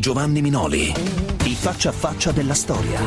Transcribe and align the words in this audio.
Mix24 0.00 0.02
di 0.02 0.06
Giovanni 0.06 0.40
Minoli. 0.40 0.86
I 1.44 1.54
faccia 1.54 1.90
a 1.90 1.92
faccia 1.92 2.32
della 2.32 2.54
storia. 2.54 3.00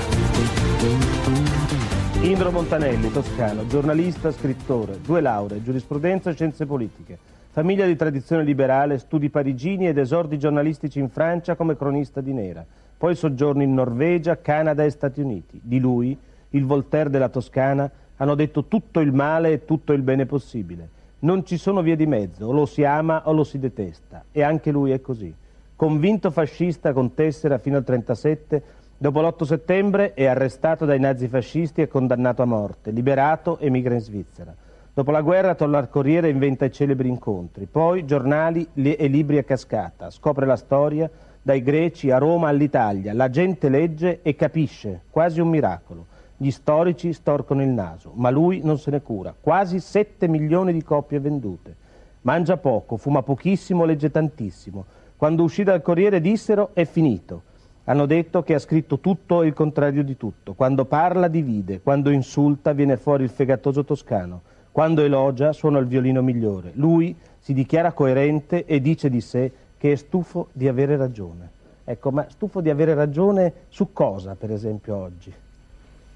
Indro 2.22 2.52
Montanelli, 2.52 3.12
toscano, 3.12 3.66
giornalista, 3.66 4.32
scrittore, 4.32 5.02
due 5.02 5.20
lauree, 5.20 5.64
giurisprudenza 5.64 6.30
e 6.30 6.34
scienze 6.34 6.68
politiche. 6.68 7.18
Famiglia 7.50 7.88
di 7.88 7.96
tradizione 7.96 8.44
liberale, 8.44 9.00
studi 9.00 9.30
parigini 9.30 9.88
ed 9.88 9.98
esordi 9.98 10.38
giornalistici 10.38 11.00
in 11.00 11.10
Francia 11.10 11.56
come 11.56 11.76
cronista 11.76 12.22
di 12.22 12.32
Nera. 12.32 12.64
Poi 12.96 13.16
soggiorno 13.16 13.64
in 13.64 13.74
Norvegia, 13.74 14.40
Canada 14.40 14.84
e 14.84 14.92
Stati 14.92 15.20
Uniti. 15.20 15.60
Di 15.62 15.80
lui, 15.80 16.16
il 16.52 16.66
Voltaire 16.66 17.10
della 17.10 17.30
Toscana, 17.30 17.90
hanno 18.18 18.36
detto 18.36 18.66
tutto 18.66 19.00
il 19.00 19.12
male 19.12 19.52
e 19.52 19.66
tutto 19.66 19.94
il 19.94 20.04
bene 20.04 20.26
possibile. 20.28 20.90
Non 21.20 21.44
ci 21.44 21.58
sono 21.58 21.82
vie 21.82 21.96
di 21.96 22.06
mezzo, 22.06 22.48
o 22.48 22.52
lo 22.52 22.66
si 22.66 22.84
ama 22.84 23.28
o 23.28 23.34
lo 23.34 23.44
si 23.44 23.58
detesta. 23.58 24.26
E 24.32 24.44
anche 24.44 24.72
lui 24.72 24.92
è 24.92 25.02
così. 25.02 25.34
Convinto 25.76 26.30
fascista 26.30 26.94
con 26.94 27.16
tessera 27.16 27.58
fino 27.58 27.78
al 27.78 27.84
37, 27.84 28.64
dopo 28.96 29.22
l'8 29.22 29.44
settembre 29.44 30.14
è 30.14 30.26
arrestato 30.26 30.86
dai 30.86 31.00
nazifascisti 31.00 31.82
e 31.82 31.88
condannato 31.88 32.44
a 32.44 32.46
morte, 32.46 32.92
liberato 32.92 33.58
emigra 33.58 33.96
in 33.96 34.00
Svizzera. 34.00 34.54
Dopo 34.94 35.10
la 35.10 35.22
guerra 35.22 35.56
torna 35.56 35.80
al 35.80 35.90
Corriere 35.90 36.28
e 36.28 36.32
inventa 36.32 36.66
i 36.66 36.72
celebri 36.72 37.10
incontri, 37.10 37.66
poi 37.66 38.06
giornali 38.06 38.68
e 38.76 39.08
libri 39.08 39.40
a 39.40 39.44
cascata, 39.44 40.12
scopre 40.12 40.46
la 40.46 40.56
storia 40.56 41.10
dai 41.42 41.64
greci 41.64 42.12
a 42.12 42.20
Roma 42.20 42.50
all'Italia, 42.50 43.12
la 43.12 43.32
gente 43.32 43.68
legge 43.68 44.20
e 44.22 44.36
capisce, 44.36 45.02
quasi 45.10 45.42
un 45.42 45.50
miracolo. 45.50 46.06
Gli 46.38 46.52
storici 46.52 47.12
storcono 47.14 47.64
il 47.64 47.70
naso, 47.70 48.12
ma 48.14 48.30
lui 48.30 48.62
non 48.64 48.78
se 48.78 48.92
ne 48.92 49.02
cura, 49.02 49.34
quasi 49.38 49.80
7 49.80 50.28
milioni 50.28 50.72
di 50.72 50.84
copie 50.84 51.20
vendute. 51.20 51.76
Mangia 52.22 52.58
poco, 52.58 52.96
fuma 52.96 53.24
pochissimo, 53.24 53.86
legge 53.86 54.12
tantissimo. 54.12 54.86
Quando 55.24 55.44
uscì 55.44 55.64
dal 55.64 55.82
Corriere 55.82 56.20
dissero 56.20 56.72
è 56.74 56.84
finito. 56.84 57.44
Hanno 57.86 58.06
detto 58.06 58.44
che 58.44 58.56
ha 58.56 58.60
scritto 58.60 59.00
tutto 59.00 59.42
e 59.42 59.48
il 59.48 59.54
contrario 59.54 60.04
di 60.04 60.18
tutto. 60.18 60.52
Quando 60.52 60.84
parla 60.84 61.30
divide, 61.30 61.80
quando 61.80 62.10
insulta 62.10 62.74
viene 62.74 62.98
fuori 62.98 63.24
il 63.24 63.30
fegatoso 63.30 63.86
toscano. 63.86 64.42
Quando 64.70 65.02
elogia 65.02 65.54
suona 65.54 65.80
il 65.80 65.86
violino 65.86 66.22
migliore. 66.22 66.72
Lui 66.74 67.16
si 67.40 67.54
dichiara 67.54 67.94
coerente 67.94 68.66
e 68.66 68.82
dice 68.82 69.10
di 69.10 69.22
sé 69.22 69.50
che 69.78 69.94
è 69.94 69.96
stufo 69.96 70.50
di 70.52 70.68
avere 70.68 70.98
ragione. 70.98 71.50
Ecco, 71.86 72.12
ma 72.12 72.26
stufo 72.28 72.60
di 72.60 72.70
avere 72.70 72.94
ragione 72.94 73.54
su 73.70 73.94
cosa, 73.94 74.36
per 74.36 74.52
esempio, 74.52 74.98
oggi? 74.98 75.34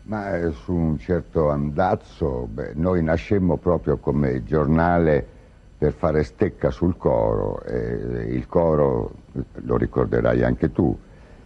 Ma 0.02 0.36
eh, 0.36 0.52
su 0.52 0.74
un 0.74 1.00
certo 1.00 1.50
andazzo, 1.50 2.46
beh, 2.52 2.74
noi 2.76 3.02
nascemmo 3.02 3.56
proprio 3.56 3.96
come 4.00 4.44
giornale 4.44 5.36
per 5.78 5.94
fare 5.94 6.24
stecca 6.24 6.72
sul 6.72 6.98
coro 6.98 7.62
e 7.64 8.26
il 8.30 8.48
coro, 8.48 9.12
lo 9.54 9.78
ricorderai 9.78 10.44
anche 10.44 10.72
tu, 10.72 10.98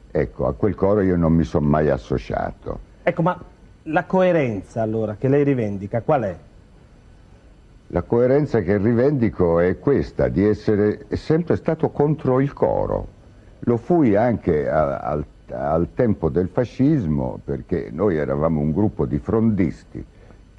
ecco, 0.10 0.48
a 0.48 0.54
quel 0.54 0.74
coro 0.74 1.02
io 1.02 1.18
non 1.18 1.34
mi 1.34 1.44
sono 1.44 1.68
mai 1.68 1.90
associato. 1.90 2.80
Ecco, 3.04 3.22
ma 3.22 3.38
la 3.84 4.06
coerenza 4.06 4.82
allora 4.82 5.16
che 5.16 5.28
lei 5.28 5.44
rivendica 5.44 6.02
qual 6.02 6.24
è? 6.24 6.38
La 7.88 8.04
coerenza 8.04 8.62
che 8.62 8.78
rivendico 8.78 9.60
è 9.60 9.78
questa, 9.80 10.30
di 10.30 10.46
essere 10.46 11.08
sempre 11.10 11.58
stato 11.58 11.90
contro 11.90 12.40
il 12.40 12.54
coro. 12.54 13.20
Lo 13.60 13.76
fui 13.76 14.16
anche 14.16 14.70
al, 14.70 15.26
al 15.50 15.88
tempo 15.94 16.30
del 16.30 16.48
fascismo 16.48 17.40
perché 17.44 17.90
noi 17.92 18.16
eravamo 18.16 18.62
un 18.62 18.72
gruppo 18.72 19.06
di 19.06 19.20
frondisti 19.20 20.06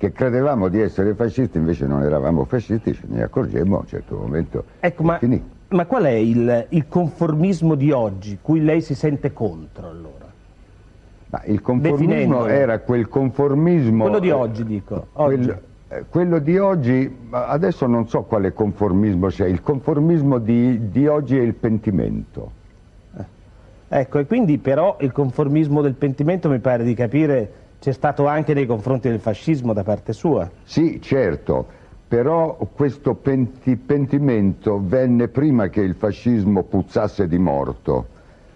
che 0.03 0.11
credevamo 0.11 0.67
di 0.67 0.81
essere 0.81 1.15
fascisti, 1.15 1.59
invece 1.59 1.87
non 1.87 2.03
eravamo 2.03 2.45
fascisti, 2.45 2.93
ce 2.93 3.03
ne 3.07 3.23
accorgemmo 3.23 3.77
a 3.77 3.81
un 3.83 3.87
certo 3.87 4.17
momento. 4.17 4.65
Ecco, 4.81 5.05
ma, 5.05 5.21
ma, 5.69 5.87
qual 5.87 6.03
è 6.03 6.11
il, 6.11 6.67
il, 6.71 6.89
conformismo 6.89 7.77
di 7.77 7.93
oggi, 7.93 8.39
cui 8.43 8.65
lei 8.65 8.81
si 8.81 8.97
sente 8.97 9.33
contro 9.33 9.89
allora? 9.89 10.27
Ma 11.29 11.43
il 11.45 11.63
conformismo 11.63 12.47
era 12.47 12.81
quel 12.81 13.07
conformismo... 13.07 14.03
Quello 14.03 14.19
di 14.19 14.33
oggi, 14.33 14.65
dico. 14.65 15.07
Oggi. 15.13 15.37
Quel, 15.37 15.61
eh, 15.87 16.05
quello 16.09 16.41
di 16.41 16.59
oggi, 16.59 17.19
adesso 17.31 17.87
non 17.87 18.09
so 18.09 18.23
quale 18.23 18.53
conformismo 18.53 19.29
c'è, 19.29 19.47
il 19.47 19.63
conformismo 19.63 20.39
di, 20.39 20.91
di, 20.91 21.07
oggi 21.07 21.39
è 21.39 21.43
il 21.43 21.55
pentimento. 21.55 22.51
Eh. 23.17 23.25
Ecco, 24.01 24.19
e 24.19 24.27
quindi 24.27 24.59
però 24.59 24.97
il 24.99 25.13
conformismo 25.13 25.81
del 25.81 25.95
pentimento 25.95 26.49
mi 26.49 26.59
pare 26.59 26.83
di 26.83 26.95
capire 26.95 27.62
c'è 27.83 27.91
stato 27.91 28.29
anche 28.29 28.55
nei 28.55 28.65
confronti 28.65 29.09
del 29.09 29.19
fascismo 29.19 29.73
da 29.73 29.83
parte 29.83 30.13
sua. 30.13 30.49
Sì, 30.63 31.01
certo, 31.03 31.67
però 32.07 32.57
questo 32.73 33.15
penti, 33.15 33.75
pentimento 33.75 34.81
venne 34.81 35.27
prima 35.27 35.67
che 35.67 35.81
il 35.81 35.97
fascismo 35.97 36.63
puzzasse 36.63 37.27
di 37.27 37.39
morto. 37.39 38.07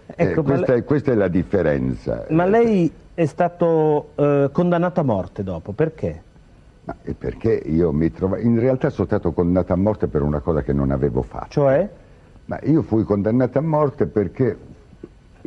Ecco, 0.05 0.39
eh, 0.39 0.43
questa, 0.43 0.71
lei... 0.71 0.79
è, 0.79 0.83
questa, 0.85 1.11
è, 1.11 1.15
la 1.15 1.27
differenza. 1.27 2.25
Ma 2.29 2.45
lei 2.45 2.89
è 3.13 3.25
stato 3.25 4.11
eh, 4.15 4.49
condannato 4.49 5.01
a 5.01 5.03
morte 5.03 5.43
dopo, 5.43 5.73
perché? 5.73 6.21
Ma 6.85 6.95
perché 7.17 7.61
io 7.65 7.91
mi 7.91 8.09
trovavo... 8.09 8.41
In 8.41 8.57
realtà 8.57 8.89
sono 8.89 9.07
stato 9.07 9.33
condannato 9.33 9.73
a 9.73 9.75
morte 9.75 10.07
per 10.07 10.21
una 10.21 10.39
cosa 10.39 10.61
che 10.61 10.71
non 10.71 10.89
avevo 10.91 11.21
fatto. 11.21 11.49
Cioè? 11.49 11.89
Ma 12.45 12.59
io 12.63 12.81
fui 12.81 13.03
condannato 13.03 13.57
a 13.57 13.61
morte 13.61 14.05
perché 14.05 14.57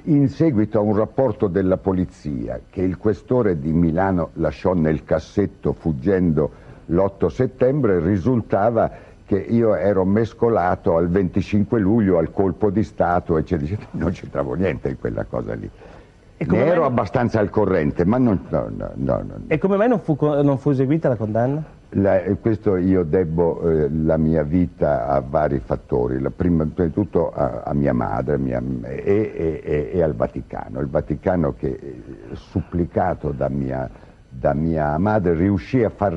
in 0.05 0.29
seguito 0.29 0.79
a 0.79 0.83
un 0.83 0.97
rapporto 0.97 1.47
della 1.47 1.77
polizia 1.77 2.61
che 2.69 2.83
il 2.83 2.97
questore 2.97 3.59
di 3.59 3.73
Milano 3.73 4.31
lasciò 4.35 4.75
nel 4.75 5.05
cassetto 5.05 5.73
fuggendo 5.73 6.69
l'8 6.87 7.27
settembre 7.27 8.01
risultava 8.01 8.91
che 9.25 9.39
io 9.39 9.77
ero 9.77 10.05
mescolato 10.05 10.97
al 10.97 11.09
25 11.09 11.79
luglio 11.79 12.19
al 12.19 12.33
colpo 12.33 12.71
di 12.71 12.83
Stato 12.83 13.39
e 13.39 13.45
non 13.93 14.11
c'entravo 14.11 14.55
niente 14.55 14.89
in 14.89 14.99
quella 14.99 15.25
cosa 15.25 15.55
lì. 15.55 15.71
Ne 16.47 16.65
ero 16.65 16.81
non... 16.81 16.91
abbastanza 16.91 17.39
al 17.39 17.51
corrente, 17.51 18.07
ma 18.07 18.17
non... 18.17 18.47
No, 18.49 18.71
no, 18.71 18.93
no, 18.95 19.25
e 19.47 19.59
come 19.59 19.77
mai 19.77 19.89
non 19.89 20.01
fu, 20.01 20.17
non 20.21 20.57
fu 20.57 20.71
eseguita 20.71 21.09
la 21.09 21.17
condanna? 21.17 21.63
La, 21.95 22.21
questo 22.41 22.77
io 22.77 23.03
debbo 23.03 23.69
eh, 23.69 23.91
la 23.91 24.17
mia 24.17 24.43
vita 24.43 25.07
a 25.09 25.21
vari 25.21 25.59
fattori, 25.59 26.19
la 26.19 26.31
prima 26.31 26.65
di 26.65 26.93
tutto 26.93 27.31
a, 27.31 27.63
a 27.65 27.75
mia 27.75 27.93
madre 27.93 28.39
mia, 28.39 28.63
e, 28.85 29.61
e, 29.63 29.91
e, 29.93 30.03
al 30.03 30.15
Vaticano. 30.15 30.81
Il 30.81 30.87
Vaticano 30.87 31.55
che 31.59 31.69
eh, 31.69 32.03
supplicato 32.33 33.33
da 33.37 33.49
mia, 33.51 33.91
da 34.27 34.55
mia 34.55 34.97
madre 34.97 35.35
riuscì 35.35 35.83
a 35.83 35.91
far, 35.91 36.15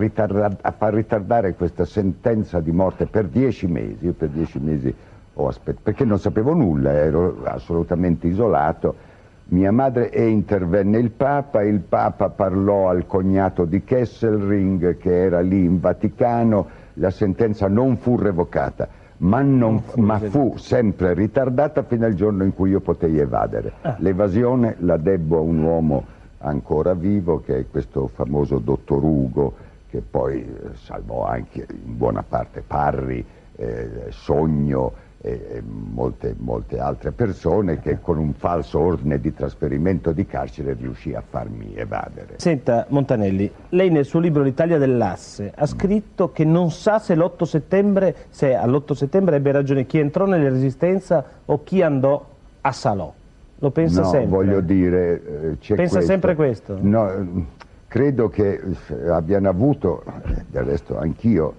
a 0.62 0.72
far, 0.72 0.94
ritardare 0.94 1.56
questa 1.56 1.84
sentenza 1.84 2.62
di 2.62 2.72
morte 2.72 3.08
per 3.08 3.26
dieci 3.26 3.68
mesi. 3.68 4.06
Io 4.06 4.14
per 4.14 4.30
dieci 4.30 4.60
mesi 4.60 4.94
ho 5.34 5.48
aspettato, 5.48 5.82
perché 5.84 6.06
non 6.06 6.20
sapevo 6.20 6.54
nulla, 6.54 6.94
ero 6.94 7.42
assolutamente 7.44 8.28
isolato 8.28 9.12
mia 9.54 9.72
madre 9.72 10.10
e 10.10 10.28
intervenne 10.28 10.98
il 10.98 11.12
Papa, 11.12 11.62
il 11.62 11.80
Papa 11.80 12.30
parlò 12.30 12.90
al 12.90 13.06
cognato 13.06 13.66
di 13.66 13.84
Kesselring 13.84 14.98
che 14.98 15.16
era 15.16 15.42
lì 15.42 15.64
in 15.64 15.80
Vaticano, 15.80 16.68
la 16.94 17.12
sentenza 17.12 17.68
non 17.68 17.98
fu 17.98 18.18
revocata, 18.18 18.88
ma, 19.18 19.42
non, 19.42 19.80
fu, 19.82 20.02
ma 20.02 20.18
fu, 20.18 20.56
sempre 20.58 21.14
ritardata 21.14 21.84
fino 21.84 22.06
al 22.06 22.16
giorno 22.16 22.44
in 22.44 22.54
cui 22.56 22.72
io 22.72 22.80
potei 22.80 23.20
evadere. 23.20 23.74
Ah. 23.82 23.96
L'evasione 24.00 24.76
la 24.80 24.98
debbo 24.98 25.38
a 25.38 25.42
un 25.42 25.62
uomo 25.62 26.04
ancora 26.40 26.96
vivo 26.96 27.40
che 27.40 27.60
è 27.60 27.66
questo 27.70 28.08
famoso 28.08 28.58
dottor 28.58 29.04
Ugo 29.04 29.54
che 29.88 30.02
poi 30.02 30.42
eh, 30.42 30.74
salvò 30.74 31.28
anche 31.28 31.68
in 31.70 31.96
buona 31.96 32.24
parte 32.28 32.64
Parri, 32.66 33.24
eh, 33.56 34.08
Sogno, 34.10 34.94
e 35.26 35.64
molte, 35.66 36.36
molte, 36.38 36.80
altre 36.80 37.14
persone 37.14 37.80
che 37.80 38.02
con 38.02 38.18
un 38.18 38.34
falso 38.34 38.78
ordine 38.82 39.22
di 39.22 39.34
trasferimento 39.34 40.12
di 40.12 40.26
carcere 40.26 40.74
riuscì 40.74 41.14
a 41.14 41.24
farmi 41.26 41.74
evadere. 41.76 42.34
Senta 42.40 42.86
Montanelli, 42.90 43.50
lei 43.70 43.90
nel 43.90 44.04
suo 44.04 44.20
libro 44.20 44.44
L'Italia 44.44 44.78
dell'Asse 44.78 45.54
ha 45.56 45.66
scritto 45.66 46.34
che 46.34 46.44
non 46.44 46.72
sa 46.72 47.00
se 47.00 47.16
l'8 47.16 47.44
settembre, 47.44 48.16
se 48.32 48.54
all'8 48.54 48.92
settembre 48.92 49.38
ebbe 49.38 49.54
ragione 49.54 49.86
chi 49.86 49.98
entrò 49.98 50.26
nella 50.26 50.50
resistenza 50.50 51.24
o 51.46 51.64
chi 51.64 51.82
andò 51.82 52.26
a 52.60 52.72
Salò. 52.74 53.14
Lo 53.60 53.72
pensa 53.72 54.02
no, 54.02 54.08
sempre? 54.10 54.30
voglio 54.30 54.60
dire... 54.60 55.14
Eh, 55.14 55.58
pensa 55.58 55.76
questo. 55.76 56.02
sempre 56.02 56.36
questo? 56.36 56.78
No, 56.82 57.46
credo 57.88 58.28
che 58.28 58.62
abbiano 59.10 59.48
avuto, 59.48 60.04
del 60.50 60.64
resto 60.64 60.98
anch'io, 60.98 61.54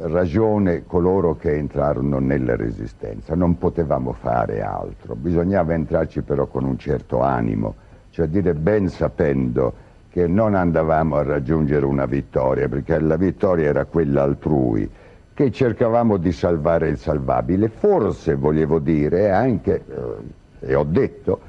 ragione 0.00 0.84
coloro 0.86 1.36
che 1.36 1.54
entrarono 1.54 2.18
nella 2.18 2.56
resistenza, 2.56 3.34
non 3.34 3.58
potevamo 3.58 4.12
fare 4.12 4.62
altro, 4.62 5.14
bisognava 5.14 5.74
entrarci 5.74 6.22
però 6.22 6.46
con 6.46 6.64
un 6.64 6.78
certo 6.78 7.20
animo, 7.20 7.74
cioè 8.10 8.26
dire 8.26 8.54
ben 8.54 8.88
sapendo 8.88 9.84
che 10.10 10.26
non 10.26 10.54
andavamo 10.54 11.16
a 11.16 11.22
raggiungere 11.22 11.84
una 11.84 12.06
vittoria, 12.06 12.68
perché 12.68 12.98
la 12.98 13.16
vittoria 13.16 13.66
era 13.66 13.84
quella 13.84 14.22
altrui, 14.22 14.90
che 15.34 15.50
cercavamo 15.50 16.16
di 16.16 16.32
salvare 16.32 16.88
il 16.88 16.96
salvabile, 16.96 17.68
forse 17.68 18.34
volevo 18.34 18.78
dire 18.78 19.30
anche, 19.30 19.84
eh, 19.86 20.68
e 20.70 20.74
ho 20.74 20.84
detto, 20.84 21.40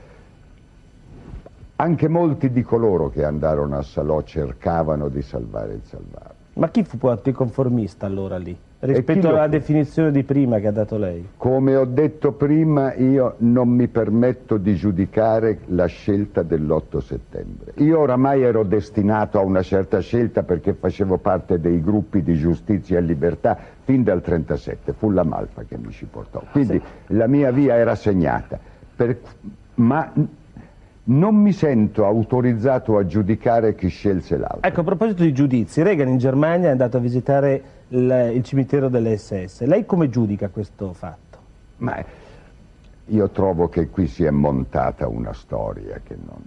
anche 1.77 2.07
molti 2.09 2.51
di 2.51 2.63
coloro 2.63 3.07
che 3.07 3.24
andarono 3.24 3.77
a 3.77 3.83
Salò 3.83 4.21
cercavano 4.24 5.07
di 5.07 5.21
salvare 5.21 5.75
il 5.75 5.83
salvabile. 5.83 6.37
Ma 6.57 6.69
chi 6.69 6.83
fu 6.83 7.06
anticonformista 7.07 8.07
allora 8.07 8.38
lì? 8.38 8.57
Rispetto 8.80 9.30
alla 9.30 9.48
definizione 9.48 10.12
di 10.12 10.24
prima 10.24 10.59
che 10.59 10.68
ha 10.68 10.71
dato 10.71 10.98
lei. 10.98 11.30
Come 11.38 11.75
ho 11.75 11.86
detto 11.86 12.33
prima, 12.33 12.94
io 12.95 13.36
non 13.39 13.69
mi 13.69 13.88
permetto 13.88 14.57
di 14.57 14.75
giudicare 14.75 15.59
la 15.68 15.86
scelta 15.86 16.44
dell'8 16.44 16.98
settembre. 17.00 17.74
Io 17.77 18.00
oramai 18.00 18.44
ero 18.44 18.63
destinato 18.63 19.39
a 19.39 19.42
una 19.42 19.62
certa 19.62 20.00
scelta 20.00 20.44
perché 20.44 20.74
facevo 20.74 21.18
parte 21.18 21.59
dei 21.59 21.81
gruppi 21.81 22.21
di 22.21 22.36
giustizia 22.36 22.98
e 22.98 23.01
libertà 23.01 23.57
fin 23.83 24.03
dal 24.03 24.21
37, 24.21 24.94
fu 24.94 25.10
la 25.12 25.24
Malfa 25.24 25.63
che 25.63 25.77
mi 25.77 25.92
ci 25.92 26.06
portò. 26.06 26.42
Quindi 26.51 26.80
sì. 26.80 27.15
la 27.15 27.27
mia 27.27 27.51
via 27.51 27.75
era 27.75 27.95
segnata. 27.95 28.60
Per, 28.95 29.18
ma 29.75 30.12
non 31.09 31.36
mi 31.36 31.54
sento 31.54 32.06
autorizzato 32.06 32.98
a 32.98 33.06
giudicare 33.06 33.75
chi 33.75 33.88
scelse 33.88 34.38
l'altro. 34.38 34.62
Ecco, 34.63 34.81
a 34.81 34.83
proposito 34.83 35.24
di 35.24 35.33
giudizi, 35.33 35.81
Reagan 35.81 36.09
in 36.09 36.18
Germania 36.18 36.68
è 36.68 36.71
andato 36.71 36.98
a 36.98 37.00
visitare 37.00 37.62
il, 37.89 38.31
il 38.33 38.44
cimitero 38.44 38.89
delle 38.89 39.18
SS. 39.18 39.63
Lei 39.63 39.86
come 39.86 40.09
giudica 40.09 40.50
questo 40.50 40.94
fatto? 40.94 41.38
Ma 41.77 42.04
io 43.06 43.30
trovo 43.30 43.69
che 43.69 43.89
qui 43.89 44.07
si 44.07 44.24
è 44.25 44.31
montata 44.31 45.07
una 45.07 45.33
storia 45.33 46.01
che 46.04 46.15
non, 46.15 46.42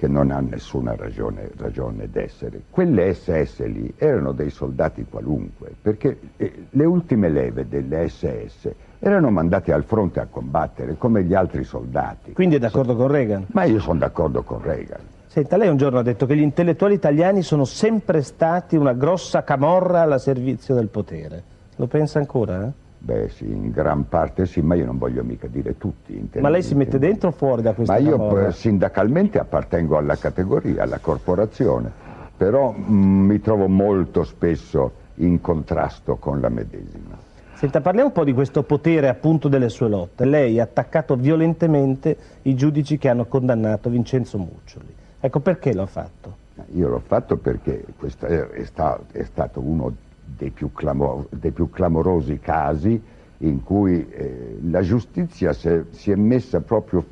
che 0.00 0.08
non 0.08 0.30
ha 0.30 0.40
nessuna 0.40 0.96
ragione, 0.96 1.50
ragione 1.58 2.08
d'essere. 2.10 2.62
Quelle 2.70 3.12
SS 3.12 3.66
lì 3.66 3.92
erano 3.98 4.32
dei 4.32 4.48
soldati 4.48 5.04
qualunque, 5.04 5.74
perché 5.78 6.16
eh, 6.38 6.68
le 6.70 6.84
ultime 6.86 7.28
leve 7.28 7.68
delle 7.68 8.08
SS 8.08 8.70
erano 8.98 9.28
mandate 9.28 9.74
al 9.74 9.84
fronte 9.84 10.20
a 10.20 10.24
combattere 10.24 10.96
come 10.96 11.22
gli 11.22 11.34
altri 11.34 11.64
soldati. 11.64 12.32
Quindi 12.32 12.56
è 12.56 12.58
d'accordo 12.58 12.96
con 12.96 13.08
Reagan? 13.08 13.48
Ma 13.48 13.64
io 13.64 13.78
sono 13.78 13.98
d'accordo 13.98 14.42
con 14.42 14.62
Reagan. 14.62 15.00
Senta, 15.26 15.58
lei 15.58 15.68
un 15.68 15.76
giorno 15.76 15.98
ha 15.98 16.02
detto 16.02 16.24
che 16.24 16.34
gli 16.34 16.40
intellettuali 16.40 16.94
italiani 16.94 17.42
sono 17.42 17.66
sempre 17.66 18.22
stati 18.22 18.76
una 18.76 18.94
grossa 18.94 19.44
camorra 19.44 20.00
al 20.00 20.18
servizio 20.18 20.74
del 20.74 20.88
potere. 20.88 21.42
Lo 21.76 21.86
pensa 21.88 22.18
ancora? 22.18 22.64
Eh? 22.64 22.79
Beh 23.02 23.30
sì, 23.30 23.50
in 23.50 23.70
gran 23.70 24.08
parte 24.08 24.44
sì, 24.44 24.60
ma 24.60 24.74
io 24.74 24.84
non 24.84 24.98
voglio 24.98 25.24
mica 25.24 25.46
dire 25.46 25.78
tutti. 25.78 26.28
Ma 26.38 26.50
lei 26.50 26.62
si 26.62 26.74
mette 26.74 26.98
dentro 26.98 27.30
o 27.30 27.32
fuori 27.32 27.62
da 27.62 27.72
questa 27.72 27.94
Ma 27.94 27.98
io 27.98 28.18
camorra? 28.18 28.50
sindacalmente 28.50 29.38
appartengo 29.38 29.96
alla 29.96 30.16
categoria, 30.16 30.82
alla 30.82 30.98
corporazione, 30.98 31.90
però 32.36 32.72
mh, 32.72 32.92
mm, 32.92 33.26
mi 33.26 33.40
trovo 33.40 33.68
molto 33.68 34.22
spesso 34.22 34.92
in 35.16 35.40
contrasto 35.40 36.16
con 36.16 36.40
la 36.40 36.50
medesima. 36.50 37.16
Senta, 37.54 37.80
parliamo 37.80 38.08
un 38.08 38.14
po' 38.14 38.24
di 38.24 38.34
questo 38.34 38.64
potere 38.64 39.08
appunto 39.08 39.48
delle 39.48 39.70
sue 39.70 39.88
lotte. 39.88 40.26
Lei 40.26 40.60
ha 40.60 40.64
attaccato 40.64 41.16
violentemente 41.16 42.16
i 42.42 42.54
giudici 42.54 42.98
che 42.98 43.08
hanno 43.08 43.24
condannato 43.24 43.88
Vincenzo 43.88 44.36
Muccioli. 44.36 44.94
Ecco 45.20 45.40
perché 45.40 45.72
l'ho 45.72 45.86
fatto? 45.86 46.36
Io 46.74 46.88
l'ho 46.88 47.02
fatto 47.04 47.38
perché 47.38 47.82
questo 47.96 48.26
è, 48.26 48.46
è 48.46 49.24
stato 49.24 49.60
uno 49.60 49.94
dei 50.36 50.50
più, 50.50 50.72
clamor, 50.72 51.26
dei 51.30 51.50
più, 51.50 51.70
clamorosi 51.70 52.38
casi 52.38 53.00
in 53.38 53.62
cui 53.62 54.08
eh, 54.10 54.58
la 54.68 54.82
giustizia 54.82 55.52
si 55.52 55.68
è, 55.68 55.82
si 55.90 56.10
è, 56.10 56.14
messa 56.14 56.60
proprio 56.60 57.04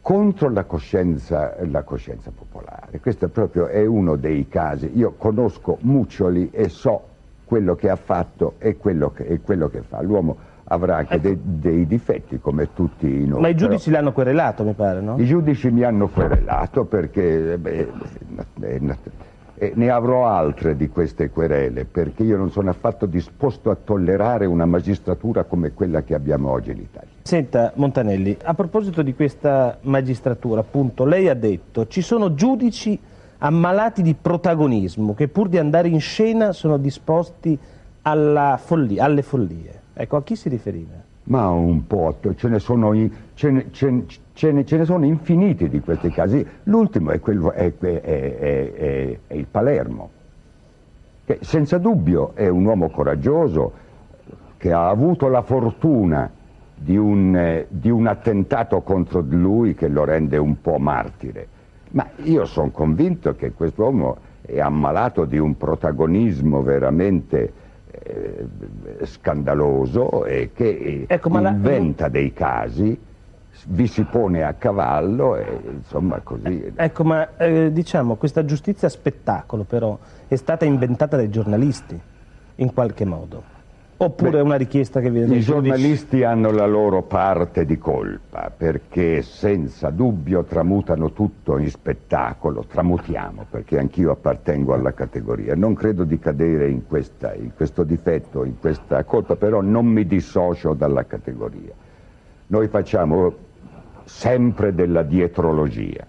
contro 0.00 0.50
la 0.50 0.64
coscienza, 0.64 1.56
la 1.66 1.82
coscienza 1.82 2.30
popolare. 2.30 3.00
Questo 3.00 3.26
è 3.26 3.28
proprio 3.28 3.66
è 3.66 3.84
uno 3.86 4.16
dei 4.16 4.46
casi. 4.48 4.90
Io 4.94 5.14
conosco 5.16 5.78
Muccioli 5.80 6.50
e 6.50 6.68
so 6.68 7.12
quello 7.44 7.74
che 7.74 7.88
ha 7.88 7.96
fatto 7.96 8.54
e 8.58 8.76
quello 8.76 9.10
che, 9.10 9.24
e 9.24 9.40
quello 9.40 9.68
che 9.68 9.82
fa. 9.82 10.02
L'uomo 10.02 10.36
avrà 10.64 10.96
anche 10.96 11.14
ecco. 11.14 11.28
dei, 11.28 11.38
dei, 11.42 11.86
difetti 11.86 12.38
come 12.38 12.72
tutti 12.74 13.26
noi. 13.26 13.40
Ma 13.40 13.48
i 13.48 13.54
giudici 13.54 13.90
l'hanno 13.90 14.12
querelato, 14.12 14.64
mi 14.64 14.72
pare, 14.74 15.00
no? 15.00 15.16
I 15.18 15.24
giudici 15.24 15.70
mi 15.70 15.82
hanno 15.82 16.08
querelato 16.08 16.84
perché 16.84 17.58
beh, 17.58 17.88
beh, 18.54 18.80
beh, 19.54 19.72
ne 19.74 19.90
avrò 19.90 20.26
altre 20.26 20.76
di 20.76 20.88
queste 20.88 21.30
querele, 21.30 21.84
perché 21.84 22.22
io 22.22 22.36
non 22.36 22.50
sono 22.50 22.70
affatto 22.70 23.06
disposto 23.06 23.70
a 23.70 23.76
tollerare 23.76 24.46
una 24.46 24.66
magistratura 24.66 25.44
come 25.44 25.72
quella 25.72 26.02
che 26.02 26.14
abbiamo 26.14 26.50
oggi 26.50 26.70
in 26.72 26.78
Italia. 26.78 27.08
Senta, 27.22 27.72
Montanelli, 27.76 28.36
a 28.42 28.54
proposito 28.54 29.02
di 29.02 29.14
questa 29.14 29.78
magistratura, 29.82 30.60
appunto, 30.60 31.04
lei 31.04 31.28
ha 31.28 31.34
detto 31.34 31.86
ci 31.86 32.02
sono 32.02 32.34
giudici 32.34 32.98
ammalati 33.38 34.02
di 34.02 34.14
protagonismo 34.14 35.14
che 35.14 35.28
pur 35.28 35.48
di 35.48 35.58
andare 35.58 35.88
in 35.88 36.00
scena 36.00 36.52
sono 36.52 36.78
disposti 36.78 37.58
follia, 38.02 39.04
alle 39.04 39.22
follie. 39.22 39.80
Ecco, 39.94 40.16
a 40.16 40.22
chi 40.22 40.36
si 40.36 40.48
riferiva? 40.48 41.03
Ma 41.24 41.48
un 41.48 41.86
po', 41.86 42.16
ce 42.36 42.48
ne 42.48 42.58
sono, 42.58 42.92
ce 43.34 43.50
ne, 43.50 43.70
ce, 43.70 44.04
ce 44.34 44.52
ne, 44.52 44.64
ce 44.64 44.76
ne 44.76 44.84
sono 44.84 45.06
infiniti 45.06 45.68
di 45.68 45.80
questi 45.80 46.10
casi. 46.10 46.46
L'ultimo 46.64 47.12
è, 47.12 47.20
quello, 47.20 47.52
è, 47.52 47.72
è, 47.78 48.00
è, 49.26 49.34
il 49.34 49.46
Palermo, 49.50 50.10
che 51.24 51.38
senza 51.40 51.78
dubbio 51.78 52.32
è 52.34 52.48
un 52.48 52.66
uomo 52.66 52.90
coraggioso, 52.90 53.72
che 54.58 54.72
ha 54.72 54.88
avuto 54.88 55.28
la 55.28 55.42
fortuna 55.42 56.30
di 56.74 56.96
un, 56.96 57.64
di 57.68 57.90
un 57.90 58.06
attentato 58.06 58.82
contro 58.82 59.22
di 59.22 59.36
lui 59.36 59.74
che 59.74 59.88
lo 59.88 60.04
rende 60.04 60.36
un 60.36 60.60
po' 60.60 60.78
martire. 60.78 61.48
Ma 61.92 62.06
io 62.24 62.44
sono 62.44 62.70
convinto 62.70 63.34
che 63.34 63.52
quest'uomo 63.52 64.16
è 64.42 64.60
ammalato 64.60 65.24
di 65.24 65.38
un 65.38 65.56
protagonismo 65.56 66.62
veramente 66.62 67.52
scandaloso 69.02 70.24
e 70.24 70.50
che 70.52 71.04
ecco, 71.06 71.28
inventa 71.38 72.04
la... 72.04 72.08
dei 72.10 72.32
casi, 72.32 72.98
vi 73.68 73.86
si 73.86 74.02
pone 74.04 74.42
a 74.42 74.54
cavallo 74.54 75.36
e 75.36 75.60
insomma 75.76 76.20
così. 76.20 76.72
Ecco, 76.74 77.04
ma 77.04 77.36
eh, 77.36 77.72
diciamo 77.72 78.16
questa 78.16 78.44
giustizia 78.44 78.88
spettacolo 78.88 79.64
però 79.64 79.98
è 80.26 80.36
stata 80.36 80.64
inventata 80.64 81.16
dai 81.16 81.30
giornalisti 81.30 82.00
in 82.56 82.72
qualche 82.72 83.04
modo. 83.04 83.53
Oppure 84.04 84.38
è 84.38 84.42
una 84.42 84.56
richiesta 84.56 85.00
che 85.00 85.10
viene 85.10 85.28
dai 85.28 85.38
I 85.38 85.40
giornalisti 85.40 86.24
hanno 86.24 86.50
la 86.50 86.66
loro 86.66 87.02
parte 87.02 87.64
di 87.64 87.78
colpa 87.78 88.52
perché 88.54 89.22
senza 89.22 89.88
dubbio 89.88 90.44
tramutano 90.44 91.12
tutto 91.12 91.56
in 91.56 91.70
spettacolo, 91.70 92.66
tramutiamo 92.68 93.46
perché 93.48 93.78
anch'io 93.78 94.10
appartengo 94.10 94.74
alla 94.74 94.92
categoria. 94.92 95.54
Non 95.54 95.72
credo 95.72 96.04
di 96.04 96.18
cadere 96.18 96.68
in, 96.68 96.86
questa, 96.86 97.32
in 97.32 97.52
questo 97.54 97.82
difetto, 97.82 98.44
in 98.44 98.58
questa 98.58 99.02
colpa, 99.04 99.36
però 99.36 99.62
non 99.62 99.86
mi 99.86 100.06
dissocio 100.06 100.74
dalla 100.74 101.06
categoria. 101.06 101.72
Noi 102.48 102.68
facciamo 102.68 103.32
sempre 104.04 104.74
della 104.74 105.02
dietrologia 105.02 106.06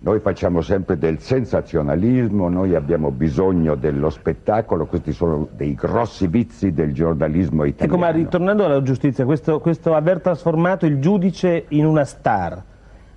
noi 0.00 0.20
facciamo 0.20 0.60
sempre 0.60 0.96
del 0.96 1.18
sensazionalismo, 1.18 2.48
noi 2.48 2.76
abbiamo 2.76 3.10
bisogno 3.10 3.74
dello 3.74 4.10
spettacolo, 4.10 4.86
questi 4.86 5.12
sono 5.12 5.48
dei 5.56 5.74
grossi 5.74 6.28
vizi 6.28 6.72
del 6.72 6.92
giornalismo 6.92 7.64
italiano. 7.64 7.98
Ecco, 7.98 8.06
ma 8.06 8.16
ritornando 8.16 8.64
alla 8.64 8.80
giustizia, 8.82 9.24
questo, 9.24 9.58
questo 9.58 9.94
aver 9.94 10.20
trasformato 10.20 10.86
il 10.86 11.00
giudice 11.00 11.64
in 11.68 11.84
una 11.84 12.04
star, 12.04 12.62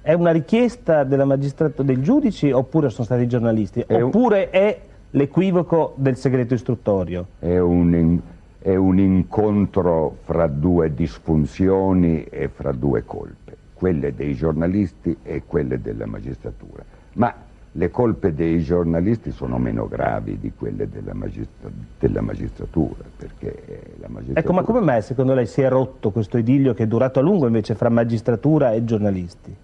è 0.01 0.13
una 0.13 0.31
richiesta 0.31 1.03
della 1.03 1.25
magistratura 1.25 1.83
dei 1.83 2.01
giudici 2.01 2.51
oppure 2.51 2.89
sono 2.89 3.05
stati 3.05 3.23
i 3.23 3.27
giornalisti? 3.27 3.83
È 3.85 4.01
oppure 4.01 4.49
un... 4.51 4.59
è 4.59 4.79
l'equivoco 5.11 5.93
del 5.97 6.15
segreto 6.15 6.55
istruttorio? 6.55 7.27
È 7.37 7.59
un, 7.59 8.19
è 8.57 8.75
un 8.75 8.97
incontro 8.97 10.17
fra 10.23 10.47
due 10.47 10.91
disfunzioni 10.95 12.23
e 12.23 12.47
fra 12.47 12.71
due 12.71 13.03
colpe 13.05 13.40
quelle 13.81 14.13
dei 14.13 14.35
giornalisti 14.35 15.17
e 15.23 15.41
quelle 15.43 15.81
della 15.81 16.05
magistratura. 16.05 16.83
Ma 17.13 17.33
le 17.71 17.89
colpe 17.89 18.31
dei 18.35 18.61
giornalisti 18.61 19.31
sono 19.31 19.57
meno 19.57 19.87
gravi 19.87 20.37
di 20.37 20.51
quelle 20.55 20.87
della, 20.87 21.15
magistra 21.15 21.67
della 21.97 22.21
magistratura, 22.21 23.03
perché 23.17 23.55
la 23.99 24.07
magistratura... 24.07 24.39
Ecco, 24.39 24.53
ma 24.53 24.61
come 24.61 24.81
mai 24.81 25.01
secondo 25.01 25.33
lei 25.33 25.47
si 25.47 25.61
è 25.61 25.67
rotto 25.67 26.11
questo 26.11 26.37
idillio 26.37 26.75
che 26.75 26.83
è 26.83 26.85
durato 26.85 27.17
a 27.17 27.23
lungo 27.23 27.47
invece 27.47 27.73
fra 27.73 27.89
magistratura 27.89 28.71
e 28.71 28.83
giornalisti? 28.83 29.55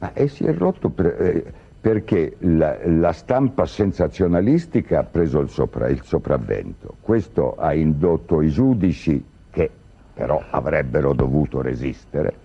Ma 0.00 0.12
e 0.12 0.28
si 0.28 0.44
è 0.44 0.52
rotto 0.52 0.90
per, 0.90 1.06
eh, 1.06 1.52
perché 1.80 2.36
la, 2.40 2.76
la, 2.84 3.12
stampa 3.12 3.64
sensazionalistica 3.64 4.98
ha 4.98 5.04
preso 5.04 5.40
il, 5.40 5.48
sopra, 5.48 5.88
il 5.88 6.02
sopravvento. 6.02 6.96
Questo 7.00 7.54
ha 7.54 7.72
indotto 7.72 8.42
i 8.42 8.50
giudici, 8.50 9.24
che 9.50 9.70
però 10.12 10.42
avrebbero 10.50 11.14
dovuto 11.14 11.62
resistere, 11.62 12.41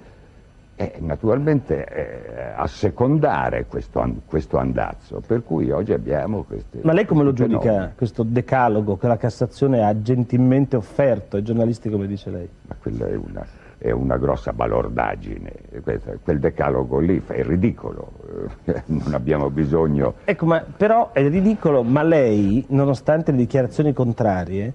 eh, 0.79 0.93
naturalmente 0.99 1.85
eh, 1.85 2.53
assecondare 2.55 3.65
questo, 3.65 4.07
questo, 4.27 4.57
andazzo, 4.57 5.23
per 5.25 5.43
cui 5.43 5.71
oggi 5.71 5.91
abbiamo 5.91 6.43
queste... 6.43 6.81
Ma 6.83 6.93
lei 6.93 7.05
come 7.05 7.23
lo 7.23 7.33
giudica 7.33 7.61
fenomeni. 7.61 7.91
questo 7.95 8.21
decalogo 8.21 8.95
che 8.95 9.07
la 9.07 9.17
Cassazione 9.17 9.83
ha 9.83 9.99
gentilmente 10.03 10.75
offerto 10.75 11.35
ai 11.35 11.41
giornalisti 11.41 11.89
come 11.89 12.05
dice 12.05 12.29
lei? 12.29 12.47
Ma 12.67 12.75
quella 12.79 13.07
è 13.07 13.15
una, 13.15 13.43
è 13.79 13.89
una 13.89 14.17
grossa 14.17 14.53
balordaggine, 14.53 15.51
quel 16.21 16.39
decalogo 16.39 16.99
lì 16.99 17.23
è 17.25 17.43
ridicolo, 17.43 18.11
non 18.85 19.13
abbiamo 19.15 19.49
bisogno... 19.49 20.13
Ecco, 20.25 20.45
ma 20.45 20.59
però 20.59 21.11
è 21.11 21.27
ridicolo, 21.27 21.81
ma 21.81 22.03
lei, 22.03 22.63
nonostante 22.69 23.31
le 23.31 23.37
dichiarazioni 23.37 23.93
contrarie, 23.93 24.71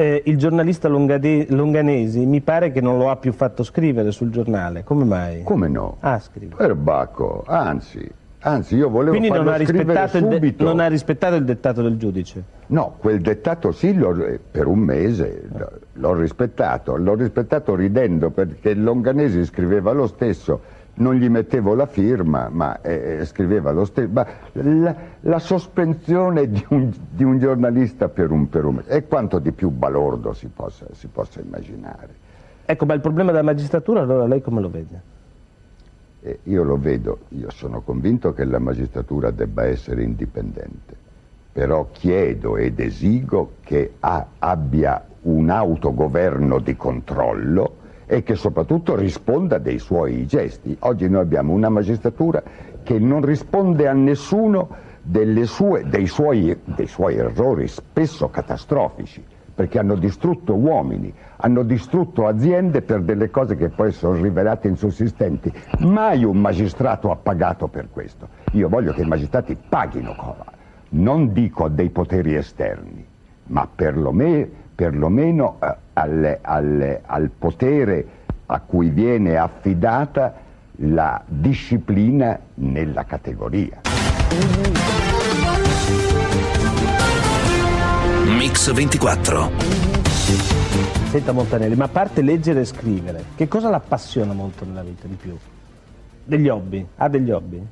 eh, 0.00 0.22
il 0.26 0.36
giornalista 0.36 0.86
Longanesi 0.86 2.24
mi 2.24 2.40
pare 2.40 2.70
che 2.70 2.80
non 2.80 2.98
lo 2.98 3.10
ha 3.10 3.16
più 3.16 3.32
fatto 3.32 3.64
scrivere 3.64 4.12
sul 4.12 4.30
giornale, 4.30 4.84
come 4.84 5.04
mai? 5.04 5.42
Come 5.42 5.66
no? 5.66 5.96
Ah, 5.98 6.20
scrive. 6.20 6.54
Perbacco, 6.54 7.42
anzi, 7.44 8.08
Anzi, 8.40 8.76
io 8.76 8.88
volevo 8.88 9.10
Quindi 9.10 9.26
non 9.30 9.38
farlo 9.38 9.50
ha, 9.50 9.54
scrivere 9.64 9.84
rispettato 9.84 10.32
subito. 10.32 10.62
non 10.64 10.78
ha 10.78 10.86
rispettato 10.86 11.34
il 11.34 11.44
dettato 11.44 11.82
del 11.82 11.96
giudice. 11.96 12.42
No, 12.68 12.94
quel 12.98 13.20
dettato 13.20 13.72
sì, 13.72 13.92
per 13.92 14.68
un 14.68 14.78
mese 14.78 15.48
l- 15.52 15.62
l'ho 15.94 16.14
rispettato. 16.14 16.96
L'ho 16.96 17.14
rispettato 17.14 17.74
ridendo 17.74 18.30
perché 18.30 18.74
Longanesi 18.74 19.44
scriveva 19.44 19.90
lo 19.90 20.06
stesso. 20.06 20.60
Non 20.98 21.14
gli 21.14 21.28
mettevo 21.28 21.74
la 21.74 21.86
firma, 21.86 22.48
ma 22.50 22.80
eh, 22.80 23.24
scriveva 23.24 23.70
lo 23.70 23.84
stesso. 23.84 24.10
La, 24.52 24.94
la 25.20 25.38
sospensione 25.38 26.48
di 26.48 26.64
un, 26.70 26.92
di 27.10 27.22
un 27.22 27.38
giornalista 27.38 28.08
per 28.08 28.30
un, 28.30 28.48
per 28.48 28.64
un 28.64 28.82
è 28.84 29.06
quanto 29.06 29.38
di 29.38 29.52
più 29.52 29.70
balordo 29.70 30.32
si 30.32 30.48
possa, 30.48 30.86
si 30.92 31.06
possa 31.06 31.40
immaginare. 31.40 32.26
Ecco, 32.64 32.84
ma 32.84 32.94
il 32.94 33.00
problema 33.00 33.30
della 33.30 33.44
magistratura, 33.44 34.00
allora 34.00 34.26
lei 34.26 34.42
come 34.42 34.60
lo 34.60 34.70
vede? 34.70 35.02
E 36.20 36.40
io 36.44 36.64
lo 36.64 36.76
vedo, 36.76 37.20
io 37.28 37.50
sono 37.50 37.80
convinto 37.80 38.34
che 38.34 38.44
la 38.44 38.58
magistratura 38.58 39.30
debba 39.30 39.66
essere 39.66 40.02
indipendente, 40.02 40.96
però 41.52 41.88
chiedo 41.92 42.56
ed 42.56 42.80
esigo 42.80 43.52
che 43.62 43.94
ha- 44.00 44.26
abbia 44.38 45.02
un 45.22 45.48
autogoverno 45.48 46.58
di 46.58 46.76
controllo 46.76 47.77
e 48.10 48.22
che 48.22 48.34
soprattutto 48.36 48.96
risponda 48.96 49.58
dei 49.58 49.78
suoi 49.78 50.26
gesti. 50.26 50.74
Oggi 50.80 51.08
noi 51.10 51.20
abbiamo 51.20 51.52
una 51.52 51.68
magistratura 51.68 52.42
che 52.82 52.98
non 52.98 53.22
risponde 53.22 53.86
a 53.86 53.92
nessuno 53.92 54.68
sue- 55.44 55.84
dei, 55.86 56.06
suoi, 56.06 56.58
dei 56.64 56.86
suoi 56.86 57.16
errori, 57.16 57.68
spesso 57.68 58.28
catastrofici 58.30 59.22
perché 59.58 59.80
hanno 59.80 59.96
distrutto 59.96 60.54
uomini, 60.54 61.12
hanno 61.38 61.64
distrutto 61.64 62.28
aziende 62.28 62.80
per 62.80 63.02
delle 63.02 63.28
cose 63.28 63.56
che 63.56 63.68
poi 63.70 63.90
sono 63.90 64.14
rivelate 64.14 64.68
insussistenti. 64.68 65.52
Mai 65.80 66.22
un 66.22 66.36
magistrato 66.36 67.10
ha 67.10 67.16
pagato 67.16 67.66
per 67.66 67.88
questo. 67.90 68.28
Io 68.52 68.68
voglio 68.68 68.92
che 68.92 69.02
i 69.02 69.06
magistrati 69.06 69.56
paghino, 69.68 70.14
cosa. 70.16 70.44
non 70.90 71.32
dico 71.32 71.68
dei 71.68 71.90
poteri 71.90 72.36
esterni, 72.36 73.04
ma 73.46 73.68
perlome- 73.74 74.48
perlomeno 74.82 75.56
eh, 75.60 75.74
alle- 75.94 76.38
alle- 76.40 77.02
al 77.04 77.30
potere 77.36 78.06
a 78.46 78.60
cui 78.60 78.90
viene 78.90 79.36
affidata 79.36 80.32
la 80.82 81.20
disciplina 81.26 82.38
nella 82.54 83.04
categoria. 83.04 83.80
Mix 88.26 88.72
24. 88.72 89.50
Senta 91.10 91.32
Montanelli, 91.32 91.74
ma 91.74 91.86
a 91.86 91.88
parte 91.88 92.22
leggere 92.22 92.60
e 92.60 92.64
scrivere, 92.64 93.24
che 93.34 93.48
cosa 93.48 93.70
l'appassiona 93.70 94.32
molto 94.32 94.64
nella 94.64 94.82
vita 94.84 95.08
di 95.08 95.14
più? 95.14 95.36
Degli 96.22 96.48
hobby? 96.48 96.86
Ha 96.98 97.08
degli 97.08 97.32
hobby? 97.32 97.66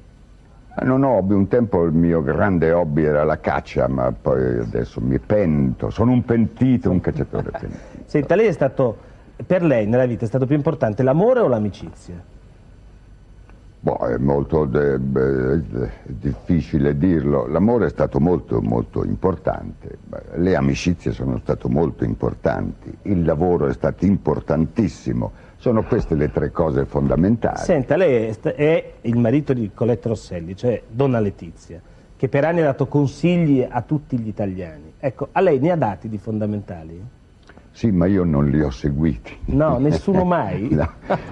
Non 0.83 1.05
ho 1.05 1.17
hobby, 1.17 1.33
un 1.33 1.49
tempo 1.49 1.85
il 1.85 1.93
mio 1.93 2.23
grande 2.23 2.71
hobby 2.71 3.05
era 3.05 3.25
la 3.25 3.41
caccia, 3.41 3.89
ma 3.89 4.13
poi 4.13 4.59
adesso 4.59 5.01
mi 5.01 5.19
pento, 5.19 5.89
sono 5.89 6.13
un 6.13 6.23
pentito, 6.23 6.91
un 6.91 7.01
cacciatore 7.01 7.49
pentito. 7.59 8.05
Senta, 8.05 8.35
lei 8.35 8.49
è 8.49 8.53
stato, 8.53 8.97
per 9.47 9.63
lei 9.63 9.87
nella 9.87 10.05
vita 10.05 10.27
è 10.27 10.29
stato 10.29 10.45
più 10.45 10.55
importante 10.55 11.03
l'amore 11.03 11.41
o 11.41 11.49
l'amicizia? 11.49 12.35
Boh, 13.81 13.99
è 13.99 14.19
molto 14.19 14.65
de- 14.65 14.97
è 14.97 16.13
difficile 16.13 16.97
dirlo, 16.99 17.47
l'amore 17.47 17.87
è 17.87 17.91
stato 17.91 18.19
molto 18.19 18.61
molto 18.61 19.05
importante, 19.05 19.99
le 20.35 20.57
amicizie 20.57 21.13
sono 21.13 21.39
state 21.39 21.69
molto 21.69 22.05
importanti, 22.05 22.93
il 23.03 23.25
lavoro 23.25 23.69
è 23.69 23.73
stato 23.73 24.05
importantissimo, 24.05 25.31
sono 25.57 25.83
queste 25.85 26.15
le 26.15 26.31
tre 26.31 26.51
cose 26.51 26.85
fondamentali. 26.85 27.59
Senta, 27.59 27.97
lei 27.97 28.35
è, 28.43 28.93
il 29.03 29.17
marito 29.17 29.53
di 29.53 29.71
Colette 29.73 30.09
Rosselli, 30.09 30.57
cioè 30.57 30.83
Donna 30.89 31.19
Letizia, 31.19 31.81
che 32.17 32.29
per 32.29 32.45
anni 32.45 32.61
ha 32.61 32.65
dato 32.65 32.87
consigli 32.87 33.67
a 33.69 33.83
tutti 33.83 34.19
gli 34.19 34.29
italiani. 34.29 34.93
Ecco, 34.99 35.29
a 35.33 35.41
lei 35.41 35.59
ne 35.59 35.71
ha 35.71 35.77
dati 35.77 36.09
di 36.09 36.19
fondamentali? 36.19 37.03
Sì, 37.73 37.91
ma 37.91 38.07
io 38.07 38.25
non 38.25 38.49
li 38.49 38.63
ho 38.63 38.71
seguiti. 38.71 39.37
No, 39.47 39.79
nessuno 39.79 40.25
mai? 40.27 40.69
No, 40.71 40.91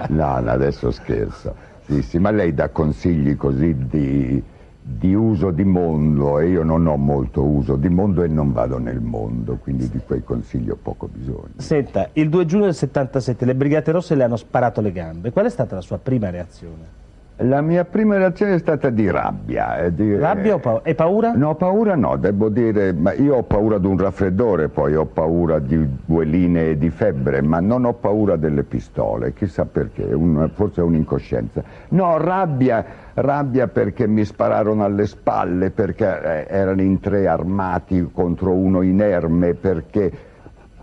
no, 0.09 0.41
no, 0.41 0.51
adesso 0.51 0.91
scherzo. 0.91 1.73
Sì, 1.87 2.03
sì, 2.03 2.19
ma 2.19 2.31
lei 2.31 2.55
dà 2.55 2.71
consigli 2.71 3.37
così 3.37 3.75
di, 3.77 4.43
di 4.87 5.15
uso 5.15 5.51
di 5.51 5.65
mondo 5.65 6.39
e 6.39 6.49
io 6.51 6.63
non 6.63 6.87
ho 6.87 6.97
molto 6.99 7.43
uso 7.43 7.77
di 7.77 7.89
mondo 7.89 8.23
e 8.23 8.29
non 8.29 8.53
vado 8.53 8.79
nel 8.79 9.01
mondo, 9.01 9.57
quindi 9.57 9.89
di 9.89 9.99
quei 10.05 10.23
consigli 10.23 10.69
ho 10.69 10.77
poco 10.81 11.09
bisogno. 11.09 11.55
Senta, 11.57 12.11
il 12.13 12.29
2 12.29 12.45
giugno 12.45 12.65
del 12.65 12.75
77 12.75 13.47
le 13.47 13.55
Brigate 13.55 13.93
Rosse 13.93 14.15
le 14.15 14.25
hanno 14.25 14.37
sparato 14.37 14.83
le 14.83 14.93
gambe. 14.93 15.31
Qual 15.33 15.47
è 15.47 15.51
stata 15.51 15.75
la 15.75 15.81
sua 15.81 15.97
prima 15.97 16.29
reazione? 16.29 17.04
La 17.39 17.61
mia 17.63 17.85
prima 17.85 18.17
reazione 18.17 18.55
è 18.55 18.59
stata 18.59 18.91
di 18.91 19.11
rabbia. 19.11 19.79
eh, 19.79 19.93
di- 19.93 20.17
Rabbia 20.17 20.55
o 20.55 20.59
paura? 20.61 20.83
E 20.85 20.95
paura? 20.95 21.33
No, 21.35 21.57
paura 21.57 21.97
no, 21.97 22.17
devo 22.17 22.49
dire, 22.49 22.93
ma 22.93 23.13
io 23.13 23.35
ho 23.39 23.43
paura 23.43 23.79
di 23.79 23.87
un 23.89 23.99
raffreddore, 23.99 24.69
poi 24.69 24.95
ho 24.95 25.07
paura 25.07 25.59
di 25.59 25.85
due 26.05 26.25
linee 26.25 26.79
di 26.79 26.91
febbre, 26.91 27.43
ma 27.43 27.59
non 27.59 27.87
ho 27.87 27.95
paura 27.95 28.37
delle 28.37 28.63
pistole, 28.63 29.33
chissà 29.35 29.65
perché, 29.65 30.05
un- 30.05 30.49
forse 30.55 30.81
è 30.81 30.85
un'incoscienza. 30.85 31.61
No, 31.89 32.19
rabbia, 32.19 32.85
rabbia 33.15 33.67
perché 33.67 34.07
mi 34.07 34.25
spararono 34.25 34.85
alle 34.85 35.07
spalle, 35.07 35.71
perché 35.71 36.47
eh, 36.47 36.47
erano 36.49 36.83
in 36.83 37.01
tre 37.01 37.27
armati 37.27 38.11
contro 38.13 38.53
uno 38.53 38.81
inerme, 38.83 39.55
perché 39.55 40.13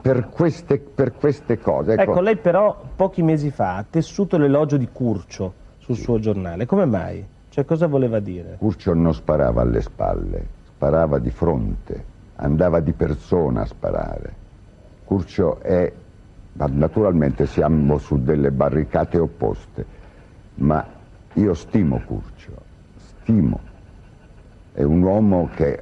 per 0.02 0.28
queste, 0.30 0.80
per 0.80 1.14
queste 1.14 1.60
cose. 1.60 1.94
Ecco, 1.94 2.20
lei 2.20 2.36
però 2.36 2.78
pochi 2.94 3.24
mesi 3.24 3.52
fa 3.52 3.78
ha 3.78 3.86
tessuto 3.90 4.38
l'elogio 4.38 4.76
di 4.76 4.90
Curcio 4.92 5.54
sul 5.82 5.98
suo 5.98 6.20
giornale. 6.20 6.66
Come 6.66 6.86
mai? 6.86 7.26
Cioè, 7.50 7.66
cosa 7.66 7.88
voleva 7.88 8.20
dire? 8.20 8.56
Curcio 8.58 8.94
non 8.94 9.14
sparava 9.14 9.62
alle 9.62 9.82
spalle, 9.82 10.46
sparava 10.68 11.20
di 11.20 11.32
fronte, 11.32 12.04
andava 12.36 12.80
di 12.80 12.94
persona 12.94 13.62
a 13.62 13.66
sparare. 13.66 14.34
Curcio 15.04 15.60
è, 15.60 15.92
ma 16.54 16.70
naturalmente 16.72 17.46
siamo 17.46 17.98
su 17.98 18.24
delle 18.24 18.52
barricate 18.52 19.18
opposte, 19.18 19.86
ma 20.56 20.86
io 21.34 21.54
stimo 21.54 22.02
Curcio, 22.06 22.52
stimo. 22.96 23.60
È 24.72 24.84
un 24.84 25.02
uomo 25.02 25.50
che 25.54 25.82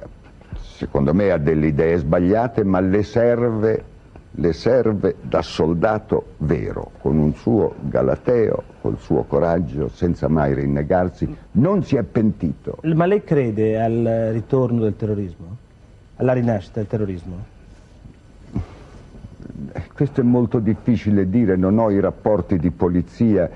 secondo 0.56 1.14
me 1.14 1.30
ha 1.30 1.38
delle 1.38 1.68
idee 1.68 1.98
sbagliate, 1.98 2.64
ma 2.64 2.80
le 2.80 3.04
serve, 3.04 3.84
le 4.32 4.52
serve 4.52 5.16
da 5.20 5.42
soldato 5.42 6.34
vero, 6.38 6.92
con 7.00 7.18
un 7.18 7.34
suo 7.34 7.74
galateo, 7.80 8.62
col 8.80 8.98
suo 8.98 9.24
coraggio, 9.24 9.88
senza 9.88 10.28
mai 10.28 10.54
rinnegarsi. 10.54 11.36
Non 11.52 11.82
si 11.82 11.96
è 11.96 12.02
pentito. 12.02 12.78
Ma 12.82 13.06
lei 13.06 13.24
crede 13.24 13.80
al 13.80 14.30
ritorno 14.32 14.82
del 14.82 14.96
terrorismo? 14.96 15.56
Alla 16.16 16.32
rinascita 16.32 16.78
del 16.78 16.88
terrorismo? 16.88 17.36
Eh, 19.72 19.82
Questo 19.92 20.20
è 20.20 20.24
molto 20.24 20.58
difficile 20.60 21.28
dire, 21.28 21.56
non 21.56 21.78
ho 21.78 21.90
i 21.90 21.98
rapporti 21.98 22.58
di 22.58 22.70
polizia, 22.70 23.50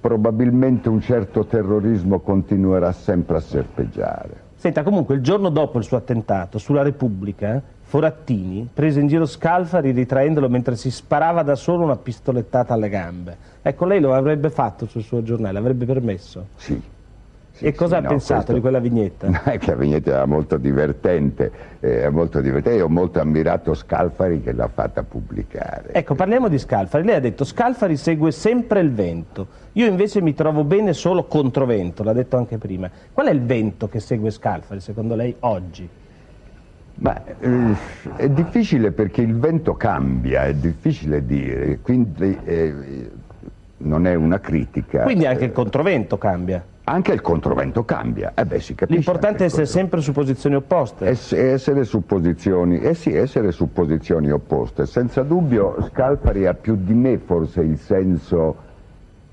probabilmente 0.00 0.88
un 0.88 1.00
certo 1.00 1.46
terrorismo 1.46 2.20
continuerà 2.20 2.92
sempre 2.92 3.36
a 3.38 3.40
serpeggiare. 3.40 4.46
Senta, 4.56 4.82
comunque 4.82 5.14
il 5.14 5.22
giorno 5.22 5.48
dopo 5.50 5.78
il 5.78 5.84
suo 5.84 5.96
attentato 5.96 6.58
sulla 6.58 6.82
Repubblica, 6.82 7.62
Forattini 7.88 8.68
prese 8.70 9.00
in 9.00 9.06
giro 9.06 9.24
Scalfari 9.24 9.92
ritraendolo 9.92 10.50
mentre 10.50 10.76
si 10.76 10.90
sparava 10.90 11.42
da 11.42 11.54
solo 11.54 11.84
una 11.84 11.96
pistolettata 11.96 12.74
alle 12.74 12.90
gambe. 12.90 13.34
Ecco, 13.62 13.86
lei 13.86 13.98
lo 13.98 14.12
avrebbe 14.12 14.50
fatto 14.50 14.84
sul 14.84 15.02
suo 15.02 15.22
giornale, 15.22 15.56
avrebbe 15.56 15.86
permesso? 15.86 16.48
Sì. 16.56 16.78
Sì, 17.50 17.64
e 17.64 17.72
cosa 17.72 17.96
sì, 17.96 18.00
ha 18.00 18.00
no, 18.02 18.08
pensato 18.10 18.34
questo- 18.34 18.52
di 18.52 18.60
quella 18.60 18.78
vignetta? 18.78 19.26
No, 19.32 19.40
è 19.42 19.56
che 19.56 19.70
la 19.70 19.76
vignetta 19.76 20.10
era 20.10 20.26
molto 20.26 20.58
divertente, 20.58 21.50
eh, 21.80 22.02
è 22.02 22.08
molto 22.10 22.42
divertente. 22.42 22.76
Io 22.78 22.84
ho 22.84 22.90
molto 22.90 23.20
ammirato 23.20 23.72
Scalfari 23.72 24.42
che 24.42 24.52
l'ha 24.52 24.68
fatta 24.68 25.02
pubblicare. 25.02 25.92
Ecco, 25.92 26.14
parliamo 26.14 26.48
di 26.48 26.58
Scalfari. 26.58 27.04
Lei 27.04 27.16
ha 27.16 27.20
detto 27.20 27.44
Scalfari 27.44 27.96
segue 27.96 28.32
sempre 28.32 28.80
il 28.80 28.92
vento. 28.92 29.46
Io 29.72 29.86
invece 29.86 30.20
mi 30.20 30.34
trovo 30.34 30.62
bene 30.62 30.92
solo 30.92 31.24
contro 31.24 31.64
vento, 31.64 32.02
l'ha 32.02 32.12
detto 32.12 32.36
anche 32.36 32.58
prima. 32.58 32.90
Qual 33.14 33.26
è 33.28 33.30
il 33.30 33.40
vento 33.42 33.88
che 33.88 33.98
segue 33.98 34.30
Scalfari, 34.30 34.80
secondo 34.80 35.14
lei, 35.14 35.34
oggi? 35.40 35.88
Ma 37.00 37.22
eh, 37.38 37.76
è 38.16 38.28
difficile 38.28 38.90
perché 38.90 39.22
il 39.22 39.36
vento 39.36 39.74
cambia, 39.74 40.44
è 40.46 40.54
difficile 40.54 41.24
dire, 41.24 41.78
quindi 41.80 42.36
eh, 42.44 43.10
non 43.78 44.06
è 44.06 44.14
una 44.14 44.40
critica. 44.40 45.04
Quindi 45.04 45.24
anche 45.26 45.44
il 45.44 45.52
controvento 45.52 46.18
cambia. 46.18 46.62
anche 46.84 47.12
il 47.12 47.20
controvento 47.20 47.84
cambia, 47.84 48.32
eh 48.34 48.44
beh 48.44 48.60
si 48.60 48.74
capisce. 48.74 49.00
L'importante 49.00 49.44
è 49.44 49.46
essere 49.46 49.66
sempre 49.66 50.00
su 50.00 50.10
posizioni 50.10 50.56
opposte. 50.56 51.06
Ess- 51.06 51.32
essere 51.34 51.84
su 51.84 52.04
posizioni, 52.04 52.80
eh 52.80 52.94
sì, 52.94 53.14
essere 53.14 53.52
su 53.52 53.72
posizioni 53.72 54.30
opposte. 54.32 54.86
Senza 54.86 55.22
dubbio 55.22 55.76
Scalfari 55.90 56.46
ha 56.46 56.54
più 56.54 56.76
di 56.76 56.94
me 56.94 57.18
forse 57.18 57.60
il 57.60 57.78
senso 57.78 58.66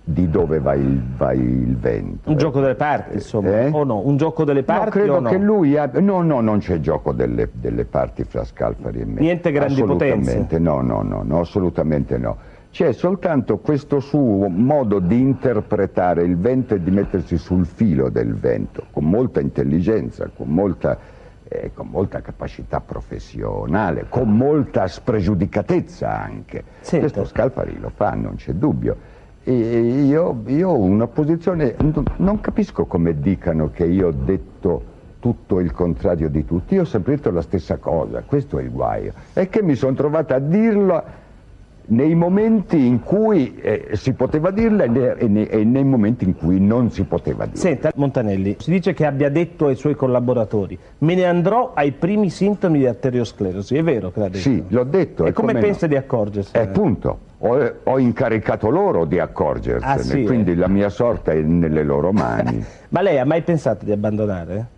di 0.07 0.29
dove 0.29 0.59
va 0.59 0.75
il, 0.75 1.01
va 1.17 1.33
il 1.33 1.75
vento. 1.77 2.29
Un 2.29 2.35
eh. 2.35 2.37
gioco 2.37 2.61
delle 2.61 2.75
parti, 2.75 3.15
insomma, 3.15 3.61
Eh? 3.61 3.69
o 3.71 3.83
no? 3.83 4.05
Un 4.05 4.17
gioco 4.17 4.43
delle 4.43 4.59
No, 4.59 4.65
parti 4.65 4.91
credo 4.91 5.15
o 5.15 5.19
no? 5.19 5.29
che 5.29 5.37
lui 5.37 5.75
abbia... 5.77 5.99
No, 5.99 6.21
no, 6.21 6.41
non 6.41 6.59
c'è 6.59 6.79
gioco 6.79 7.11
delle, 7.11 7.49
delle 7.53 7.85
parti 7.85 8.23
fra 8.23 8.43
Scalfari 8.43 8.99
e 9.01 9.05
me. 9.05 9.19
Niente 9.21 9.51
grandi 9.51 9.73
Assolutamente 9.73 10.31
potenze. 10.31 10.59
no, 10.59 10.81
no, 10.81 11.01
no, 11.01 11.23
no, 11.23 11.39
assolutamente 11.39 12.19
no. 12.19 12.37
c'è 12.69 12.91
soltanto 12.93 13.57
questo 13.57 13.99
suo 13.99 14.47
modo 14.47 14.99
di 14.99 15.19
interpretare 15.19 16.21
il 16.23 16.37
vento 16.37 16.75
e 16.75 16.83
di 16.83 16.91
mettersi 16.91 17.37
sul 17.37 17.65
filo 17.65 18.09
del 18.09 18.35
vento, 18.35 18.83
con 18.91 19.05
molta 19.05 19.39
intelligenza, 19.41 20.29
con 20.35 20.49
molta, 20.49 20.99
eh, 21.47 21.71
con 21.73 21.87
molta 21.87 22.21
capacità 22.21 22.79
professionale, 22.79 24.05
con 24.07 24.29
molta 24.37 24.85
spregiudicatezza 24.87 26.15
anche. 26.21 26.63
Senta. 26.81 27.07
Questo 27.09 27.25
Scalfari 27.25 27.79
lo 27.79 27.89
fa, 27.89 28.11
non 28.11 28.35
c'è 28.35 28.53
dubbio. 28.53 29.13
Io, 29.47 30.41
io 30.47 30.69
ho 30.69 30.79
una 30.79 31.05
posizione, 31.05 31.75
non 32.17 32.41
capisco 32.41 32.85
come 32.85 33.19
dicano 33.19 33.69
che 33.69 33.85
io 33.85 34.07
ho 34.07 34.11
detto 34.11 34.93
tutto 35.19 35.59
il 35.59 35.71
contrario 35.71 36.29
di 36.29 36.45
tutti, 36.45 36.73
io 36.73 36.81
ho 36.81 36.85
sempre 36.85 37.15
detto 37.15 37.29
la 37.29 37.41
stessa 37.41 37.77
cosa, 37.77 38.23
questo 38.25 38.57
è 38.57 38.63
il 38.63 38.71
guaio, 38.71 39.13
è 39.33 39.47
che 39.47 39.61
mi 39.61 39.75
sono 39.75 39.93
trovato 39.93 40.33
a 40.33 40.39
dirlo 40.39 41.03
nei 41.87 42.15
momenti 42.15 42.85
in 42.85 42.99
cui 43.01 43.55
eh, 43.57 43.89
si 43.93 44.13
poteva 44.13 44.49
dirla 44.51 44.85
e 44.85 44.87
nei, 45.27 45.45
e, 45.45 45.59
e 45.59 45.63
nei, 45.63 45.83
momenti 45.83 46.25
in 46.25 46.35
cui 46.35 46.59
non 46.59 46.89
si 46.89 47.03
poteva 47.03 47.45
dirla. 47.45 47.59
Senta, 47.59 47.91
Montanelli, 47.95 48.55
si 48.59 48.71
dice 48.71 48.93
che 48.93 49.05
abbia 49.05 49.29
detto 49.29 49.67
ai 49.67 49.75
suoi 49.75 49.95
collaboratori 49.95 50.77
me 50.99 51.15
ne 51.15 51.25
andrò 51.25 51.73
ai 51.73 51.91
primi 51.91 52.29
sintomi 52.29 52.79
di 52.79 52.87
arteriosclerosi, 52.87 53.75
è 53.75 53.83
vero 53.83 54.11
che 54.11 54.19
l'ha 54.19 54.29
detto? 54.29 54.39
Sì, 54.39 54.63
l'ho 54.67 54.83
detto. 54.83 55.25
E, 55.25 55.33
come, 55.33 55.53
come 55.53 55.65
pensa 55.65 55.85
no? 55.85 55.91
di 55.93 55.97
accorgersene? 55.97 56.63
Eh, 56.63 56.67
appunto, 56.67 57.19
ho, 57.37 57.73
ho, 57.83 57.99
incaricato 57.99 58.69
loro 58.69 59.05
di 59.05 59.19
accorgersene, 59.19 59.93
ah, 59.93 59.97
sì, 59.97 60.23
quindi 60.23 60.51
eh. 60.51 60.55
la 60.55 60.67
mia 60.67 60.89
sorte 60.89 61.33
è 61.33 61.41
nelle 61.41 61.83
loro 61.83 62.11
mani. 62.11 62.63
Ma 62.89 63.01
lei 63.01 63.19
ha 63.19 63.25
mai 63.25 63.41
pensato 63.41 63.83
di 63.83 63.91
abbandonare? 63.91 64.73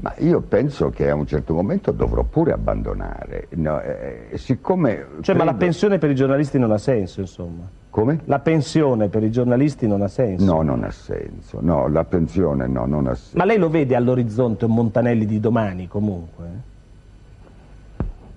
Ma 0.00 0.14
io 0.18 0.40
penso 0.40 0.88
che 0.88 1.10
a 1.10 1.14
un 1.14 1.26
certo 1.26 1.52
momento 1.52 1.90
dovrò 1.90 2.22
pure 2.22 2.52
abbandonare. 2.52 3.48
No, 3.50 3.80
eh, 3.80 4.30
siccome 4.34 4.94
cioè, 4.96 5.34
credo... 5.34 5.38
ma 5.38 5.44
la 5.44 5.54
pensione 5.54 5.98
per 5.98 6.10
i 6.10 6.14
giornalisti 6.14 6.58
non 6.58 6.70
ha 6.70 6.78
senso, 6.78 7.20
insomma. 7.20 7.68
Come? 7.90 8.20
La 8.24 8.38
pensione 8.38 9.08
per 9.08 9.22
i 9.24 9.30
giornalisti 9.30 9.86
non 9.86 10.00
ha 10.00 10.08
senso. 10.08 10.44
No, 10.44 10.62
non 10.62 10.84
ha 10.84 10.90
senso. 10.90 11.58
No, 11.60 11.86
la 11.88 12.04
pensione 12.04 12.66
no, 12.66 12.86
non 12.86 13.08
ha 13.08 13.14
senso. 13.14 13.36
Ma 13.36 13.44
lei 13.44 13.58
lo 13.58 13.68
vede 13.68 13.94
all'orizzonte 13.94 14.64
un 14.64 14.72
Montanelli 14.72 15.26
di 15.26 15.38
domani, 15.38 15.86
comunque? 15.86 16.46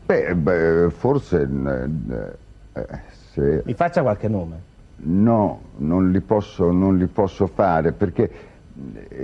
Beh, 0.06 0.36
beh 0.36 0.90
forse... 0.90 1.48
Eh, 2.74 3.12
se... 3.34 3.64
Mi 3.66 3.74
faccia 3.74 4.02
qualche 4.02 4.28
nome. 4.28 4.72
No, 4.98 5.60
non 5.78 6.12
li 6.12 6.22
posso, 6.22 6.72
non 6.72 6.98
li 6.98 7.08
posso 7.08 7.48
fare 7.48 7.92
perché 7.92 8.30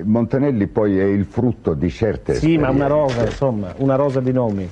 Montanelli 0.03 0.67
poi 0.67 0.99
è 0.99 1.03
il 1.03 1.25
frutto 1.25 1.73
di 1.73 1.89
certe 1.89 2.35
Sì, 2.35 2.57
ma 2.57 2.69
una 2.69 2.87
rosa, 2.87 3.23
insomma, 3.23 3.73
una 3.77 3.95
rosa 3.95 4.19
di 4.19 4.31
nomi. 4.31 4.69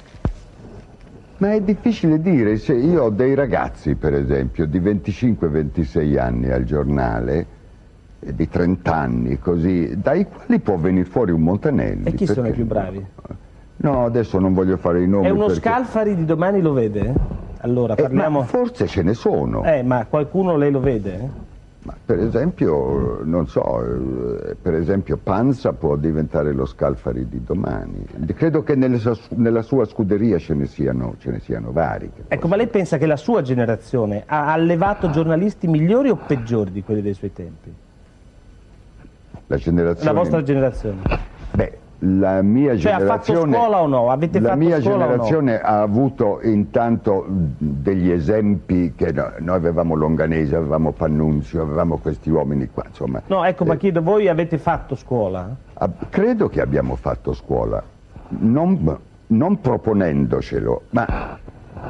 Ma 1.38 1.53
è 1.53 1.62
difficile 1.62 2.20
dire, 2.20 2.53
io 2.53 3.03
ho 3.03 3.10
dei 3.12 3.36
ragazzi, 3.36 3.94
per 3.94 4.15
esempio, 4.15 4.65
di 4.65 4.79
25-26 4.79 6.17
anni 6.17 6.50
al 6.50 6.63
giornale, 6.63 7.46
di 8.20 8.50
30 8.50 8.94
anni, 8.94 9.38
così, 9.38 10.00
dai 10.00 10.25
quali 10.25 10.60
può 10.60 10.77
venire 10.77 11.06
fuori 11.06 11.32
un 11.32 11.41
Montanelli? 11.41 12.08
E 12.08 12.13
chi 12.13 12.25
sono 12.25 12.48
i 12.48 12.53
più 12.53 12.65
bravi? 12.65 12.98
No, 12.98 13.36
adesso 14.05 14.39
non 14.39 14.53
voglio 14.53 14.77
fare 14.77 15.03
i 15.03 15.07
nomi 15.07 15.27
È 15.27 15.29
uno 15.29 15.46
perché... 15.48 15.62
Scalfari 15.62 16.15
di 16.15 16.25
domani 16.25 16.62
lo 16.62 16.74
vede? 16.74 17.13
Allora, 17.62 17.93
Eh, 17.96 18.01
parliamo... 18.01 18.39
ma 18.39 18.46
forse 18.46 18.88
ce 18.88 19.01
ne 19.03 19.13
sono. 19.13 19.63
Eh, 19.63 19.84
ma 19.84 20.05
qualcuno 20.05 20.57
lei 20.57 20.72
lo 20.72 20.79
vede? 20.79 21.46
Ma 21.84 21.96
per 22.05 22.19
esempio, 22.19 23.22
non 23.24 23.48
so, 23.48 23.81
eh, 23.81 24.55
per 24.62 24.74
esempio 24.74 25.17
Panza 25.17 25.72
può 25.72 25.96
diventare 25.96 26.51
lo 26.51 26.65
Scalfari 26.65 27.29
di 27.29 27.41
domani. 27.43 28.05
Credo 28.36 28.62
che 28.63 28.75
sua- 28.98 29.15
nella 29.36 29.62
sua 29.62 29.86
scuderia 29.86 30.38
ce 30.38 30.53
ne 30.53 30.65
siano, 30.65 31.15
ce 31.19 31.31
ne 31.31 31.39
siano 31.39 31.72
vari. 31.72 32.12
Ecco, 32.27 32.48
ma 32.50 32.57
lei 32.57 32.67
pensa 32.67 32.98
che 32.98 33.05
la 33.05 33.15
sua 33.15 33.41
generazione 33.41 34.24
ha 34.25 34.51
allevato 34.51 35.10
giornalisti 35.12 35.67
migliori 35.67 36.10
o 36.10 36.17
peggiori 36.17 36.72
di 36.72 36.84
quelli 36.84 37.01
dei 37.01 37.13
suoi 37.13 37.31
tempi? 37.31 37.74
La 39.48 39.55
generazione... 39.55 40.12
La 40.12 40.19
vostra 40.19 40.43
generazione. 40.43 41.01
Beh, 41.54 41.78
la 41.99 42.43
mia 42.43 42.77
Cioè, 42.77 42.91
ha 42.91 42.99
fatto 42.99 43.23
generazione... 43.33 43.53
scuola 43.55 43.81
o 43.81 43.88
no? 43.88 44.12
Avete 44.12 44.39
la 44.39 44.55
mia 44.55 44.75
o 44.75 44.77
no? 44.77 44.83
generazione 44.83 45.60
ha 45.60 45.81
avuto 45.81 46.39
intanto 46.43 47.25
degli 47.27 48.12
esempi 48.12 48.93
che 48.95 49.12
no- 49.12 49.31
noi 49.39 49.55
avevamo 49.55 49.95
Longanese, 49.95 50.55
avevamo 50.55 50.91
Pannunzio, 50.91 51.62
avevamo 51.63 51.97
questi 51.97 52.29
uomini 52.29 52.69
qua, 52.71 52.83
insomma. 52.88 53.21
No, 53.27 53.43
ecco, 53.43 53.65
ma 53.65 53.73
Eh, 53.73 53.77
chiedo, 53.77 54.01
voi 54.03 54.27
avete 54.27 54.57
fatto 54.60 54.95
scuola? 54.95 55.55
credo 56.10 56.47
che 56.49 56.62
abbiamo 56.62 56.95
fatto 56.95 57.33
scuola, 57.33 57.81
non, 58.29 58.97
non 59.27 59.60
proponendocelo, 59.60 60.81
ma 60.91 61.38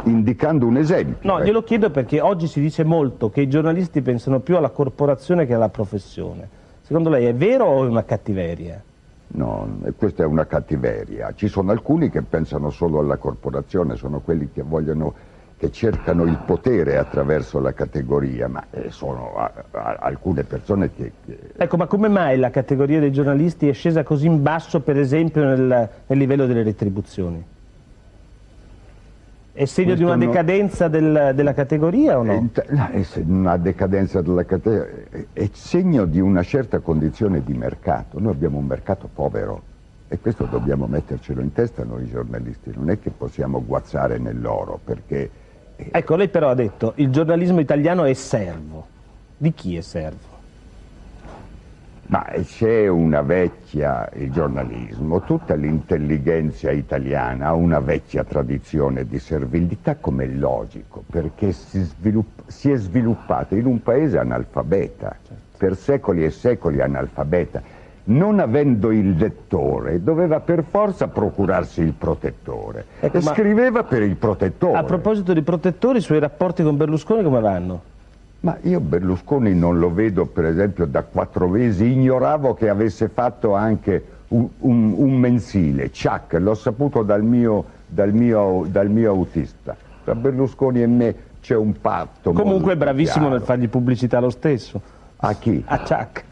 indicando 0.03 0.65
un 0.65 0.77
esempio. 0.77 1.17
No, 1.21 1.37
ecco. 1.37 1.45
glielo 1.45 1.63
chiedo 1.63 1.89
perché 1.89 2.21
oggi 2.21 2.47
si 2.47 2.61
dice 2.61 2.83
molto 2.85 3.29
che 3.29 3.41
i 3.41 3.49
giornalisti 3.49 4.01
pensano 4.01 4.39
più 4.39 4.55
alla 4.55 4.69
corporazione 4.69 5.45
che 5.45 5.53
alla 5.53 5.69
professione. 5.69 6.47
Secondo 6.81 7.09
lei 7.09 7.25
è 7.25 7.33
vero 7.35 7.65
o 7.65 7.83
è 7.85 7.87
una 7.89 8.03
cattiveria? 8.05 8.81
No, 9.29 9.79
questa 9.97 10.23
è 10.23 10.25
una 10.25 10.45
cattiveria. 10.45 11.33
Ci 11.33 11.47
sono 11.47 11.71
alcuni 11.71 12.09
che 12.09 12.21
pensano 12.21 12.69
solo 12.69 12.99
alla 12.99 13.17
corporazione, 13.17 13.95
sono 13.95 14.21
quelli 14.21 14.49
che 14.53 14.61
vogliono, 14.63 15.13
che 15.57 15.69
cercano 15.71 16.23
il 16.23 16.37
potere 16.45 16.97
attraverso 16.97 17.59
la 17.59 17.73
categoria, 17.73 18.47
ma 18.47 18.63
eh, 18.71 18.89
sono 18.89 19.35
a- 19.35 19.51
a- 19.71 19.97
alcune 19.99 20.43
persone 20.43 20.91
che, 20.93 21.11
che- 21.25 21.39
Ecco, 21.57 21.77
ma 21.77 21.87
come 21.87 22.07
mai 22.07 22.37
la 22.37 22.49
categoria 22.51 22.99
dei 22.99 23.11
giornalisti 23.11 23.67
è 23.67 23.73
scesa 23.73 24.03
così 24.03 24.27
in 24.27 24.41
basso, 24.41 24.79
per 24.79 24.97
esempio, 24.97 25.43
nel, 25.43 25.89
nel 26.07 26.17
livello 26.17 26.45
delle 26.45 26.63
retribuzioni? 26.63 27.43
È 29.57 29.65
segno 29.65 29.95
di 29.95 30.03
una 30.03 30.17
decadenza 30.17 30.87
del- 30.87 31.31
della 31.33 31.53
categoria 31.55 32.19
o 32.19 32.21
no? 32.21 32.47
è 32.53 33.23
una 33.25 33.57
decadenza 33.57 34.21
della 34.21 34.45
categoria, 34.45 34.85
è, 35.33 35.49
segno 35.51 36.05
di 36.05 36.19
una 36.19 36.43
certa 36.43 36.77
condizione 36.77 37.41
di 37.43 37.55
mercato. 37.55 38.19
Noi 38.19 38.33
abbiamo 38.33 38.59
un 38.59 38.67
mercato 38.67 39.09
povero 39.11 39.63
e 40.09 40.19
questo 40.19 40.43
dobbiamo 40.45 40.85
mettercelo 40.85 41.41
in 41.41 41.53
testa 41.53 41.83
noi 41.83 42.07
giornalisti, 42.07 42.71
non 42.75 42.91
è 42.91 42.99
che 42.99 43.09
possiamo 43.09 43.63
guazzare 43.65 44.19
nell'oro 44.19 44.79
perché... 44.83 45.27
eh, 45.75 45.89
Ecco, 45.91 46.15
lei 46.15 46.27
però 46.29 46.49
ha 46.49 46.53
detto 46.53 46.93
il 46.97 47.09
giornalismo 47.09 47.59
italiano 47.59 48.03
è 48.03 48.13
servo. 48.13 48.85
Di 49.37 49.51
chi 49.55 49.75
è 49.75 49.81
servo? 49.81 50.36
Ma 52.09 52.25
c'è 52.41 52.87
una 52.87 53.21
vecchia, 53.21 54.09
il 54.13 54.31
giornalismo, 54.31 55.21
tutta 55.23 55.55
l'intelligenza 55.55 56.71
italiana 56.71 57.47
ha 57.47 57.53
una 57.53 57.79
vecchia 57.79 58.23
tradizione 58.23 59.05
di 59.05 59.19
servilità 59.19 59.97
come 59.97 60.23
è 60.23 60.27
logico, 60.27 61.03
perché 61.09 61.51
si, 61.51 61.81
svilupp- 61.81 62.47
si 62.47 62.71
è 62.71 62.77
sviluppata 62.77 63.55
in 63.55 63.65
un 63.65 63.83
paese 63.83 64.19
analfabeta, 64.19 65.17
per 65.57 65.75
secoli 65.75 66.23
e 66.23 66.29
secoli 66.29 66.79
analfabeta. 66.79 67.61
Non 68.05 68.39
avendo 68.39 68.91
il 68.91 69.17
lettore, 69.17 70.01
doveva 70.01 70.39
per 70.39 70.63
forza 70.63 71.09
procurarsi 71.09 71.81
il 71.81 71.91
protettore. 71.91 72.85
Ecco, 73.01 73.17
e 73.17 73.21
scriveva 73.21 73.83
per 73.83 74.01
il 74.01 74.15
protettore. 74.15 74.77
A 74.77 74.83
proposito 74.83 75.33
di 75.33 75.41
protettori, 75.41 75.97
i 75.97 76.01
suoi 76.01 76.19
rapporti 76.19 76.63
con 76.63 76.77
Berlusconi 76.77 77.21
come 77.21 77.41
vanno? 77.41 77.95
Ma 78.41 78.57
io 78.61 78.79
Berlusconi 78.79 79.53
non 79.55 79.79
lo 79.79 79.91
vedo, 79.93 80.25
per 80.25 80.45
esempio, 80.45 80.85
da 80.85 81.03
quattro 81.03 81.47
mesi, 81.47 81.91
ignoravo 81.91 82.53
che 82.53 82.69
avesse 82.69 83.07
fatto 83.09 83.53
anche 83.55 84.03
un, 84.29 84.47
un- 84.59 84.93
un 84.95 85.13
mensile, 85.17 85.89
Chuck, 85.89 86.33
l'ho 86.39 86.53
saputo 86.53 87.01
dal 87.01 87.23
mio, 87.23 87.63
dal 87.87 88.13
mio- 88.13 88.65
dal 88.69 88.89
mio 88.89 89.09
autista. 89.11 89.75
Tra 90.03 90.13
Berlusconi 90.15 90.81
e 90.81 90.87
me 90.87 91.15
c'è 91.41 91.55
un 91.55 91.73
patto. 91.81 92.31
Comunque 92.31 92.73
è 92.73 92.77
bravissimo 92.77 93.25
chiaro. 93.25 93.37
nel 93.37 93.43
fargli 93.45 93.67
pubblicità 93.67 94.19
lo 94.19 94.29
stesso. 94.29 94.79
A 95.17 95.33
chi? 95.33 95.63
A 95.65 95.79
Chuck. 95.79 96.23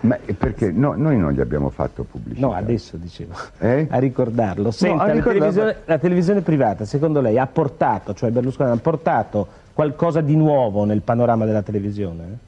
Ma 0.00 0.18
perché 0.36 0.70
no- 0.72 0.94
noi 0.96 1.16
non 1.16 1.32
gli 1.32 1.40
abbiamo 1.40 1.70
fatto 1.70 2.04
pubblicità. 2.04 2.46
No, 2.46 2.52
adesso 2.52 2.96
dicevo, 2.96 3.32
Eh? 3.58 3.86
a 3.88 3.98
ricordarlo. 3.98 4.70
Senta, 4.70 5.04
a 5.04 5.06
la, 5.06 5.12
ricordarlo. 5.14 5.38
televisione, 5.52 5.76
la 5.84 5.98
televisione 5.98 6.40
privata, 6.42 6.84
secondo 6.84 7.20
lei, 7.20 7.38
ha 7.38 7.46
portato, 7.46 8.12
cioè 8.14 8.30
Berlusconi 8.30 8.70
ha 8.70 8.76
portato 8.76 9.46
qualcosa 9.76 10.22
di 10.22 10.34
nuovo 10.34 10.84
nel 10.86 11.02
panorama 11.02 11.44
della 11.44 11.60
televisione? 11.60 12.38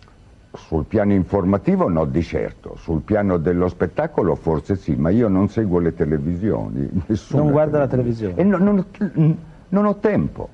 Sul 0.55 0.87
piano 0.87 1.13
informativo 1.13 1.87
no, 1.91 2.07
di 2.07 2.23
certo. 2.23 2.75
Sul 2.79 3.03
piano 3.03 3.37
dello 3.37 3.69
spettacolo 3.69 4.35
forse 4.35 4.77
sì, 4.77 4.95
ma 4.95 5.11
io 5.11 5.29
non 5.29 5.51
seguo 5.51 5.79
le 5.79 5.95
televisioni. 5.95 6.89
Non 7.33 7.51
guarda 7.51 7.81
la 7.81 7.87
televisione? 7.87 8.43
No- 8.45 8.57
non, 8.57 8.79
ho, 8.79 9.37
non 9.69 9.85
ho 9.85 9.97
tempo. 9.97 10.49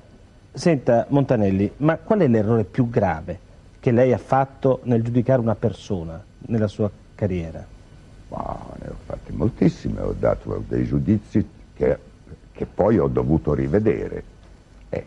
Senta, 0.51 1.05
Montanelli, 1.07 1.71
ma 1.77 1.95
qual 1.95 2.19
è 2.19 2.27
l'errore 2.27 2.65
più 2.65 2.89
grave 2.89 3.39
che 3.79 3.91
lei 3.91 4.11
ha 4.11 4.17
fatto 4.17 4.81
nel 4.83 5.01
giudicare 5.01 5.39
una 5.39 5.55
persona 5.55 6.21
nella 6.47 6.67
sua 6.67 6.91
carriera? 7.15 7.65
Ma 8.27 8.57
ne 8.81 8.89
ho 8.89 8.95
fatti 9.05 9.31
moltissime, 9.31 10.01
ho 10.01 10.13
dato 10.19 10.61
dei 10.67 10.83
giudizi 10.83 11.47
che, 11.73 11.97
che 12.51 12.65
poi 12.65 12.99
ho 12.99 13.07
dovuto 13.07 13.53
rivedere. 13.53 14.34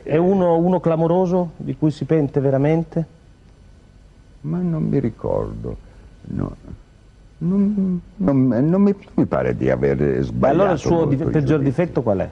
È 0.03 0.17
uno, 0.17 0.57
uno 0.59 0.81
clamoroso 0.81 1.53
di 1.57 1.77
cui 1.77 1.91
si 1.91 2.05
pente 2.05 2.41
veramente? 2.41 3.07
Ma 4.43 4.59
non 4.59 4.85
mi 4.85 4.99
ricordo. 5.01 5.77
No. 6.31 6.55
Non, 7.41 8.01
non- 8.17 8.47
non 8.49 8.83
mi, 8.83 8.95
mi 9.15 9.27
pare 9.27 9.57
di 9.57 9.71
aver 9.71 10.23
sbagliato. 10.25 10.47
allora 10.61 10.73
il 10.73 10.79
suo 10.79 10.91
molto 10.97 11.09
dif- 11.15 11.29
i 11.29 11.31
peggior 11.31 11.61
difetto 11.61 12.03
qual 12.03 12.19
è? 12.19 12.31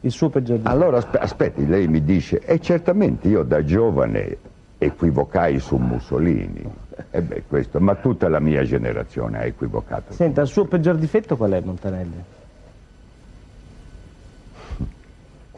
Il 0.00 0.10
suo 0.10 0.28
peggior 0.30 0.56
difetto. 0.58 0.74
Allora 0.74 0.96
aspe- 0.98 1.18
aspetti, 1.18 1.66
lei 1.66 1.86
mi 1.88 2.02
dice, 2.02 2.40
e 2.40 2.60
certamente 2.60 3.28
io 3.28 3.42
da 3.42 3.64
giovane 3.64 4.38
equivocai 4.78 5.58
su 5.58 5.76
Mussolini. 5.76 6.64
Beh, 7.10 7.44
questo, 7.46 7.78
ma 7.80 7.94
tutta 7.96 8.28
la 8.28 8.40
mia 8.40 8.62
generazione 8.64 9.38
ha 9.38 9.44
equivocato. 9.44 10.12
Senta, 10.12 10.40
il 10.42 10.48
suo 10.48 10.64
peggior 10.64 10.96
difetto 10.96 11.36
qual 11.36 11.50
è, 11.52 11.60
Montanelli? 11.60 12.22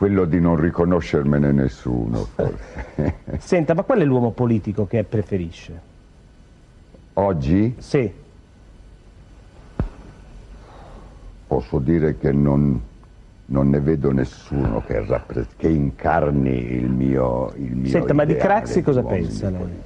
Quello 0.00 0.24
di 0.24 0.40
non 0.40 0.56
riconoscermene 0.56 1.52
nessuno, 1.52 2.24
forse. 2.34 3.16
Senta, 3.36 3.74
ma 3.74 3.82
qual 3.82 3.98
è 3.98 4.04
l'uomo 4.04 4.30
politico 4.30 4.86
che 4.86 5.04
preferisce? 5.04 5.78
Oggi 7.12 7.74
Sì. 7.76 8.10
posso 11.46 11.78
dire 11.80 12.16
che 12.16 12.32
non, 12.32 12.80
non 13.44 13.68
ne 13.68 13.80
vedo 13.80 14.10
nessuno 14.10 14.82
che, 14.86 15.04
che 15.58 15.68
incarni 15.68 16.72
il 16.72 16.88
mio, 16.88 17.52
il 17.56 17.76
mio 17.76 17.90
Senta, 17.90 18.14
ma 18.14 18.24
di 18.24 18.36
Craxi 18.36 18.80
cosa 18.80 19.02
pensa 19.02 19.50
lei? 19.50 19.82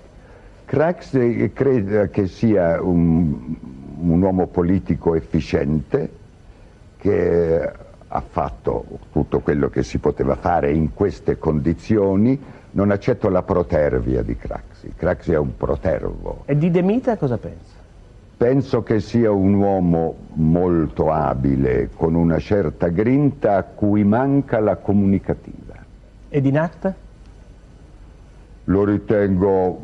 Craxi 0.64 1.50
credo 1.52 2.08
che 2.10 2.28
sia 2.28 2.80
un, 2.80 3.56
un 3.98 4.22
uomo 4.22 4.46
politico 4.46 5.16
efficiente 5.16 6.08
che 6.98 7.82
ha 8.16 8.20
fatto 8.20 8.84
tutto 9.10 9.40
quello 9.40 9.68
che 9.68 9.82
si 9.82 9.98
poteva 9.98 10.36
fare 10.36 10.70
in 10.70 10.94
queste 10.94 11.36
condizioni. 11.36 12.40
Non 12.70 12.92
accetto 12.92 13.28
la 13.28 13.42
protervia 13.42 14.22
di 14.22 14.36
Craxi. 14.36 14.92
Craxi 14.96 15.32
è 15.32 15.36
un 15.36 15.56
protervo. 15.56 16.42
E 16.44 16.56
di 16.56 16.70
De 16.70 16.82
Mita 16.82 17.16
cosa 17.16 17.38
pensa? 17.38 17.82
Penso 18.36 18.82
che 18.82 19.00
sia 19.00 19.30
un 19.30 19.54
uomo 19.54 20.16
molto 20.34 21.10
abile, 21.10 21.90
con 21.94 22.14
una 22.14 22.38
certa 22.38 22.88
grinta 22.88 23.56
a 23.56 23.62
cui 23.62 24.04
manca 24.04 24.60
la 24.60 24.76
comunicativa. 24.76 25.74
E 26.28 26.40
di 26.40 26.50
Natta? 26.50 26.94
Lo 28.64 28.84
ritengo 28.84 29.80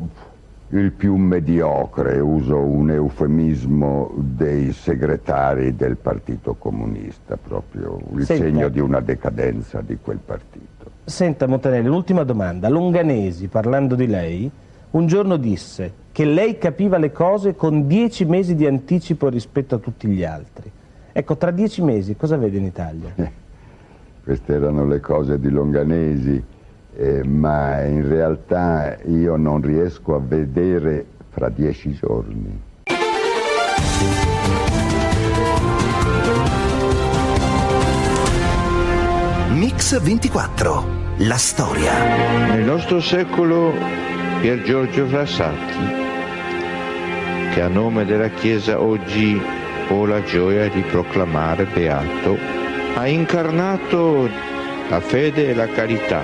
il 0.73 0.91
più 0.91 1.15
mediocre, 1.15 2.19
uso 2.19 2.57
un 2.57 2.91
eufemismo 2.91 4.11
dei 4.15 4.71
segretari 4.71 5.75
del 5.75 5.97
Partito 5.97 6.55
Comunista, 6.55 7.35
proprio 7.35 7.99
il 8.15 8.25
Senta. 8.25 8.43
segno 8.43 8.69
di 8.69 8.79
una 8.79 9.01
decadenza 9.01 9.81
di 9.81 9.97
quel 10.01 10.19
partito. 10.23 10.69
Senta 11.03 11.45
Montanelli, 11.45 11.87
un'ultima 11.87 12.23
domanda. 12.23 12.69
Longanesi, 12.69 13.47
parlando 13.47 13.95
di 13.95 14.07
lei, 14.07 14.49
un 14.91 15.07
giorno 15.07 15.35
disse 15.35 15.93
che 16.13 16.23
lei 16.23 16.57
capiva 16.57 16.97
le 16.97 17.11
cose 17.11 17.53
con 17.55 17.85
dieci 17.85 18.23
mesi 18.23 18.55
di 18.55 18.65
anticipo 18.65 19.27
rispetto 19.27 19.75
a 19.75 19.79
tutti 19.79 20.07
gli 20.07 20.23
altri. 20.23 20.71
Ecco, 21.11 21.35
tra 21.35 21.51
dieci 21.51 21.81
mesi 21.81 22.15
cosa 22.15 22.37
vede 22.37 22.57
in 22.57 22.65
Italia? 22.65 23.13
Queste 24.23 24.53
erano 24.53 24.85
le 24.85 25.01
cose 25.01 25.37
di 25.37 25.49
Longanesi, 25.49 26.41
eh, 26.95 27.23
ma 27.23 27.81
in 27.83 28.07
realtà 28.07 28.97
io 29.05 29.35
non 29.35 29.61
riesco 29.61 30.15
a 30.15 30.19
vedere 30.19 31.05
fra 31.29 31.49
dieci 31.49 31.93
giorni. 31.93 32.69
Mix 39.53 39.99
24. 40.01 40.99
La 41.17 41.37
storia. 41.37 41.91
Nel 42.47 42.63
nostro 42.63 42.99
secolo 42.99 43.73
Pier 44.39 44.63
Giorgio 44.63 45.05
Frassati, 45.05 45.77
che 47.53 47.61
a 47.61 47.67
nome 47.67 48.05
della 48.05 48.29
Chiesa 48.29 48.81
oggi 48.81 49.39
ho 49.89 50.05
la 50.05 50.23
gioia 50.23 50.67
di 50.69 50.81
proclamare 50.81 51.65
beato, 51.65 52.37
ha 52.95 53.07
incarnato 53.07 54.27
la 54.89 54.99
fede 54.99 55.49
e 55.49 55.53
la 55.53 55.67
carità, 55.67 56.23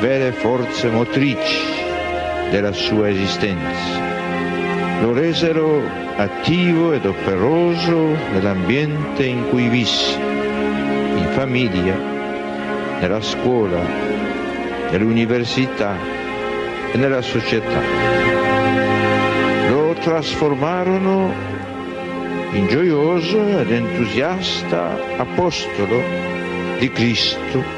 vere 0.00 0.32
forze 0.32 0.88
motrici 0.88 1.60
della 2.50 2.72
sua 2.72 3.08
esistenza. 3.08 4.04
Lo 5.00 5.12
resero 5.12 5.82
attivo 6.16 6.92
ed 6.92 7.04
operoso 7.04 8.16
nell'ambiente 8.32 9.24
in 9.24 9.48
cui 9.48 9.68
visse, 9.68 10.18
in 10.18 11.28
famiglia, 11.32 11.94
nella 13.00 13.20
scuola, 13.20 13.80
nell'università 14.90 15.94
e 16.92 16.96
nella 16.96 17.20
società. 17.20 17.80
Lo 19.68 19.94
trasformarono 20.00 21.32
in 22.52 22.66
gioioso 22.68 23.58
ed 23.58 23.70
entusiasta 23.70 24.96
apostolo 25.18 26.00
di 26.78 26.90
Cristo. 26.90 27.75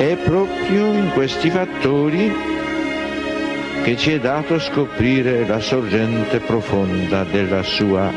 È 0.00 0.16
proprio 0.16 0.94
in 0.94 1.10
questi 1.12 1.50
fattori 1.50 2.32
che 3.82 3.98
ci 3.98 4.12
è 4.12 4.18
dato 4.18 4.58
scoprire 4.58 5.46
la 5.46 5.60
sorgente 5.60 6.38
profonda 6.40 7.22
della 7.24 7.62
sua 7.62 8.10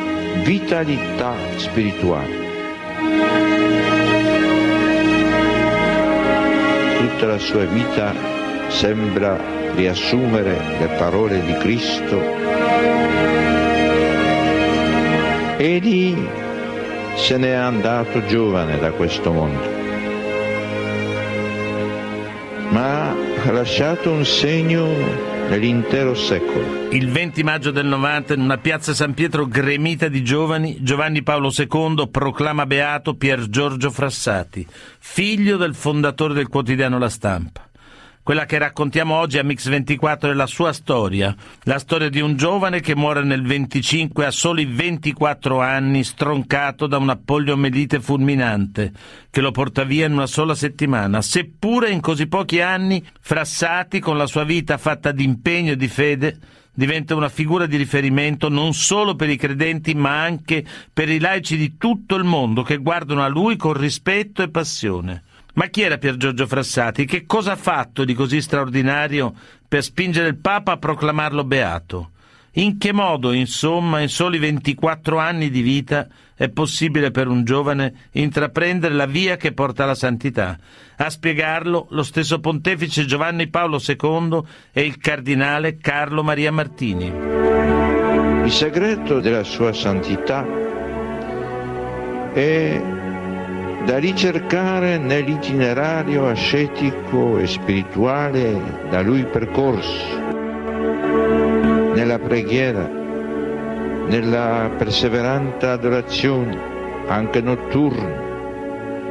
vitalità 0.46 1.34
spirituale. 1.58 2.36
Tutta 7.00 7.26
la 7.26 7.38
sua 7.38 7.66
vita 7.66 8.14
sembra 8.70 9.38
riassumere 9.76 10.58
le 10.80 10.88
parole 10.98 11.44
di 11.44 11.54
Cristo. 11.58 12.18
Egli 15.58 16.16
se 17.16 17.36
n'è 17.36 17.52
andato 17.52 18.26
giovane 18.26 18.80
da 18.80 18.92
questo 18.92 19.34
mondo, 19.34 19.73
ha 23.50 23.52
lasciato 23.52 24.10
un 24.10 24.24
segno 24.24 24.86
nell'intero 25.50 26.16
secolo. 26.16 26.90
Il 26.92 27.10
20 27.10 27.44
maggio 27.44 27.72
del 27.72 27.86
90, 27.86 28.36
in 28.36 28.42
una 28.42 28.58
piazza 28.58 28.94
San 28.94 29.14
Pietro 29.14 29.46
gremita 29.48 30.08
di 30.08 30.24
giovani, 30.24 30.78
Giovanni 30.82 31.24
Paolo 31.24 31.52
II 31.56 32.08
proclama 32.10 32.66
beato 32.66 33.16
Pier 33.16 33.50
Giorgio 33.50 33.92
Frassati, 33.92 34.66
figlio 35.00 35.58
del 35.58 35.76
fondatore 35.76 36.34
del 36.34 36.48
quotidiano 36.48 36.98
La 36.98 37.10
Stampa. 37.10 37.68
Quella 38.24 38.46
che 38.46 38.58
raccontiamo 38.58 39.16
oggi 39.16 39.38
a 39.38 39.44
Mix 39.44 39.68
24 39.68 40.32
è 40.32 40.34
la 40.34 40.46
sua 40.46 40.72
storia, 40.72 41.36
la 41.64 41.78
storia 41.78 42.08
di 42.10 42.22
un 42.22 42.38
giovane 42.38 42.80
che 42.80 42.96
muore 42.96 43.22
nel 43.22 43.44
25 43.44 44.26
a 44.26 44.32
soli 44.32 44.64
24 44.64 45.60
anni, 45.60 46.06
stroncato 46.06 46.88
da 46.88 46.98
una 46.98 47.18
poliomelite 47.18 48.00
fulminante, 48.00 48.94
che 49.30 49.42
lo 49.42 49.52
porta 49.52 49.84
via 49.84 50.06
in 50.06 50.14
una 50.14 50.26
sola 50.26 50.56
settimana, 50.56 51.22
seppure 51.22 51.90
in 51.90 52.00
così 52.00 52.28
pochi 52.28 52.62
anni, 52.62 53.06
Frassati, 53.20 54.00
con 54.00 54.16
la 54.16 54.26
sua 54.26 54.46
vita 54.46 54.78
fatta 54.78 55.12
di 55.12 55.26
impegno 55.26 55.74
e 55.74 55.76
di 55.76 55.90
fede, 55.90 56.38
diventa 56.74 57.16
una 57.16 57.28
figura 57.28 57.66
di 57.66 57.76
riferimento 57.76 58.48
non 58.48 58.74
solo 58.74 59.16
per 59.16 59.30
i 59.30 59.36
credenti 59.36 59.96
ma 59.96 60.24
anche 60.24 60.64
per 60.94 61.10
i 61.10 61.20
laici 61.20 61.58
di 61.58 61.76
tutto 61.78 62.16
il 62.16 62.24
mondo 62.24 62.64
che 62.64 62.78
guardano 62.78 63.22
a 63.22 63.28
lui 63.28 63.58
con 63.58 63.74
rispetto 63.74 64.42
e 64.42 64.50
passione. 64.50 65.24
Ma 65.54 65.68
chi 65.68 65.82
era 65.82 66.00
Pier 66.00 66.18
Giorgio 66.18 66.48
Frassati? 66.48 67.06
Che 67.06 67.26
cosa 67.28 67.52
ha 67.52 67.56
fatto 67.56 68.04
di 68.06 68.16
così 68.16 68.42
straordinario 68.42 69.34
per 69.68 69.84
spingere 69.84 70.28
il 70.28 70.38
Papa 70.38 70.72
a 70.72 70.78
proclamarlo 70.78 71.44
beato? 71.44 72.10
In 72.54 72.78
che 72.78 72.92
modo, 72.92 73.32
insomma, 73.32 74.00
in 74.00 74.10
soli 74.10 74.40
24 74.40 75.18
anni 75.18 75.50
di 75.50 75.62
vita 75.62 76.08
è 76.36 76.50
possibile 76.50 77.12
per 77.12 77.28
un 77.28 77.44
giovane 77.44 78.10
intraprendere 78.12 78.96
la 78.96 79.06
via 79.06 79.38
che 79.38 79.54
porta 79.54 79.84
alla 79.84 79.96
santità? 79.96 80.58
A 80.98 81.10
spiegarlo 81.10 81.88
lo 81.90 82.04
stesso 82.04 82.40
pontefice 82.40 83.06
Giovanni 83.06 83.48
Paolo 83.48 83.80
II 83.80 84.42
e 84.72 84.82
il 84.82 84.98
cardinale 84.98 85.78
Carlo 85.78 86.24
Maria 86.24 86.52
Martini. 86.52 87.12
Il 88.44 88.52
segreto 88.52 89.20
della 89.20 89.44
sua 89.44 89.72
santità 89.72 90.46
è 92.34 93.03
da 93.86 93.98
ricercare 93.98 94.98
nell'itinerario 94.98 96.28
ascetico 96.28 97.38
e 97.38 97.48
spirituale 97.48 98.88
da 98.90 99.02
lui 99.02 99.26
percorso, 99.26 100.20
nella 101.94 102.18
preghiera, 102.18 102.90
nella 104.08 104.72
perseverante 104.78 105.66
adorazione, 105.66 106.58
anche 107.08 107.42
notturna, 107.42 108.22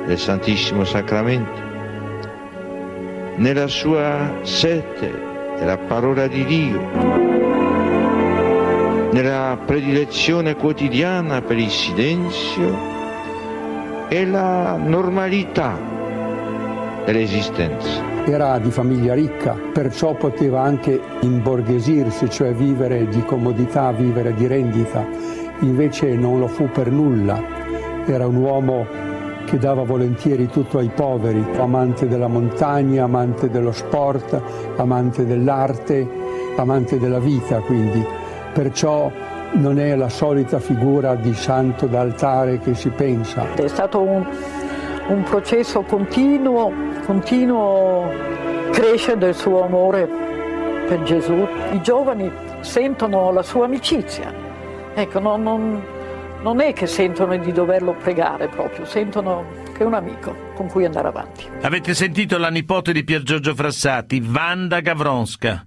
del 0.07 0.19
Santissimo 0.19 0.85
Sacramento, 0.85 1.61
nella 3.37 3.67
sua 3.67 4.39
sete 4.41 5.31
della 5.59 5.77
parola 5.77 6.27
di 6.27 6.45
Dio, 6.47 6.81
nella 9.13 9.59
predilezione 9.67 10.57
quotidiana 10.57 11.43
per 11.43 11.59
il 11.59 11.71
silenzio 11.71 12.92
e 14.13 14.27
la 14.27 14.77
normalità 14.77 15.75
dell'esistenza. 17.07 18.03
Era 18.27 18.59
di 18.59 18.71
famiglia 18.71 19.15
ricca, 19.15 19.57
perciò 19.73 20.13
poteva 20.13 20.61
anche 20.61 21.01
imborghesirsi, 21.21 22.29
cioè 22.29 22.53
vivere 22.53 23.09
di 23.09 23.25
comodità, 23.25 23.91
vivere 23.91 24.35
di 24.35 24.47
rendita. 24.47 25.03
Invece 25.61 26.15
non 26.15 26.39
lo 26.39 26.47
fu 26.47 26.69
per 26.69 26.91
nulla. 26.91 27.41
Era 28.05 28.27
un 28.27 28.37
uomo 28.37 28.87
che 29.47 29.57
dava 29.57 29.83
volentieri 29.83 30.47
tutto 30.47 30.77
ai 30.77 30.91
poveri, 30.95 31.43
amante 31.57 32.07
della 32.07 32.29
montagna, 32.29 33.05
amante 33.05 33.49
dello 33.49 33.73
sport, 33.73 34.39
amante 34.77 35.25
dell'arte, 35.25 36.07
amante 36.57 36.99
della 36.99 37.19
vita 37.19 37.61
quindi. 37.61 38.05
Perciò 38.53 39.11
non 39.53 39.79
è 39.79 39.95
la 39.97 40.09
solita 40.09 40.59
figura 40.59 41.15
di 41.15 41.35
santo 41.35 41.87
d'altare 41.87 42.59
che 42.59 42.75
si 42.75 42.89
pensa. 42.91 43.55
È 43.55 43.69
stato 43.69 44.01
un, 44.01 44.27
un 45.09 45.23
processo 45.23 45.83
continuo, 45.83 46.73
continuo 47.05 48.11
crescere 48.71 49.19
del 49.19 49.35
suo 49.35 49.65
amore 49.65 50.09
per 50.87 51.03
Gesù. 51.03 51.47
I 51.73 51.83
giovani 51.83 52.31
sentono 52.61 53.31
la 53.33 53.43
sua 53.43 53.67
amicizia. 53.67 54.33
Ecco, 54.95 55.19
non, 55.19 55.43
non, 55.43 55.83
non 56.43 56.61
è 56.61 56.73
che 56.73 56.87
sentono 56.87 57.37
di 57.37 57.53
doverlo 57.53 57.95
pregare 57.95 58.49
proprio, 58.49 58.85
sentono 58.85 59.45
che 59.75 59.83
è 59.83 59.87
un 59.87 59.95
amico 59.95 60.35
con 60.55 60.69
cui 60.69 60.85
andare 60.85 61.09
avanti. 61.09 61.47
Avete 61.63 61.95
sentito 61.95 62.39
la 62.39 62.51
nipote 62.51 62.93
di 62.93 63.05
Pier 63.05 63.23
Giorgio 63.23 63.55
Frassati, 63.55 64.21
Wanda 64.21 64.81
Gavronska. 64.81 65.65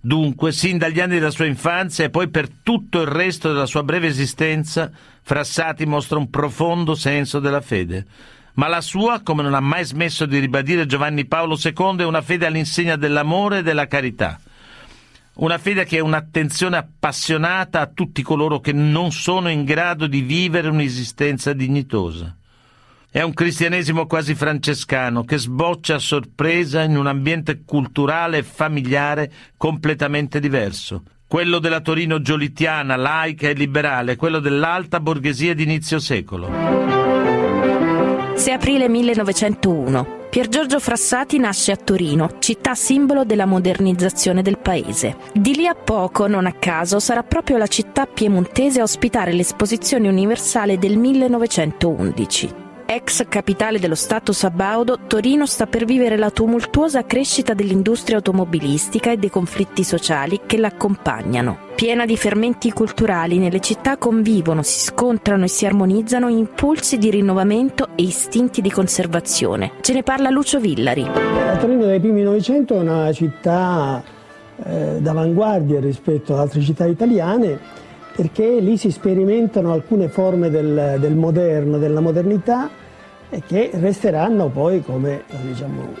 Dunque, 0.00 0.52
sin 0.52 0.78
dagli 0.78 1.00
anni 1.00 1.14
della 1.14 1.30
sua 1.30 1.46
infanzia 1.46 2.04
e 2.04 2.10
poi 2.10 2.28
per 2.28 2.48
tutto 2.62 3.00
il 3.00 3.08
resto 3.08 3.52
della 3.52 3.66
sua 3.66 3.82
breve 3.82 4.06
esistenza, 4.06 4.90
Frassati 5.22 5.86
mostra 5.86 6.18
un 6.18 6.30
profondo 6.30 6.94
senso 6.94 7.40
della 7.40 7.60
fede. 7.60 8.06
Ma 8.54 8.68
la 8.68 8.80
sua, 8.80 9.20
come 9.22 9.42
non 9.42 9.54
ha 9.54 9.60
mai 9.60 9.84
smesso 9.84 10.24
di 10.24 10.38
ribadire 10.38 10.86
Giovanni 10.86 11.26
Paolo 11.26 11.58
II, 11.60 11.98
è 11.98 12.04
una 12.04 12.22
fede 12.22 12.46
all'insegna 12.46 12.96
dell'amore 12.96 13.58
e 13.58 13.62
della 13.62 13.86
carità. 13.86 14.40
Una 15.34 15.58
fede 15.58 15.84
che 15.84 15.98
è 15.98 16.00
un'attenzione 16.00 16.76
appassionata 16.76 17.80
a 17.80 17.86
tutti 17.86 18.22
coloro 18.22 18.60
che 18.60 18.72
non 18.72 19.12
sono 19.12 19.48
in 19.50 19.64
grado 19.64 20.06
di 20.06 20.20
vivere 20.20 20.68
un'esistenza 20.68 21.52
dignitosa. 21.52 22.37
È 23.10 23.22
un 23.22 23.32
cristianesimo 23.32 24.06
quasi 24.06 24.34
francescano 24.34 25.24
che 25.24 25.38
sboccia 25.38 25.94
a 25.94 25.98
sorpresa 25.98 26.82
in 26.82 26.94
un 26.94 27.06
ambiente 27.06 27.62
culturale 27.64 28.38
e 28.38 28.42
familiare 28.42 29.32
completamente 29.56 30.40
diverso. 30.40 31.04
Quello 31.26 31.58
della 31.58 31.80
Torino 31.80 32.20
giolitiana, 32.20 32.96
laica 32.96 33.48
e 33.48 33.54
liberale, 33.54 34.16
quello 34.16 34.40
dell'alta 34.40 35.00
borghesia 35.00 35.54
di 35.54 35.62
inizio 35.62 35.98
secolo. 35.98 36.50
6 38.34 38.52
aprile 38.52 38.90
1901. 38.90 40.16
Pier 40.28 40.48
Giorgio 40.48 40.78
Frassati 40.78 41.38
nasce 41.38 41.72
a 41.72 41.76
Torino, 41.76 42.36
città 42.40 42.74
simbolo 42.74 43.24
della 43.24 43.46
modernizzazione 43.46 44.42
del 44.42 44.58
paese. 44.58 45.16
Di 45.32 45.54
lì 45.54 45.66
a 45.66 45.74
poco, 45.74 46.26
non 46.26 46.44
a 46.44 46.52
caso, 46.52 47.00
sarà 47.00 47.22
proprio 47.22 47.56
la 47.56 47.68
città 47.68 48.04
piemontese 48.04 48.80
a 48.80 48.82
ospitare 48.82 49.32
l'esposizione 49.32 50.08
universale 50.08 50.76
del 50.76 50.98
1911. 50.98 52.66
Ex 52.90 53.26
capitale 53.28 53.78
dello 53.78 53.94
Stato 53.94 54.32
sabaudo, 54.32 55.00
Torino 55.06 55.44
sta 55.44 55.66
per 55.66 55.84
vivere 55.84 56.16
la 56.16 56.30
tumultuosa 56.30 57.04
crescita 57.04 57.52
dell'industria 57.52 58.16
automobilistica 58.16 59.12
e 59.12 59.18
dei 59.18 59.28
conflitti 59.28 59.84
sociali 59.84 60.40
che 60.46 60.56
l'accompagnano. 60.56 61.58
Piena 61.74 62.06
di 62.06 62.16
fermenti 62.16 62.72
culturali, 62.72 63.36
nelle 63.36 63.60
città 63.60 63.98
convivono, 63.98 64.62
si 64.62 64.80
scontrano 64.80 65.44
e 65.44 65.48
si 65.48 65.66
armonizzano 65.66 66.28
impulsi 66.28 66.96
di 66.96 67.10
rinnovamento 67.10 67.88
e 67.94 68.04
istinti 68.04 68.62
di 68.62 68.70
conservazione. 68.70 69.72
Ce 69.82 69.92
ne 69.92 70.02
parla 70.02 70.30
Lucio 70.30 70.58
Villari. 70.58 71.02
La 71.02 71.58
Torino 71.58 71.84
dei 71.84 72.00
primi 72.00 72.22
Novecento 72.22 72.72
è 72.72 72.78
una 72.78 73.12
città 73.12 74.02
eh, 74.64 74.96
d'avanguardia 74.98 75.78
rispetto 75.78 76.32
ad 76.32 76.38
altre 76.38 76.62
città 76.62 76.86
italiane 76.86 77.86
perché 78.18 78.58
lì 78.58 78.76
si 78.76 78.90
sperimentano 78.90 79.72
alcune 79.72 80.08
forme 80.08 80.50
del, 80.50 80.96
del 80.98 81.14
moderno, 81.14 81.78
della 81.78 82.00
modernità 82.00 82.68
che 83.46 83.70
resteranno 83.74 84.48
poi 84.48 84.82
come 84.82 85.22
diciamo, 85.40 85.94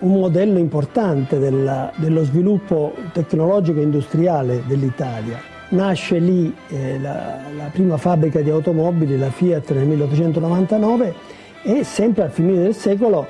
un 0.00 0.18
modello 0.18 0.58
importante 0.58 1.38
della, 1.38 1.92
dello 1.94 2.24
sviluppo 2.24 2.96
tecnologico 3.12 3.78
e 3.78 3.84
industriale 3.84 4.64
dell'Italia. 4.66 5.38
Nasce 5.68 6.18
lì 6.18 6.52
eh, 6.70 6.98
la, 6.98 7.38
la, 7.56 7.68
prima 7.70 7.96
fabbrica 7.98 8.40
di 8.40 8.50
automobili, 8.50 9.16
la 9.16 9.30
Fiat 9.30 9.70
nel 9.70 9.86
1899 9.86 11.14
e 11.62 11.84
sempre 11.84 12.24
al 12.24 12.30
finire 12.32 12.62
del 12.62 12.74
secolo, 12.74 13.28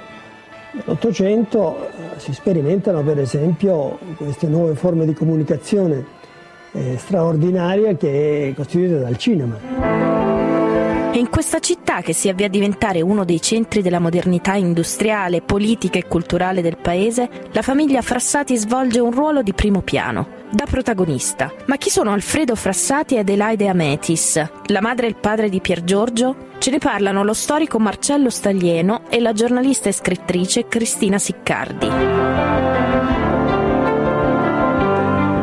nell'Ottocento, 0.72 1.88
eh, 1.88 2.18
si 2.18 2.32
sperimentano 2.32 3.02
per 3.02 3.18
esempio 3.18 3.98
queste 4.16 4.46
nuove 4.46 4.76
forme 4.76 5.04
di 5.04 5.12
comunicazione 5.12 6.18
eh, 6.72 6.96
straordinaria 6.98 7.96
che 7.96 8.48
è 8.48 8.54
costituita 8.54 8.98
dal 8.98 9.16
cinema. 9.16 10.20
È 11.10 11.16
in 11.16 11.28
questa 11.28 11.58
città 11.58 12.02
che 12.02 12.12
si 12.12 12.28
avvia 12.28 12.46
a 12.46 12.48
diventare 12.48 13.00
uno 13.00 13.24
dei 13.24 13.42
centri 13.42 13.82
della 13.82 13.98
modernità 13.98 14.54
industriale, 14.54 15.42
politica 15.42 15.98
e 15.98 16.06
culturale 16.06 16.62
del 16.62 16.76
paese, 16.76 17.28
la 17.50 17.62
famiglia 17.62 18.00
Frassati 18.00 18.56
svolge 18.56 19.00
un 19.00 19.10
ruolo 19.10 19.42
di 19.42 19.52
primo 19.52 19.82
piano, 19.82 20.28
da 20.50 20.66
protagonista. 20.66 21.52
Ma 21.66 21.76
chi 21.78 21.90
sono 21.90 22.12
Alfredo 22.12 22.54
Frassati 22.54 23.16
e 23.16 23.18
Adelaide 23.18 23.66
Ametis? 23.66 24.40
La 24.66 24.80
madre 24.80 25.06
e 25.06 25.08
il 25.08 25.16
padre 25.16 25.48
di 25.48 25.60
Pier 25.60 25.82
Giorgio? 25.82 26.48
Ce 26.58 26.70
ne 26.70 26.78
parlano 26.78 27.24
lo 27.24 27.34
storico 27.34 27.80
Marcello 27.80 28.30
Staglieno 28.30 29.02
e 29.08 29.18
la 29.18 29.32
giornalista 29.32 29.88
e 29.88 29.92
scrittrice 29.92 30.68
Cristina 30.68 31.18
Siccardi 31.18 32.79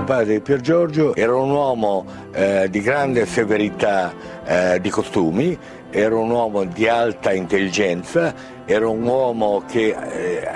padre 0.07 0.35
di 0.35 0.39
Pier 0.39 0.61
Giorgio 0.61 1.13
era 1.15 1.35
un 1.35 1.49
uomo 1.49 2.05
eh, 2.31 2.69
di 2.69 2.79
grande 2.79 3.25
severità 3.25 4.13
eh, 4.45 4.79
di 4.79 4.89
costumi, 4.89 5.57
era 5.89 6.15
un 6.15 6.29
uomo 6.29 6.63
di 6.63 6.87
alta 6.87 7.33
intelligenza, 7.33 8.33
era 8.63 8.87
un 8.87 9.03
uomo 9.05 9.63
che 9.69 9.89
eh, 9.89 10.47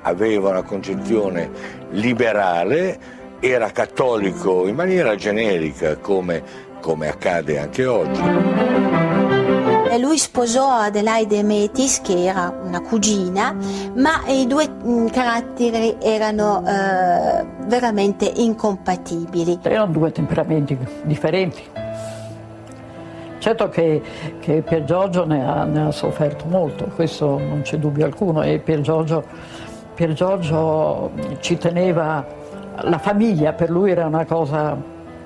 aveva 0.00 0.48
una 0.48 0.62
concezione 0.62 1.50
liberale, 1.90 2.98
era 3.40 3.70
cattolico 3.72 4.66
in 4.66 4.74
maniera 4.74 5.14
generica 5.16 5.98
come, 5.98 6.42
come 6.80 7.08
accade 7.08 7.58
anche 7.58 7.84
oggi 7.84 9.23
e 9.94 9.98
lui 9.98 10.18
sposò 10.18 10.70
Adelaide 10.70 11.44
Metis 11.44 12.00
che 12.00 12.24
era 12.24 12.52
una 12.64 12.80
cugina, 12.80 13.56
ma 13.94 14.24
i 14.26 14.44
due 14.48 14.68
mm, 14.68 15.06
caratteri 15.06 15.98
erano 16.00 16.64
eh, 16.66 17.46
veramente 17.66 18.24
incompatibili. 18.24 19.60
Erano 19.62 19.92
due 19.92 20.10
temperamenti 20.10 20.76
differenti. 21.04 21.62
Certo 23.38 23.68
che, 23.68 24.02
che 24.40 24.62
Pier 24.62 24.82
Giorgio 24.82 25.26
ne 25.26 25.46
ha, 25.46 25.62
ne 25.62 25.86
ha, 25.86 25.90
sofferto 25.92 26.46
molto, 26.48 26.86
questo 26.86 27.38
non 27.38 27.60
c'è 27.62 27.76
dubbio 27.76 28.04
alcuno, 28.04 28.42
e 28.42 28.58
Pier 28.58 28.80
Giorgio, 28.80 29.22
Pier 29.94 30.12
Giorgio 30.12 31.12
ci 31.38 31.56
teneva, 31.56 32.26
la 32.80 32.98
famiglia 32.98 33.52
per 33.52 33.70
lui 33.70 33.92
era 33.92 34.06
una 34.06 34.24
cosa 34.24 34.76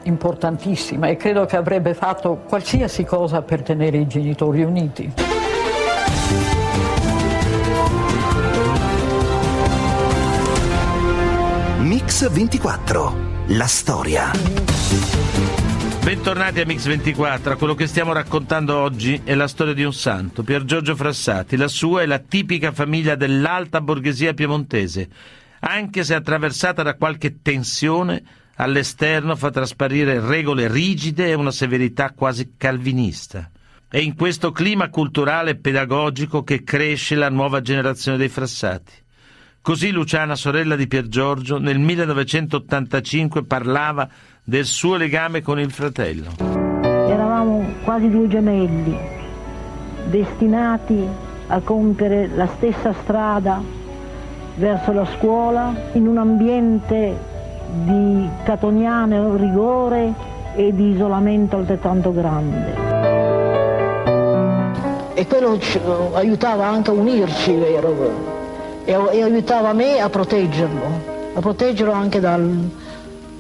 importantissima 0.09 1.09
e 1.09 1.17
credo 1.17 1.45
che 1.45 1.57
avrebbe 1.57 1.95
fatto 1.95 2.43
qualsiasi 2.49 3.05
cosa 3.05 3.43
per 3.43 3.63
tenere 3.63 3.99
i 3.99 4.07
genitori 4.07 4.63
uniti. 4.63 5.13
Mix 11.79 12.29
24, 12.29 13.17
la 13.49 13.67
storia. 13.67 14.31
Bentornati 16.03 16.61
a 16.61 16.65
Mix24, 16.65 17.57
quello 17.59 17.75
che 17.75 17.87
stiamo 17.87 18.13
raccontando 18.13 18.77
oggi 18.77 19.21
è 19.25 19.35
la 19.35 19.47
storia 19.47 19.75
di 19.75 19.85
un 19.85 19.93
santo, 19.93 20.43
Pier 20.43 20.65
Giorgio 20.65 20.97
Frassati. 20.97 21.57
La 21.57 21.69
sua 21.69 22.03
è 22.03 22.07
la 22.07 22.19
tipica 22.19 22.73
famiglia 22.73 23.15
dell'alta 23.15 23.83
borghesia 23.83 24.33
piemontese, 24.33 25.09
anche 25.61 26.05
se 26.05 26.15
attraversata 26.15 26.83
da 26.83 26.95
qualche 26.95 27.43
tensione 27.43 28.23
all'esterno 28.61 29.37
fa 29.37 29.51
trasparire 29.51 30.21
regole 30.21 30.69
rigide 30.69 31.29
e 31.29 31.35
una 31.35 31.51
severità 31.51 32.13
quasi 32.13 32.55
calvinista. 32.57 33.51
È 33.89 33.99
in 33.99 34.15
questo 34.15 34.53
clima 34.53 34.91
culturale 34.91 35.51
e 35.51 35.57
pedagogico 35.57 36.43
che 36.43 36.63
cresce 36.63 37.15
la 37.15 37.31
nuova 37.31 37.61
generazione 37.61 38.19
dei 38.19 38.29
frassati. 38.29 38.93
Così 39.63 39.91
Luciana, 39.91 40.35
sorella 40.35 40.77
di 40.77 40.87
Pier 40.87 41.09
Giorgio, 41.09 41.59
nel 41.59 41.79
1985 41.79 43.45
parlava 43.45 44.09
del 44.43 44.65
suo 44.65 44.97
legame 44.97 45.41
con 45.41 45.59
il 45.61 45.71
fratello. 45.71 46.33
Eravamo 46.41 47.75
quasi 47.85 48.11
due 48.11 48.29
gemelli, 48.29 48.97
destinati 50.11 51.07
a 51.47 51.61
compiere 51.61 52.29
la 52.29 52.47
stessa 52.57 52.93
strada 53.03 53.63
verso 54.57 54.93
la 54.93 55.07
scuola 55.17 55.91
in 55.93 56.07
un 56.07 56.19
ambiente 56.19 57.28
di 57.71 58.29
catoniano 58.45 59.37
rigore 59.37 60.13
e 60.55 60.75
di 60.75 60.91
isolamento 60.91 61.57
altrettanto 61.57 62.13
grande. 62.13 62.87
E 65.15 65.27
quello 65.27 65.59
aiutava 66.15 66.67
anche 66.67 66.91
a 66.91 66.95
unirci, 66.95 67.55
vero? 67.55 68.37
E, 68.85 68.93
e 68.93 69.23
aiutava 69.23 69.73
me 69.73 70.01
a 70.01 70.09
proteggerlo, 70.09 70.85
a 71.35 71.41
proteggerlo 71.41 71.93
anche 71.93 72.21
dal, 72.21 72.71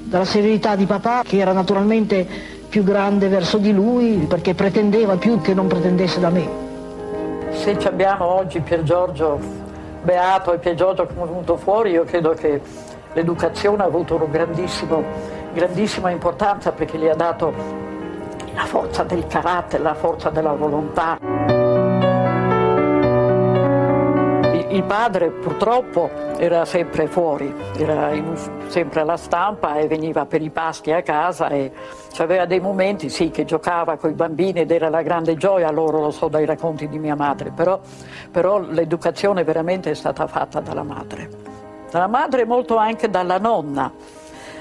dalla 0.02 0.24
severità 0.24 0.76
di 0.76 0.86
papà, 0.86 1.22
che 1.24 1.38
era 1.38 1.52
naturalmente 1.52 2.26
più 2.68 2.82
grande 2.84 3.28
verso 3.28 3.58
di 3.58 3.72
lui, 3.72 4.26
perché 4.28 4.54
pretendeva 4.54 5.16
più 5.16 5.40
che 5.40 5.54
non 5.54 5.68
pretendesse 5.68 6.20
da 6.20 6.30
me. 6.30 6.48
se 7.52 7.76
abbiamo 7.84 8.26
oggi 8.26 8.60
Pier 8.60 8.82
Giorgio 8.82 9.40
Beato 10.02 10.52
e 10.52 10.58
Pier 10.58 10.74
Giorgio 10.74 11.06
come 11.06 11.24
è 11.24 11.28
venuto 11.28 11.56
fuori, 11.56 11.90
io 11.90 12.04
credo 12.04 12.30
che 12.30 12.60
l'educazione 13.18 13.82
ha 13.82 13.86
avuto 13.86 14.14
una 14.14 14.26
grandissima 15.52 16.10
importanza 16.10 16.70
perché 16.70 16.98
gli 16.98 17.08
ha 17.08 17.16
dato 17.16 17.52
la 18.54 18.64
forza 18.64 19.02
del 19.02 19.26
carattere, 19.26 19.82
la 19.82 19.94
forza 19.94 20.30
della 20.30 20.52
volontà. 20.52 21.18
Il 24.70 24.84
padre 24.84 25.30
purtroppo 25.30 26.08
era 26.36 26.64
sempre 26.64 27.08
fuori, 27.08 27.52
era 27.76 28.12
in, 28.12 28.36
sempre 28.68 29.00
alla 29.00 29.16
stampa 29.16 29.76
e 29.76 29.88
veniva 29.88 30.24
per 30.26 30.40
i 30.40 30.50
pasti 30.50 30.92
a 30.92 31.02
casa 31.02 31.48
e 31.48 31.72
aveva 32.18 32.44
dei 32.44 32.60
momenti 32.60 33.08
sì 33.08 33.30
che 33.30 33.44
giocava 33.44 33.96
con 33.96 34.10
i 34.10 34.14
bambini 34.14 34.60
ed 34.60 34.70
era 34.70 34.88
la 34.88 35.02
grande 35.02 35.34
gioia 35.36 35.70
loro, 35.72 36.00
lo 36.00 36.10
so 36.10 36.28
dai 36.28 36.44
racconti 36.44 36.88
di 36.88 36.98
mia 36.98 37.16
madre, 37.16 37.50
però, 37.50 37.80
però 38.30 38.60
l'educazione 38.60 39.42
veramente 39.42 39.90
è 39.90 39.94
stata 39.94 40.26
fatta 40.28 40.60
dalla 40.60 40.84
madre. 40.84 41.47
Dalla 41.90 42.06
madre 42.06 42.42
e 42.42 42.44
molto 42.44 42.76
anche 42.76 43.08
dalla 43.08 43.38
nonna, 43.38 43.92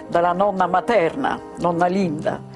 dalla 0.07 0.33
nonna 0.33 0.67
materna, 0.67 1.39
nonna 1.57 1.87
Linda 1.87 2.55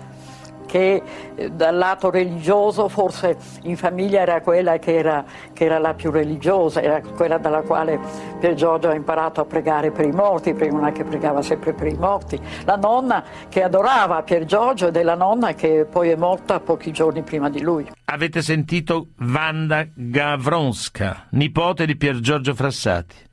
che 0.72 1.04
eh, 1.36 1.52
dal 1.52 1.76
lato 1.76 2.10
religioso 2.10 2.88
forse 2.88 3.36
in 3.64 3.76
famiglia 3.76 4.22
era 4.22 4.40
quella 4.40 4.80
che 4.80 4.96
era, 4.96 5.26
che 5.52 5.66
era, 5.66 5.78
la 5.80 5.94
più 5.94 6.12
religiosa, 6.12 6.82
era 6.82 7.02
quella 7.02 7.38
dalla 7.38 7.62
quale 7.62 8.00
Pier 8.40 8.54
Giorgio 8.54 8.88
ha 8.88 8.96
imparato 8.96 9.42
a 9.42 9.46
pregare 9.46 9.92
per 9.92 10.06
i 10.06 10.14
morti, 10.14 10.54
prima 10.54 10.88
è 10.88 10.94
che 10.94 11.04
pregava 11.04 11.42
sempre 11.42 11.74
per 11.74 11.88
i 11.88 11.98
morti. 11.98 12.40
La 12.64 12.78
nonna 12.78 13.22
che 13.50 13.64
adorava 13.64 14.24
Pier 14.24 14.46
Giorgio 14.46 14.88
ed 14.88 14.96
è 14.96 15.04
la 15.04 15.16
nonna 15.16 15.54
che 15.54 15.86
poi 15.90 16.10
è 16.10 16.16
morta 16.16 16.62
pochi 16.62 16.92
giorni 16.92 17.22
prima 17.22 17.50
di 17.50 17.60
lui. 17.60 17.92
Avete 18.06 18.42
sentito 18.42 19.08
Wanda 19.20 19.86
Gavronska, 19.94 21.28
nipote 21.32 21.86
di 21.86 21.98
Pier 21.98 22.20
Giorgio 22.20 22.54
Frassati 22.54 23.30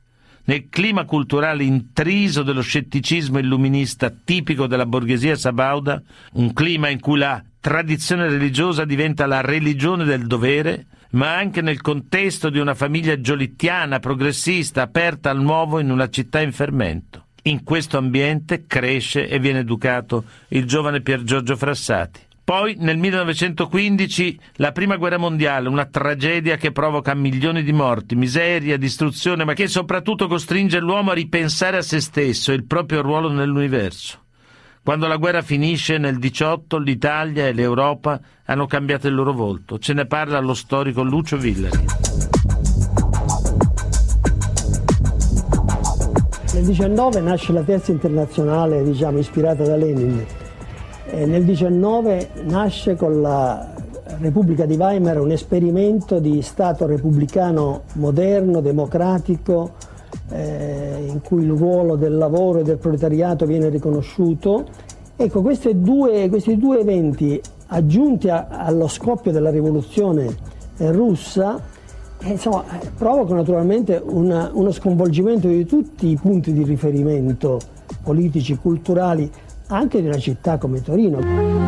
nel 0.49 0.67
clima 0.67 1.05
culturale 1.05 1.63
intriso 1.63 2.41
dello 2.41 2.61
scetticismo 2.61 3.37
illuminista 3.37 4.09
tipico 4.09 4.65
della 4.65 4.87
borghesia 4.87 5.35
sabauda, 5.35 6.01
un 6.33 6.53
clima 6.53 6.89
in 6.89 6.99
cui 6.99 7.19
la 7.19 7.39
tradizione 7.59 8.27
religiosa 8.27 8.83
diventa 8.83 9.27
la 9.27 9.41
religione 9.41 10.05
del 10.05 10.25
dovere, 10.25 10.87
ma 11.11 11.37
anche 11.37 11.61
nel 11.61 11.81
contesto 11.81 12.49
di 12.49 12.57
una 12.57 12.73
famiglia 12.73 13.21
giolittiana, 13.21 13.99
progressista, 13.99 14.81
aperta 14.81 15.29
al 15.29 15.39
nuovo 15.39 15.77
in 15.77 15.91
una 15.91 16.09
città 16.09 16.41
in 16.41 16.51
fermento. 16.51 17.25
In 17.43 17.63
questo 17.63 17.99
ambiente 17.99 18.65
cresce 18.65 19.27
e 19.27 19.37
viene 19.37 19.59
educato 19.59 20.23
il 20.47 20.65
giovane 20.65 21.01
Pier 21.01 21.21
Giorgio 21.21 21.55
Frassati. 21.57 22.21
Poi 22.49 22.77
nel 22.79 22.97
1915 22.97 24.39
la 24.53 24.71
prima 24.71 24.95
guerra 24.95 25.19
mondiale, 25.19 25.69
una 25.69 25.85
tragedia 25.85 26.57
che 26.57 26.71
provoca 26.71 27.13
milioni 27.13 27.61
di 27.61 27.71
morti, 27.71 28.15
miseria, 28.15 28.75
distruzione, 28.75 29.43
ma 29.43 29.53
che 29.53 29.67
soprattutto 29.67 30.25
costringe 30.25 30.79
l'uomo 30.79 31.11
a 31.11 31.13
ripensare 31.13 31.77
a 31.77 31.83
se 31.83 31.99
stesso 31.99 32.51
e 32.51 32.55
il 32.55 32.65
proprio 32.65 33.03
ruolo 33.03 33.29
nell'universo. 33.29 34.23
Quando 34.83 35.05
la 35.05 35.17
guerra 35.17 35.43
finisce 35.43 35.99
nel 35.99 36.17
18 36.17 36.79
l'Italia 36.79 37.45
e 37.45 37.53
l'Europa 37.53 38.19
hanno 38.45 38.65
cambiato 38.65 39.07
il 39.07 39.13
loro 39.13 39.33
volto. 39.33 39.77
Ce 39.77 39.93
ne 39.93 40.07
parla 40.07 40.39
lo 40.39 40.55
storico 40.55 41.03
Lucio 41.03 41.37
Villari. 41.37 41.85
Nel 46.55 46.65
19 46.65 47.21
nasce 47.21 47.53
la 47.53 47.61
terza 47.61 47.91
internazionale, 47.91 48.83
diciamo, 48.83 49.19
ispirata 49.19 49.63
da 49.63 49.75
Lenin 49.75 50.25
eh, 51.11 51.25
nel 51.25 51.43
19 51.43 52.29
nasce 52.43 52.95
con 52.95 53.21
la 53.21 53.73
Repubblica 54.19 54.65
di 54.65 54.75
Weimar 54.75 55.19
un 55.19 55.31
esperimento 55.31 56.19
di 56.19 56.41
Stato 56.41 56.85
repubblicano 56.85 57.83
moderno, 57.93 58.61
democratico, 58.61 59.71
eh, 60.29 61.05
in 61.07 61.21
cui 61.21 61.43
il 61.43 61.51
ruolo 61.51 61.95
del 61.95 62.15
lavoro 62.15 62.59
e 62.59 62.63
del 62.63 62.77
proletariato 62.77 63.45
viene 63.45 63.69
riconosciuto. 63.69 64.65
Ecco, 65.15 65.41
due, 65.41 66.29
questi 66.29 66.57
due 66.57 66.79
eventi 66.79 67.41
aggiunti 67.67 68.29
a, 68.29 68.47
allo 68.49 68.87
scoppio 68.87 69.31
della 69.31 69.49
rivoluzione 69.49 70.35
eh, 70.77 70.91
russa 70.91 71.61
eh, 72.21 72.31
insomma, 72.31 72.63
provocano 72.97 73.39
naturalmente 73.39 74.01
una, 74.03 74.49
uno 74.53 74.71
sconvolgimento 74.71 75.47
di 75.47 75.65
tutti 75.65 76.07
i 76.07 76.15
punti 76.15 76.53
di 76.53 76.63
riferimento 76.63 77.59
politici, 78.03 78.57
culturali 78.57 79.29
anche 79.69 80.01
di 80.01 80.07
una 80.07 80.19
città 80.19 80.57
come 80.57 80.81
Torino. 80.81 81.67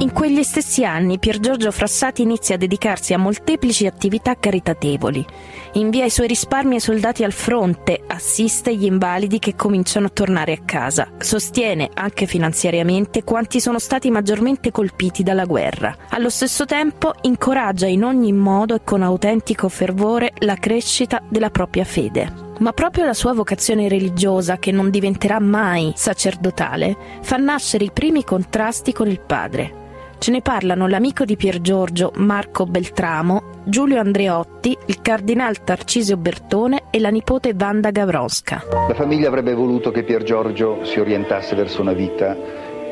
In 0.00 0.12
quegli 0.12 0.44
stessi 0.44 0.84
anni 0.84 1.18
Pier 1.18 1.40
Giorgio 1.40 1.72
Frassati 1.72 2.22
inizia 2.22 2.54
a 2.54 2.58
dedicarsi 2.58 3.14
a 3.14 3.18
molteplici 3.18 3.84
attività 3.84 4.36
caritatevoli. 4.36 5.26
Invia 5.72 6.04
i 6.04 6.10
suoi 6.10 6.28
risparmi 6.28 6.74
ai 6.74 6.80
soldati 6.80 7.24
al 7.24 7.32
fronte, 7.32 8.02
assiste 8.06 8.76
gli 8.76 8.84
invalidi 8.84 9.40
che 9.40 9.56
cominciano 9.56 10.06
a 10.06 10.10
tornare 10.10 10.52
a 10.52 10.62
casa, 10.64 11.10
sostiene 11.18 11.90
anche 11.92 12.26
finanziariamente 12.26 13.24
quanti 13.24 13.60
sono 13.60 13.80
stati 13.80 14.08
maggiormente 14.10 14.70
colpiti 14.70 15.24
dalla 15.24 15.44
guerra. 15.44 15.96
Allo 16.10 16.30
stesso 16.30 16.64
tempo 16.64 17.14
incoraggia 17.22 17.86
in 17.86 18.04
ogni 18.04 18.32
modo 18.32 18.76
e 18.76 18.84
con 18.84 19.02
autentico 19.02 19.68
fervore 19.68 20.32
la 20.38 20.54
crescita 20.54 21.20
della 21.28 21.50
propria 21.50 21.84
fede. 21.84 22.47
Ma 22.58 22.72
proprio 22.72 23.04
la 23.04 23.14
sua 23.14 23.32
vocazione 23.32 23.88
religiosa, 23.88 24.58
che 24.58 24.72
non 24.72 24.90
diventerà 24.90 25.38
mai 25.38 25.92
sacerdotale, 25.94 26.96
fa 27.22 27.36
nascere 27.36 27.84
i 27.84 27.90
primi 27.92 28.24
contrasti 28.24 28.92
con 28.92 29.08
il 29.08 29.20
padre. 29.20 29.86
Ce 30.18 30.32
ne 30.32 30.42
parlano 30.42 30.88
l'amico 30.88 31.24
di 31.24 31.36
Pier 31.36 31.60
Giorgio, 31.60 32.10
Marco 32.16 32.66
Beltramo, 32.66 33.62
Giulio 33.64 34.00
Andreotti, 34.00 34.76
il 34.86 35.00
cardinal 35.00 35.62
Tarcisio 35.62 36.16
Bertone 36.16 36.84
e 36.90 36.98
la 36.98 37.10
nipote 37.10 37.54
Wanda 37.56 37.90
Gavronska. 37.90 38.64
La 38.88 38.94
famiglia 38.94 39.28
avrebbe 39.28 39.54
voluto 39.54 39.92
che 39.92 40.02
Pier 40.02 40.24
Giorgio 40.24 40.84
si 40.84 40.98
orientasse 40.98 41.54
verso 41.54 41.80
una 41.80 41.92
vita 41.92 42.36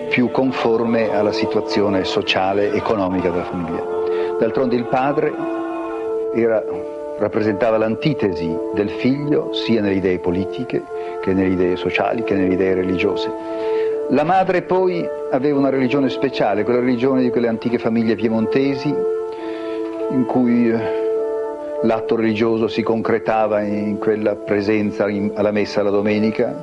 più 0.08 0.30
conforme 0.30 1.12
alla 1.12 1.32
situazione 1.32 2.04
sociale 2.04 2.70
e 2.70 2.76
economica 2.76 3.30
della 3.30 3.44
famiglia. 3.44 3.82
D'altronde 4.38 4.76
il 4.76 4.86
padre 4.86 5.32
era 6.32 6.62
rappresentava 7.18 7.78
l'antitesi 7.78 8.54
del 8.74 8.90
figlio 8.90 9.52
sia 9.52 9.80
nelle 9.80 9.94
idee 9.94 10.18
politiche 10.18 10.82
che 11.22 11.32
nelle 11.32 11.54
idee 11.54 11.76
sociali 11.76 12.22
che 12.22 12.34
nelle 12.34 12.54
idee 12.54 12.74
religiose. 12.74 13.30
La 14.10 14.22
madre 14.22 14.62
poi 14.62 15.04
aveva 15.30 15.58
una 15.58 15.70
religione 15.70 16.08
speciale, 16.10 16.62
quella 16.62 16.80
religione 16.80 17.22
di 17.22 17.30
quelle 17.30 17.48
antiche 17.48 17.78
famiglie 17.78 18.14
piemontesi 18.14 18.94
in 20.10 20.24
cui 20.26 20.70
eh, 20.70 20.78
l'atto 21.82 22.14
religioso 22.14 22.68
si 22.68 22.82
concretava 22.82 23.62
in 23.62 23.98
quella 23.98 24.36
presenza 24.36 25.06
alla 25.34 25.50
messa 25.50 25.82
la 25.82 25.90
domenica 25.90 26.54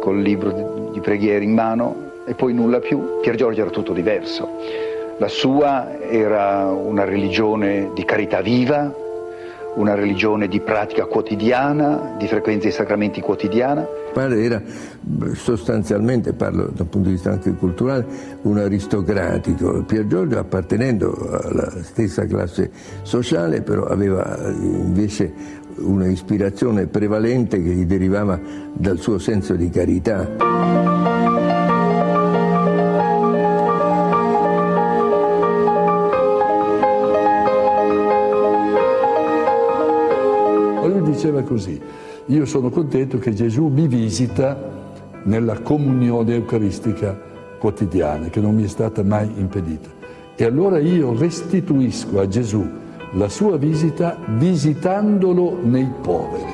col 0.00 0.20
libro 0.20 0.90
di 0.92 1.00
preghiere 1.00 1.44
in 1.44 1.54
mano 1.54 2.10
e 2.26 2.34
poi 2.34 2.52
nulla 2.52 2.80
più. 2.80 3.20
Pier 3.22 3.36
Giorgio 3.36 3.62
era 3.62 3.70
tutto 3.70 3.94
diverso. 3.94 4.46
La 5.16 5.28
sua 5.28 5.98
era 6.00 6.66
una 6.66 7.04
religione 7.04 7.90
di 7.94 8.04
carità 8.04 8.42
viva, 8.42 8.92
una 9.74 9.94
religione 9.94 10.48
di 10.48 10.60
pratica 10.60 11.06
quotidiana, 11.06 12.14
di 12.18 12.26
frequenza 12.26 12.64
dei 12.64 12.72
sacramenti 12.72 13.20
quotidiana. 13.20 13.86
Padre 14.12 14.42
era 14.42 14.62
sostanzialmente, 15.34 16.32
parlo 16.32 16.70
dal 16.72 16.86
punto 16.86 17.08
di 17.08 17.14
vista 17.14 17.30
anche 17.30 17.52
culturale, 17.54 18.06
un 18.42 18.58
aristocratico. 18.58 19.82
Pier 19.82 20.06
Giorgio 20.06 20.38
appartenendo 20.38 21.12
alla 21.42 21.70
stessa 21.82 22.26
classe 22.26 22.70
sociale, 23.02 23.62
però 23.62 23.84
aveva 23.84 24.38
invece 24.60 25.62
una 25.76 26.06
ispirazione 26.06 26.86
prevalente 26.86 27.60
che 27.60 27.70
gli 27.70 27.84
derivava 27.84 28.38
dal 28.72 28.98
suo 28.98 29.18
senso 29.18 29.54
di 29.54 29.70
carità. 29.70 31.03
Diceva 41.24 41.42
così, 41.42 41.80
io 42.26 42.44
sono 42.44 42.68
contento 42.68 43.16
che 43.18 43.32
Gesù 43.32 43.68
mi 43.68 43.88
visita 43.88 44.58
nella 45.22 45.58
comunione 45.60 46.34
eucaristica 46.34 47.18
quotidiana, 47.58 48.28
che 48.28 48.40
non 48.40 48.54
mi 48.54 48.64
è 48.64 48.68
stata 48.68 49.02
mai 49.02 49.30
impedita. 49.36 49.88
E 50.36 50.44
allora 50.44 50.78
io 50.78 51.16
restituisco 51.16 52.20
a 52.20 52.28
Gesù 52.28 52.62
la 53.14 53.28
sua 53.30 53.56
visita 53.56 54.18
visitandolo 54.36 55.58
nei 55.62 55.90
poveri. 56.02 56.53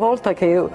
Volta 0.00 0.32
che 0.32 0.66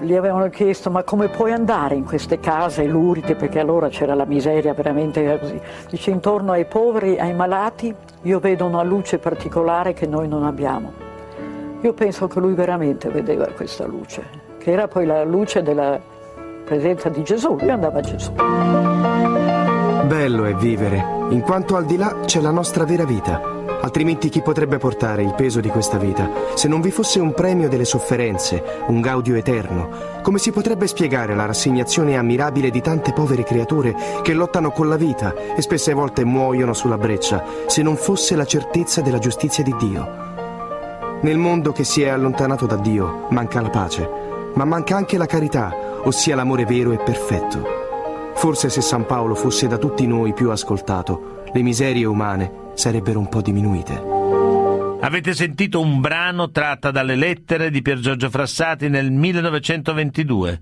gli 0.00 0.14
avevano 0.14 0.48
chiesto 0.48 0.90
ma 0.90 1.02
come 1.02 1.28
puoi 1.28 1.52
andare 1.52 1.96
in 1.96 2.04
queste 2.04 2.38
case 2.38 2.84
luride, 2.84 3.34
perché 3.34 3.58
allora 3.58 3.88
c'era 3.88 4.14
la 4.14 4.24
miseria 4.24 4.72
veramente 4.72 5.38
così. 5.38 5.60
Dice 5.90 6.10
intorno 6.10 6.52
ai 6.52 6.64
poveri, 6.64 7.18
ai 7.18 7.34
malati, 7.34 7.94
io 8.22 8.38
vedo 8.38 8.64
una 8.64 8.82
luce 8.82 9.18
particolare 9.18 9.92
che 9.92 10.06
noi 10.06 10.28
non 10.28 10.44
abbiamo. 10.44 10.92
Io 11.80 11.92
penso 11.92 12.28
che 12.28 12.40
lui 12.40 12.54
veramente 12.54 13.08
vedeva 13.08 13.46
questa 13.48 13.84
luce, 13.86 14.22
che 14.56 14.70
era 14.70 14.88
poi 14.88 15.04
la 15.04 15.24
luce 15.24 15.62
della 15.62 16.00
presenza 16.64 17.08
di 17.08 17.22
Gesù, 17.22 17.56
lui 17.60 17.70
andava 17.70 17.98
a 17.98 18.02
Gesù. 18.02 18.32
Bello 20.06 20.44
è 20.44 20.54
vivere, 20.54 21.04
in 21.30 21.42
quanto 21.42 21.76
al 21.76 21.84
di 21.84 21.96
là 21.96 22.20
c'è 22.24 22.40
la 22.40 22.52
nostra 22.52 22.84
vera 22.84 23.04
vita. 23.04 23.63
Altrimenti 23.84 24.30
chi 24.30 24.40
potrebbe 24.40 24.78
portare 24.78 25.22
il 25.22 25.34
peso 25.34 25.60
di 25.60 25.68
questa 25.68 25.98
vita? 25.98 26.30
Se 26.54 26.68
non 26.68 26.80
vi 26.80 26.90
fosse 26.90 27.20
un 27.20 27.34
premio 27.34 27.68
delle 27.68 27.84
sofferenze, 27.84 28.64
un 28.86 29.02
gaudio 29.02 29.34
eterno, 29.34 29.90
come 30.22 30.38
si 30.38 30.52
potrebbe 30.52 30.86
spiegare 30.86 31.34
la 31.34 31.44
rassegnazione 31.44 32.16
ammirabile 32.16 32.70
di 32.70 32.80
tante 32.80 33.12
povere 33.12 33.44
creature 33.44 33.94
che 34.22 34.32
lottano 34.32 34.70
con 34.70 34.88
la 34.88 34.96
vita 34.96 35.34
e 35.54 35.60
spesse 35.60 35.92
volte 35.92 36.24
muoiono 36.24 36.72
sulla 36.72 36.96
breccia, 36.96 37.44
se 37.66 37.82
non 37.82 37.96
fosse 37.96 38.34
la 38.36 38.46
certezza 38.46 39.02
della 39.02 39.18
giustizia 39.18 39.62
di 39.62 39.74
Dio? 39.78 40.08
Nel 41.20 41.36
mondo 41.36 41.72
che 41.72 41.84
si 41.84 42.00
è 42.00 42.08
allontanato 42.08 42.64
da 42.64 42.76
Dio 42.76 43.26
manca 43.28 43.60
la 43.60 43.68
pace, 43.68 44.08
ma 44.54 44.64
manca 44.64 44.96
anche 44.96 45.18
la 45.18 45.26
carità, 45.26 46.00
ossia 46.04 46.34
l'amore 46.34 46.64
vero 46.64 46.92
e 46.92 46.96
perfetto. 46.96 47.62
Forse 48.34 48.70
se 48.70 48.80
San 48.80 49.04
Paolo 49.04 49.34
fosse 49.34 49.66
da 49.66 49.76
tutti 49.76 50.06
noi 50.06 50.32
più 50.32 50.48
ascoltato, 50.48 51.42
le 51.52 51.60
miserie 51.60 52.06
umane 52.06 52.62
sarebbero 52.74 53.18
un 53.18 53.28
po' 53.28 53.40
diminuite. 53.40 54.02
Avete 55.00 55.34
sentito 55.34 55.80
un 55.80 56.00
brano 56.00 56.50
tratta 56.50 56.90
dalle 56.90 57.14
lettere 57.14 57.70
di 57.70 57.82
Pier 57.82 57.98
Giorgio 57.98 58.30
Frassati 58.30 58.88
nel 58.88 59.10
1922. 59.10 60.60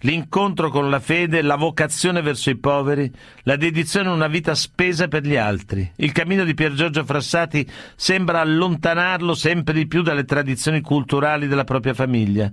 L'incontro 0.00 0.70
con 0.70 0.88
la 0.88 1.00
fede, 1.00 1.42
la 1.42 1.56
vocazione 1.56 2.22
verso 2.22 2.48
i 2.48 2.56
poveri, 2.56 3.10
la 3.42 3.56
dedizione 3.56 4.08
a 4.08 4.12
una 4.12 4.28
vita 4.28 4.54
spesa 4.54 5.08
per 5.08 5.24
gli 5.24 5.36
altri. 5.36 5.90
Il 5.96 6.12
cammino 6.12 6.44
di 6.44 6.54
Pier 6.54 6.72
Giorgio 6.72 7.04
Frassati 7.04 7.68
sembra 7.96 8.40
allontanarlo 8.40 9.34
sempre 9.34 9.74
di 9.74 9.86
più 9.86 10.02
dalle 10.02 10.24
tradizioni 10.24 10.80
culturali 10.80 11.46
della 11.48 11.64
propria 11.64 11.92
famiglia. 11.92 12.50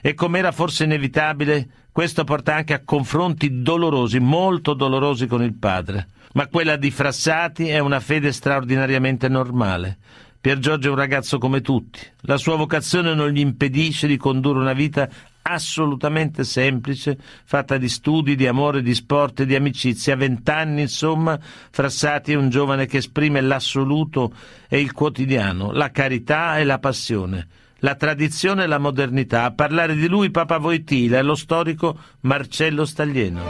E 0.00 0.14
come 0.14 0.40
era 0.40 0.50
forse 0.50 0.84
inevitabile, 0.84 1.68
questo 1.92 2.24
porta 2.24 2.54
anche 2.54 2.74
a 2.74 2.82
confronti 2.84 3.62
dolorosi, 3.62 4.18
molto 4.18 4.74
dolorosi 4.74 5.26
con 5.26 5.42
il 5.42 5.54
padre 5.54 6.08
ma 6.32 6.46
quella 6.46 6.76
di 6.76 6.90
Frassati 6.90 7.68
è 7.68 7.78
una 7.78 8.00
fede 8.00 8.32
straordinariamente 8.32 9.28
normale. 9.28 9.98
Pier 10.40 10.60
Giorgio 10.60 10.88
è 10.88 10.90
un 10.92 10.96
ragazzo 10.96 11.38
come 11.38 11.62
tutti. 11.62 11.98
La 12.20 12.36
sua 12.36 12.54
vocazione 12.54 13.12
non 13.12 13.30
gli 13.30 13.40
impedisce 13.40 14.06
di 14.06 14.16
condurre 14.16 14.60
una 14.60 14.72
vita 14.72 15.08
assolutamente 15.42 16.44
semplice, 16.44 17.18
fatta 17.44 17.76
di 17.76 17.88
studi, 17.88 18.34
di 18.34 18.46
amore, 18.46 18.82
di 18.82 18.94
sport 18.94 19.40
e 19.40 19.46
di 19.46 19.54
amicizia. 19.54 20.14
A 20.14 20.16
vent'anni, 20.16 20.82
insomma, 20.82 21.38
Frassati 21.70 22.32
è 22.32 22.36
un 22.36 22.50
giovane 22.50 22.86
che 22.86 22.98
esprime 22.98 23.40
l'assoluto 23.40 24.32
e 24.68 24.80
il 24.80 24.92
quotidiano, 24.92 25.72
la 25.72 25.90
carità 25.90 26.58
e 26.58 26.64
la 26.64 26.78
passione, 26.78 27.46
la 27.78 27.94
tradizione 27.94 28.64
e 28.64 28.66
la 28.66 28.78
modernità. 28.78 29.44
A 29.44 29.52
parlare 29.52 29.94
di 29.94 30.06
lui 30.08 30.30
Papa 30.30 30.58
Voitila 30.58 31.18
e 31.18 31.22
lo 31.22 31.34
storico 31.34 31.98
Marcello 32.20 32.84
Staglieno. 32.84 33.42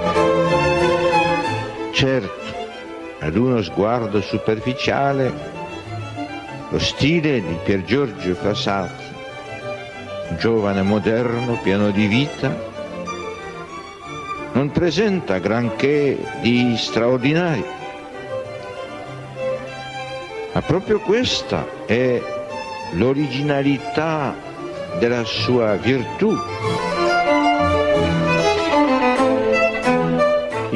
Certo, 1.93 2.47
ad 3.21 3.37
uno 3.37 3.61
sguardo 3.63 4.21
superficiale 4.21 5.57
lo 6.71 6.79
stile 6.79 7.41
di 7.41 7.57
Pier 7.65 7.83
Giorgio 7.83 8.35
Frassati, 8.35 9.08
giovane 10.37 10.83
moderno, 10.83 11.59
pieno 11.63 11.91
di 11.91 12.07
vita, 12.07 12.55
non 14.53 14.71
presenta 14.71 15.39
granché 15.39 16.19
di 16.41 16.75
straordinario, 16.77 17.67
ma 20.53 20.61
proprio 20.63 21.01
questa 21.01 21.67
è 21.87 22.21
l'originalità 22.93 24.35
della 24.99 25.25
sua 25.25 25.77
virtù. 25.77 26.37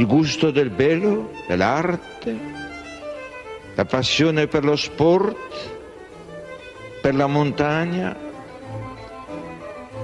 il 0.02 0.08
gusto 0.08 0.50
del 0.50 0.70
bello, 0.70 1.30
dell'arte, 1.46 2.36
la 3.74 3.84
passione 3.84 4.48
per 4.48 4.64
lo 4.64 4.74
sport, 4.74 5.36
per 7.00 7.14
la 7.14 7.28
montagna, 7.28 8.16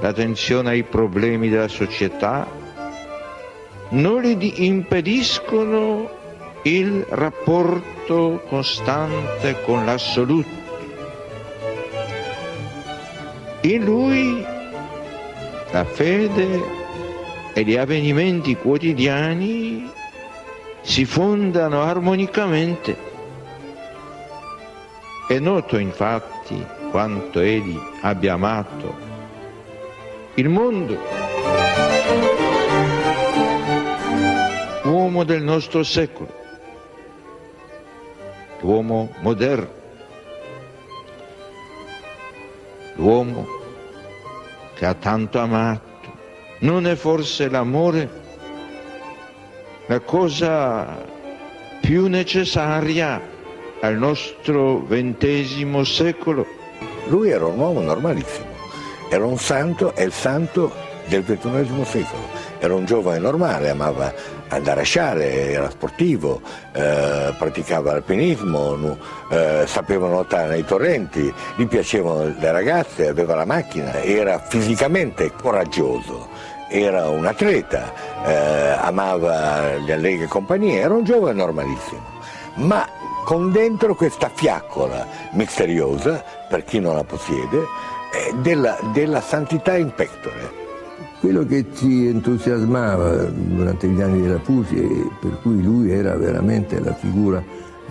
l'attenzione 0.01 0.71
ai 0.71 0.83
problemi 0.85 1.49
della 1.49 1.69
società, 1.69 2.47
non 3.91 4.23
gli 4.23 4.53
impediscono 4.65 6.11
il 6.63 7.05
rapporto 7.09 8.43
costante 8.49 9.63
con 9.65 9.85
l'assoluto. 9.85 10.67
In 13.63 13.85
lui 13.85 14.45
la 15.71 15.85
fede 15.85 16.77
e 17.53 17.63
gli 17.65 17.77
avvenimenti 17.77 18.57
quotidiani 18.57 19.91
si 20.83 21.05
fondano 21.05 21.83
armonicamente. 21.83 23.07
È 25.27 25.39
noto 25.39 25.77
infatti 25.77 26.65
quanto 26.91 27.41
egli 27.41 27.79
abbia 28.01 28.35
amato 28.35 29.08
il 30.39 30.49
mondo. 30.49 30.97
Uomo 34.85 35.25
del 35.25 35.43
nostro 35.43 35.83
secolo, 35.83 36.33
l'uomo 38.61 39.13
moderno, 39.21 39.69
l'uomo 42.95 43.47
che 44.75 44.87
ha 44.87 44.95
tanto 44.95 45.41
amato 45.41 45.87
non 46.61 46.87
è 46.87 46.95
forse 46.95 47.49
l'amore 47.49 48.09
la 49.87 49.99
cosa 50.01 51.05
più 51.81 52.07
necessaria 52.07 53.21
al 53.81 53.97
nostro 53.97 54.85
ventesimo 54.85 55.83
secolo? 55.83 56.47
Lui 57.09 57.31
era 57.31 57.47
un 57.47 57.59
uomo 57.59 57.81
normalissimo, 57.81 58.58
era 59.09 59.25
un 59.25 59.39
santo, 59.39 59.95
è 59.95 60.03
il 60.03 60.13
santo 60.13 60.73
del 61.07 61.23
ventunesimo 61.23 61.85
secolo. 61.85 62.47
Era 62.59 62.75
un 62.75 62.85
giovane 62.85 63.19
normale, 63.19 63.71
amava 63.71 64.13
andare 64.49 64.81
a 64.81 64.85
sciare, 64.85 65.51
era 65.51 65.71
sportivo, 65.71 66.41
eh, 66.73 67.35
praticava 67.39 67.93
alpinismo, 67.93 68.97
eh, 69.31 69.65
sapeva 69.67 70.09
nuotare 70.09 70.49
nei 70.49 70.65
torrenti, 70.65 71.33
gli 71.57 71.67
piacevano 71.67 72.35
le 72.39 72.53
ragazze, 72.53 73.09
aveva 73.09 73.35
la 73.35 73.45
macchina, 73.45 74.03
era 74.03 74.39
fisicamente 74.39 75.33
coraggioso 75.41 76.57
era 76.69 77.09
un 77.09 77.25
atleta, 77.25 77.93
eh, 78.27 78.77
amava 78.79 79.77
le 79.79 79.93
allegre 79.93 80.27
compagnie, 80.27 80.81
era 80.81 80.93
un 80.93 81.03
giovane 81.03 81.33
normalissimo, 81.33 82.03
ma 82.57 82.87
con 83.25 83.51
dentro 83.51 83.95
questa 83.95 84.31
fiaccola 84.33 85.07
misteriosa, 85.33 86.23
per 86.49 86.65
chi 86.65 86.79
non 86.79 86.95
la 86.95 87.05
possiede, 87.05 87.65
della, 88.43 88.79
della 88.93 89.21
santità 89.21 89.77
in 89.77 89.93
pectore. 89.95 90.67
Quello 91.21 91.45
che 91.45 91.67
ci 91.75 92.07
entusiasmava 92.07 93.25
durante 93.25 93.89
gli 93.89 94.01
anni 94.01 94.23
della 94.23 94.39
Pusi 94.39 95.11
per 95.21 95.39
cui 95.43 95.63
lui 95.63 95.91
era 95.91 96.17
veramente 96.17 96.79
la 96.79 96.95
figura 96.95 97.43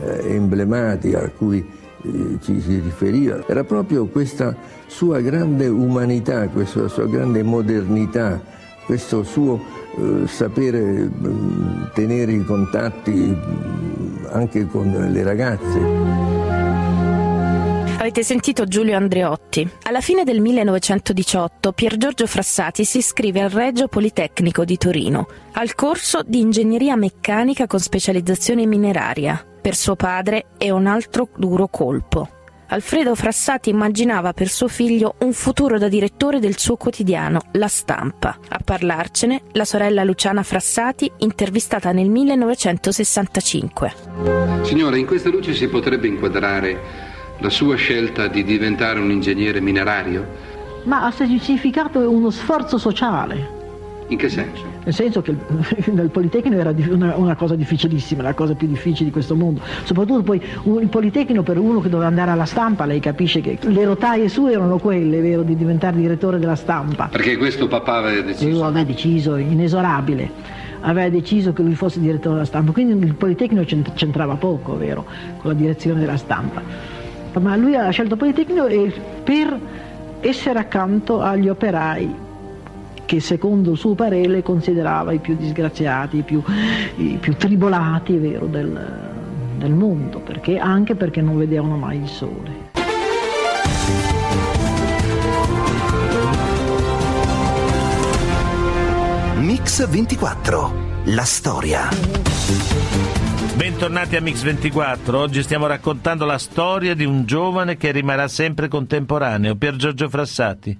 eh, 0.02 0.34
emblematica 0.34 1.24
a 1.24 1.30
cui 1.30 1.66
eh, 2.04 2.38
ci 2.42 2.62
si 2.62 2.80
riferiva, 2.80 3.44
era 3.48 3.64
proprio 3.64 4.06
questa 4.06 4.56
sua 4.86 5.20
grande 5.20 5.68
umanità, 5.68 6.48
questa 6.48 6.88
sua 6.88 7.06
grande 7.08 7.44
modernità, 7.44 8.42
questo 8.86 9.24
suo 9.24 9.60
eh, 9.98 10.28
sapere 10.28 10.80
mm, 10.80 11.84
tenere 11.94 12.32
i 12.32 12.46
contatti 12.46 13.12
mm, 13.12 14.26
anche 14.32 14.68
con 14.68 14.90
le 15.12 15.24
ragazze. 15.24 16.37
Avete 18.08 18.24
sentito 18.24 18.64
Giulio 18.64 18.96
Andreotti. 18.96 19.70
Alla 19.84 20.00
fine 20.00 20.24
del 20.24 20.40
1918 20.40 21.74
Pier 21.74 21.98
Giorgio 21.98 22.26
Frassati 22.26 22.86
si 22.86 23.00
iscrive 23.00 23.42
al 23.42 23.50
Reggio 23.50 23.90
Politecnico 23.90 24.64
di 24.64 24.78
Torino, 24.78 25.28
al 25.52 25.76
corso 25.76 26.22
di 26.26 26.40
ingegneria 26.40 26.96
meccanica 26.96 27.68
con 27.68 27.80
specializzazione 27.80 28.66
mineraria. 28.66 29.46
Per 29.62 29.76
suo 29.76 29.98
padre 29.98 30.46
è 30.58 30.70
un 30.70 30.88
altro 30.88 31.28
duro 31.36 31.68
colpo. 31.68 32.30
Alfredo 32.68 33.14
Frassati 33.14 33.72
immaginava 33.72 34.32
per 34.32 34.48
suo 34.48 34.70
figlio 34.70 35.16
un 35.20 35.34
futuro 35.34 35.78
da 35.78 35.90
direttore 35.90 36.40
del 36.40 36.58
suo 36.58 36.78
quotidiano, 36.78 37.42
La 37.54 37.68
Stampa. 37.68 38.40
A 38.48 38.60
parlarcene 38.64 39.42
la 39.52 39.66
sorella 39.66 40.06
Luciana 40.06 40.44
Frassati, 40.44 41.12
intervistata 41.18 41.92
nel 41.92 42.10
1965. 42.10 43.94
Signora, 44.64 44.96
in 44.96 45.06
questa 45.06 45.28
luce 45.28 45.54
si 45.54 45.68
potrebbe 45.68 46.08
inquadrare 46.08 47.07
la 47.40 47.50
sua 47.50 47.76
scelta 47.76 48.28
di 48.28 48.44
diventare 48.44 49.00
un 49.00 49.12
ingegnere 49.12 49.62
minerario? 49.62 50.26
Ma 50.84 51.06
ha 51.06 51.12
significato 51.12 52.00
uno 52.10 52.30
sforzo 52.30 52.78
sociale 52.78 53.56
In 54.08 54.18
che 54.18 54.30
senso? 54.30 54.64
Nel 54.86 54.94
senso 54.94 55.22
che 55.22 55.32
il 55.32 56.10
Politecnico 56.10 56.58
era 56.58 56.74
una, 57.16 57.36
cosa 57.36 57.56
difficilissima, 57.56 58.24
la 58.24 58.34
cosa 58.34 58.54
più 58.54 58.66
difficile 58.68 59.06
di 59.06 59.12
questo 59.12 59.36
mondo. 59.36 59.60
Soprattutto 59.84 60.24
poi 60.24 60.42
il 60.80 60.88
Politecnico 60.88 61.44
per 61.44 61.58
uno 61.58 61.82
che 61.82 61.90
doveva 61.90 62.08
andare 62.08 62.32
alla 62.32 62.46
stampa, 62.46 62.86
lei 62.86 63.02
capisce 63.02 63.42
che 63.42 63.58
le 63.60 63.84
rotaie 63.84 64.30
sue 64.30 64.54
erano 64.54 64.78
quelle, 64.78 65.20
vero, 65.20 65.42
di 65.44 65.58
diventare 65.58 65.98
direttore 65.98 66.40
della 66.40 66.56
stampa. 66.56 67.10
Perché 67.12 67.36
questo 67.36 67.68
papà 67.68 67.98
aveva 67.98 68.22
deciso? 68.22 68.50
Lui 68.50 68.62
aveva 68.62 68.84
deciso, 68.86 69.36
inesorabile, 69.36 70.32
aveva 70.80 71.10
deciso 71.10 71.52
che 71.52 71.64
lui 71.64 71.76
fosse 71.76 72.00
direttore 72.00 72.36
della 72.36 72.46
stampa, 72.46 72.72
quindi 72.72 73.06
il 73.06 73.16
Politecnico 73.16 73.66
c'entrava 73.94 74.36
poco, 74.36 74.78
vero, 74.78 75.06
con 75.40 75.52
la 75.52 75.58
direzione 75.58 76.00
della 76.00 76.16
stampa. 76.16 76.97
Ma 77.40 77.56
lui 77.56 77.76
ha 77.76 77.90
scelto 77.90 78.16
Politecnico 78.16 78.68
per 79.24 79.60
essere 80.22 80.60
accanto 80.60 81.22
agli 81.22 81.48
operai 81.48 82.26
che 83.08 83.22
secondo 83.22 83.72
il 83.72 83.78
suo 83.78 83.96
parere 83.96 84.44
considerava 84.44 85.14
i 85.14 85.20
più 85.20 85.36
disgraziati, 85.38 86.18
i 86.18 86.22
più, 86.24 86.44
i 86.98 87.18
più 87.20 87.36
tribolati 87.36 88.18
vero, 88.18 88.48
del, 88.48 88.78
del 89.58 89.72
mondo, 89.72 90.20
perché, 90.20 90.58
anche 90.58 90.94
perché 90.94 91.22
non 91.22 91.38
vedevano 91.38 91.78
mai 91.78 92.02
il 92.02 92.08
sole. 92.08 92.66
Mix 99.38 99.88
24, 99.88 100.72
la 101.06 101.24
storia. 101.24 101.88
Bentornati 103.58 104.16
a 104.16 104.22
Mix24, 104.22 105.16
oggi 105.16 105.42
stiamo 105.42 105.66
raccontando 105.66 106.26
la 106.26 106.38
storia 106.38 106.94
di 106.94 107.06
un 107.06 107.26
giovane 107.26 107.76
che 107.76 107.90
rimarrà 107.90 108.28
sempre 108.28 108.68
contemporaneo, 108.68 109.56
Pier 109.56 109.76
Giorgio 109.76 110.08
Frassati. 110.10 110.78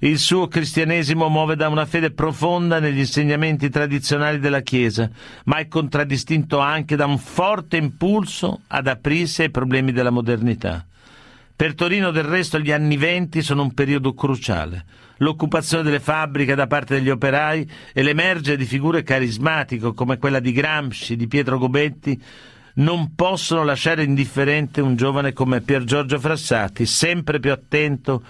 Il 0.00 0.18
suo 0.18 0.46
cristianesimo 0.46 1.30
muove 1.30 1.56
da 1.56 1.68
una 1.68 1.86
fede 1.86 2.10
profonda 2.10 2.80
negli 2.80 2.98
insegnamenti 2.98 3.70
tradizionali 3.70 4.38
della 4.38 4.60
Chiesa, 4.60 5.08
ma 5.44 5.56
è 5.56 5.68
contraddistinto 5.68 6.58
anche 6.58 6.96
da 6.96 7.06
un 7.06 7.16
forte 7.16 7.78
impulso 7.78 8.60
ad 8.66 8.88
aprirsi 8.88 9.40
ai 9.40 9.50
problemi 9.50 9.90
della 9.90 10.10
modernità. 10.10 10.84
Per 11.56 11.74
Torino 11.74 12.10
del 12.10 12.24
resto 12.24 12.58
gli 12.58 12.72
anni 12.72 12.98
venti 12.98 13.40
sono 13.40 13.62
un 13.62 13.72
periodo 13.72 14.12
cruciale. 14.12 14.84
L'occupazione 15.18 15.82
delle 15.82 16.00
fabbriche 16.00 16.54
da 16.54 16.66
parte 16.66 16.96
degli 16.96 17.08
operai 17.08 17.68
e 17.92 18.02
l'emergere 18.02 18.56
di 18.56 18.66
figure 18.66 19.02
carismatiche 19.02 19.94
come 19.94 20.18
quella 20.18 20.40
di 20.40 20.52
Gramsci, 20.52 21.16
di 21.16 21.26
Pietro 21.26 21.58
Gobetti, 21.58 22.20
non 22.74 23.14
possono 23.14 23.64
lasciare 23.64 24.02
indifferente 24.02 24.80
un 24.80 24.96
giovane 24.96 25.32
come 25.32 25.62
Pier 25.62 25.84
Giorgio 25.84 26.18
Frassati, 26.18 26.84
sempre 26.84 27.40
più 27.40 27.50
attento 27.50 28.22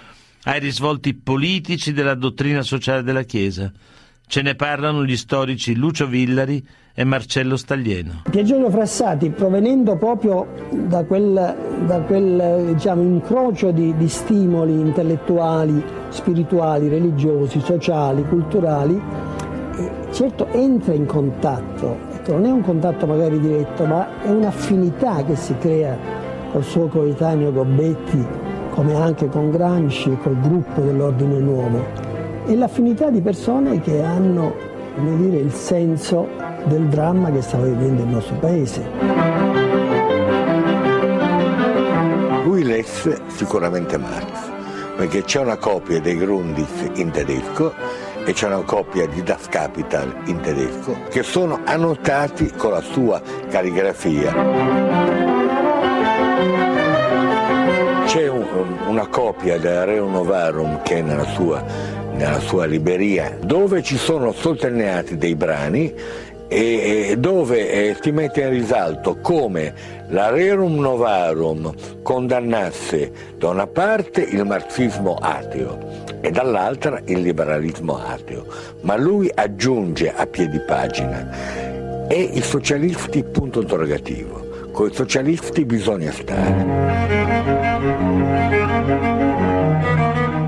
ai 0.45 0.61
risvolti 0.61 1.15
politici 1.15 1.93
della 1.93 2.15
dottrina 2.15 2.63
sociale 2.63 3.03
della 3.03 3.25
Chiesa. 3.25 3.73
Ce 4.29 4.43
ne 4.43 4.55
parlano 4.55 5.05
gli 5.05 5.17
storici 5.17 5.75
Lucio 5.75 6.07
Villari 6.07 6.65
e 6.99 7.05
Marcello 7.05 7.59
Staglieno. 7.59 8.23
Piergiorgio 8.31 8.71
Frassati, 8.71 9.29
provenendo 9.29 9.97
proprio 9.97 10.47
da 10.71 11.05
quel, 11.05 11.55
da 11.85 12.01
quel 12.01 12.73
diciamo, 12.73 13.03
incrocio 13.03 13.71
di, 13.71 13.95
di, 13.99 14.09
stimoli 14.09 14.73
intellettuali, 14.73 15.85
spirituali, 16.09 16.89
religiosi, 16.89 17.61
sociali, 17.61 18.25
culturali, 18.27 18.99
eh, 19.77 19.91
certo 20.11 20.47
entra 20.53 20.95
in 20.95 21.05
contatto, 21.05 21.99
ecco, 22.15 22.33
non 22.33 22.47
è 22.47 22.51
un 22.51 22.63
contatto 22.63 23.05
magari 23.05 23.39
diretto, 23.41 23.85
ma 23.85 24.23
è 24.23 24.31
un'affinità 24.31 25.23
che 25.23 25.37
si 25.37 25.55
crea 25.59 25.99
col 26.51 26.65
suo 26.65 26.87
coetaneo 26.87 27.53
Gobetti 27.53 28.27
come 28.71 28.95
anche 28.95 29.29
con 29.29 29.51
Gramsci 29.51 30.17
col 30.23 30.41
gruppo 30.41 30.81
dell'Ordine 30.81 31.41
Nuovo, 31.41 31.85
e 32.47 32.57
l'affinità 32.57 33.11
di 33.11 33.21
persone 33.21 33.81
che 33.81 34.03
hanno 34.03 34.76
dire, 34.97 35.39
il 35.39 35.53
senso 35.53 36.29
del 36.65 36.87
dramma 36.89 37.31
che 37.31 37.43
stava 37.43 37.65
vivendo 37.65 38.03
il 38.03 38.09
nostro 38.09 38.37
paese. 38.37 38.85
Lui 42.45 42.63
lesse 42.63 43.21
sicuramente 43.29 43.99
Marx, 43.99 44.51
perché 44.97 45.23
c'è 45.23 45.41
una 45.41 45.57
copia 45.57 46.01
dei 46.01 46.17
Grundis 46.17 46.91
in 46.95 47.11
tedesco 47.11 47.73
e 48.25 48.33
c'è 48.33 48.47
una 48.47 48.63
copia 48.63 49.07
di 49.07 49.23
Das 49.23 49.47
Kapital 49.49 50.23
in 50.25 50.41
tedesco 50.41 50.97
che 51.11 51.23
sono 51.23 51.61
annotati 51.65 52.51
con 52.57 52.73
la 52.73 52.81
sua 52.81 53.21
calligrafia. 53.49 54.33
C'è 58.07 58.29
un, 58.29 58.45
una 58.87 59.07
copia 59.09 59.59
del 59.59 59.85
Reo 59.85 60.09
Novarum 60.09 60.81
che 60.83 60.99
è 60.99 61.03
nella 61.03 61.27
sua, 61.27 61.63
nella 62.17 62.41
sua 62.41 62.65
libreria 62.65 63.37
dove 63.41 63.83
ci 63.83 63.97
sono 63.97 64.33
sottolineati 64.33 65.17
dei 65.17 65.35
brani 65.35 65.95
e 66.49 67.17
dove 67.19 67.71
eh, 67.71 67.97
si 68.01 68.13
mette 68.13 68.43
in 68.43 68.51
risalto 68.51 69.17
come 69.21 69.75
la 70.09 70.31
Rerum 70.31 70.79
Novarum 70.79 71.75
condannasse 72.03 73.35
da 73.37 73.49
una 73.49 73.67
parte 73.67 74.23
il 74.23 74.45
marxismo 74.45 75.17
ateo 75.21 76.05
e 76.21 76.31
dall'altra 76.31 77.01
il 77.07 77.21
liberalismo 77.21 77.99
ateo, 77.99 78.47
ma 78.83 78.97
lui 78.97 79.31
aggiunge 79.33 80.13
a 80.15 80.27
piedi 80.27 80.61
pagina 80.61 82.07
e 82.09 82.21
i 82.21 82.41
socialisti 82.41 83.25
punto 83.25 83.61
interrogativo. 83.61 84.45
Con 84.73 84.89
i 84.89 84.95
socialisti 84.95 85.65
bisogna 85.65 86.13
stare. 86.13 87.77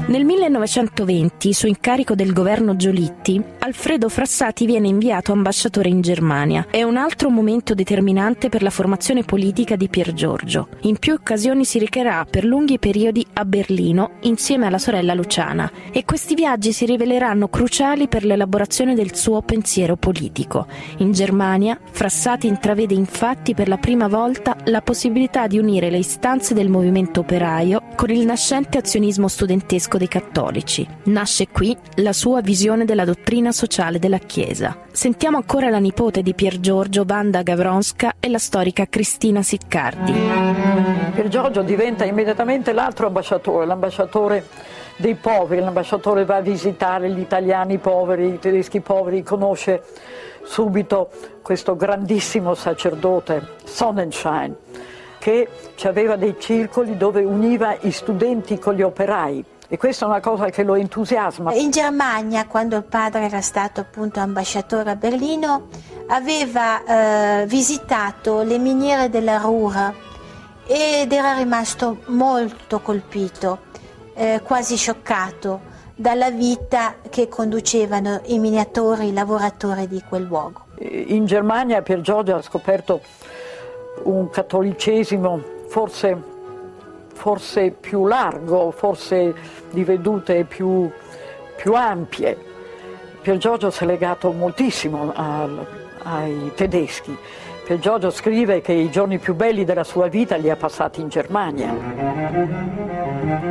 Nel 0.08 0.24
1920, 0.24 1.52
su 1.52 1.66
incarico 1.66 2.14
del 2.14 2.32
governo 2.32 2.76
Giolitti, 2.76 3.42
Alfredo 3.58 4.08
Frassati 4.08 4.64
viene 4.64 4.88
inviato 4.88 5.32
ambasciatore 5.32 5.90
in 5.90 6.00
Germania. 6.00 6.66
È 6.70 6.82
un 6.82 6.96
altro 6.96 7.28
momento 7.28 7.74
determinante 7.74 8.48
per 8.48 8.62
la 8.62 8.70
formazione 8.70 9.22
politica 9.22 9.76
di 9.76 9.90
Pier 9.90 10.14
Giorgio. 10.14 10.68
In 10.82 10.96
più 10.96 11.12
occasioni 11.12 11.66
si 11.66 11.78
recherà 11.78 12.24
per 12.24 12.46
lunghi 12.46 12.78
periodi 12.78 13.26
a 13.34 13.44
Berlino 13.44 14.12
insieme 14.20 14.64
alla 14.64 14.78
sorella 14.78 15.12
Luciana 15.12 15.70
e 15.92 16.06
questi 16.06 16.34
viaggi 16.34 16.72
si 16.72 16.86
riveleranno 16.86 17.48
cruciali 17.48 18.08
per 18.08 18.24
l'elaborazione 18.24 18.94
del 18.94 19.14
suo 19.14 19.42
pensiero 19.42 19.96
politico. 19.96 20.68
In 20.98 21.12
Germania, 21.12 21.78
Frassati 21.90 22.46
intravede 22.46 22.94
infatti 22.94 23.52
per 23.52 23.68
la 23.68 23.76
prima 23.76 24.08
volta 24.08 24.56
la 24.64 24.80
possibilità 24.80 25.46
di 25.46 25.58
unire 25.58 25.90
le 25.90 25.98
istanze 25.98 26.54
del 26.54 26.70
movimento 26.70 27.20
operaio 27.20 27.82
con 27.94 28.08
il 28.08 28.24
nascente 28.24 28.78
azionismo 28.78 29.28
studentesco 29.28 29.96
dei 29.98 30.08
cattolici. 30.08 30.86
Nasce 31.04 31.48
qui 31.48 31.76
la 31.96 32.12
sua 32.12 32.40
visione 32.40 32.84
della 32.84 33.04
dottrina 33.04 33.52
sociale 33.52 33.98
della 33.98 34.18
Chiesa. 34.18 34.84
Sentiamo 34.90 35.36
ancora 35.36 35.68
la 35.68 35.78
nipote 35.78 36.22
di 36.22 36.34
Pier 36.34 36.58
Giorgio, 36.60 37.04
Wanda 37.06 37.42
Gavronska, 37.42 38.14
e 38.18 38.28
la 38.28 38.38
storica 38.38 38.86
Cristina 38.86 39.42
Siccardi. 39.42 40.12
Pier 41.14 41.28
Giorgio 41.28 41.62
diventa 41.62 42.04
immediatamente 42.04 42.72
l'altro 42.72 43.08
ambasciatore, 43.08 43.66
l'ambasciatore 43.66 44.46
dei 44.96 45.14
poveri, 45.14 45.60
l'ambasciatore 45.60 46.24
va 46.24 46.36
a 46.36 46.40
visitare 46.40 47.10
gli 47.10 47.20
italiani 47.20 47.78
poveri, 47.78 48.34
i 48.34 48.38
tedeschi 48.38 48.80
poveri, 48.80 49.22
conosce 49.22 49.82
subito 50.44 51.10
questo 51.42 51.76
grandissimo 51.76 52.54
sacerdote 52.54 53.56
Sonnenschein 53.64 54.56
che 55.18 55.48
aveva 55.82 56.16
dei 56.16 56.36
circoli 56.38 56.96
dove 56.96 57.22
univa 57.22 57.76
i 57.80 57.90
studenti 57.90 58.58
con 58.58 58.74
gli 58.74 58.82
operai 58.82 59.44
e 59.68 59.76
questa 59.76 60.06
è 60.06 60.08
una 60.08 60.20
cosa 60.20 60.48
che 60.48 60.62
lo 60.62 60.74
entusiasma. 60.74 61.52
In 61.52 61.70
Germania, 61.70 62.46
quando 62.46 62.76
il 62.76 62.84
padre 62.84 63.26
era 63.26 63.42
stato 63.42 63.80
appunto 63.80 64.18
ambasciatore 64.18 64.90
a 64.90 64.96
Berlino, 64.96 65.68
aveva 66.08 67.42
eh, 67.42 67.46
visitato 67.46 68.42
le 68.42 68.58
miniere 68.58 69.10
della 69.10 69.36
Ruhr 69.36 69.94
ed 70.66 71.12
era 71.12 71.34
rimasto 71.34 71.98
molto 72.06 72.80
colpito, 72.80 73.58
eh, 74.14 74.40
quasi 74.42 74.76
scioccato 74.76 75.60
dalla 75.94 76.30
vita 76.30 76.94
che 77.10 77.28
conducevano 77.28 78.20
i 78.26 78.38
miniatori, 78.38 79.08
i 79.08 79.12
lavoratori 79.12 79.86
di 79.86 80.02
quel 80.08 80.22
luogo. 80.22 80.66
In 80.78 81.26
Germania 81.26 81.82
Pier 81.82 82.00
Giorgio 82.00 82.36
ha 82.36 82.42
scoperto 82.42 83.00
un 84.04 84.30
cattolicesimo 84.30 85.42
forse 85.68 86.36
forse 87.18 87.72
più 87.72 88.06
largo, 88.06 88.70
forse 88.70 89.34
di 89.72 89.82
vedute 89.82 90.44
più, 90.44 90.88
più 91.56 91.74
ampie. 91.74 92.38
Pier 93.20 93.36
Giorgio 93.38 93.70
si 93.70 93.82
è 93.82 93.86
legato 93.86 94.30
moltissimo 94.30 95.12
a, 95.12 95.48
ai 96.04 96.52
tedeschi. 96.54 97.18
Pier 97.68 97.80
Giorgio 97.80 98.08
scrive 98.08 98.62
che 98.62 98.72
i 98.72 98.90
giorni 98.90 99.18
più 99.18 99.34
belli 99.34 99.62
della 99.66 99.84
sua 99.84 100.08
vita 100.08 100.36
li 100.36 100.48
ha 100.48 100.56
passati 100.56 101.02
in 101.02 101.10
Germania. 101.10 101.70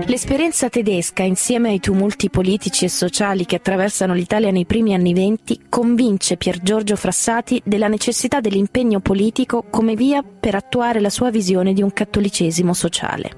L'esperienza 0.07 0.69
tedesca, 0.69 1.21
insieme 1.21 1.69
ai 1.69 1.79
tumulti 1.79 2.31
politici 2.31 2.85
e 2.85 2.89
sociali 2.89 3.45
che 3.45 3.57
attraversano 3.57 4.15
l'Italia 4.15 4.49
nei 4.49 4.65
primi 4.65 4.95
anni 4.95 5.13
venti, 5.13 5.65
convince 5.69 6.35
Pier 6.35 6.63
Giorgio 6.63 6.95
Frassati 6.95 7.61
della 7.63 7.87
necessità 7.87 8.39
dell'impegno 8.39 9.01
politico 9.01 9.65
come 9.69 9.93
via 9.93 10.23
per 10.23 10.55
attuare 10.55 10.99
la 10.99 11.11
sua 11.11 11.29
visione 11.29 11.73
di 11.73 11.83
un 11.83 11.93
cattolicesimo 11.93 12.73
sociale. 12.73 13.29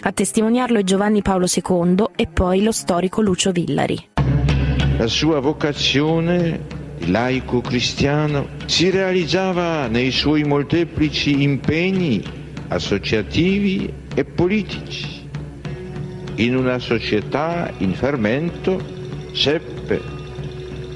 A 0.00 0.10
testimoniarlo 0.10 0.80
è 0.80 0.82
Giovanni 0.82 1.22
Paolo 1.22 1.46
II 1.46 2.04
e 2.16 2.26
poi 2.26 2.64
lo 2.64 2.72
storico 2.72 3.20
Lucio 3.20 3.52
Villari. 3.52 4.08
La 4.98 5.06
sua 5.06 5.38
vocazione 5.38 6.75
laico 7.06 7.60
cristiano 7.60 8.48
si 8.66 8.90
realizzava 8.90 9.86
nei 9.86 10.10
suoi 10.10 10.42
molteplici 10.44 11.42
impegni 11.42 12.22
associativi 12.68 13.92
e 14.14 14.24
politici. 14.24 15.28
In 16.36 16.56
una 16.56 16.78
società 16.78 17.72
in 17.78 17.94
fermento 17.94 18.82
seppe 19.32 20.00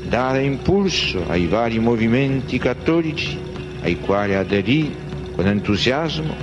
dare 0.08 0.42
impulso 0.42 1.24
ai 1.28 1.46
vari 1.46 1.78
movimenti 1.78 2.58
cattolici 2.58 3.38
ai 3.82 3.98
quali 4.00 4.34
aderì 4.34 4.94
con 5.34 5.46
entusiasmo, 5.46 6.34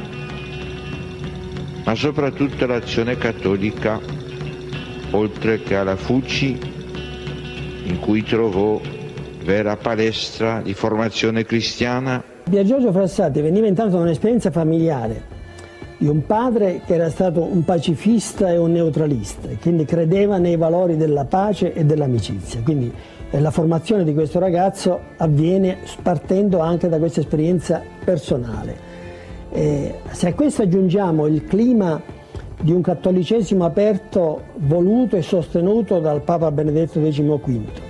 ma 1.83 1.93
soprattutto 1.95 2.65
l'azione 2.65 3.17
cattolica, 3.17 3.99
oltre 5.11 5.61
che 5.61 5.75
alla 5.75 5.95
FUCI, 5.95 6.57
in 7.83 7.99
cui 7.99 8.23
trovò 8.23 8.81
vera 9.47 9.77
palestra 9.77 10.59
di 10.61 10.73
formazione 10.73 11.45
cristiana. 11.45 12.21
Pier 12.49 12.65
Giorgio 12.65 12.91
Frassati 12.91 13.39
veniva 13.39 13.65
intanto 13.65 13.95
da 13.95 14.01
un'esperienza 14.01 14.51
familiare 14.51 15.35
di 15.99 16.07
un 16.07 16.25
padre 16.25 16.81
che 16.85 16.95
era 16.95 17.09
stato 17.09 17.41
un 17.41 17.63
pacifista 17.63 18.51
e 18.51 18.57
un 18.57 18.73
neutralista 18.73 19.47
quindi 19.61 19.85
credeva 19.85 20.37
nei 20.37 20.57
valori 20.57 20.97
della 20.97 21.23
pace 21.23 21.73
e 21.73 21.85
dell'amicizia. 21.85 22.61
Quindi 22.61 22.91
eh, 23.31 23.39
la 23.39 23.49
formazione 23.49 24.03
di 24.03 24.13
questo 24.13 24.37
ragazzo 24.37 24.99
avviene 25.15 25.77
partendo 26.01 26.59
anche 26.59 26.89
da 26.89 26.97
questa 26.97 27.21
esperienza 27.21 27.81
personale. 28.03 28.75
E 29.49 29.93
se 30.11 30.27
a 30.27 30.33
questo 30.33 30.63
aggiungiamo 30.63 31.25
il 31.25 31.45
clima 31.45 32.01
di 32.59 32.73
un 32.73 32.81
cattolicesimo 32.81 33.63
aperto, 33.63 34.41
voluto 34.55 35.15
e 35.15 35.21
sostenuto 35.21 35.99
dal 35.99 36.21
Papa 36.21 36.51
Benedetto 36.51 36.99
XV, 36.99 37.86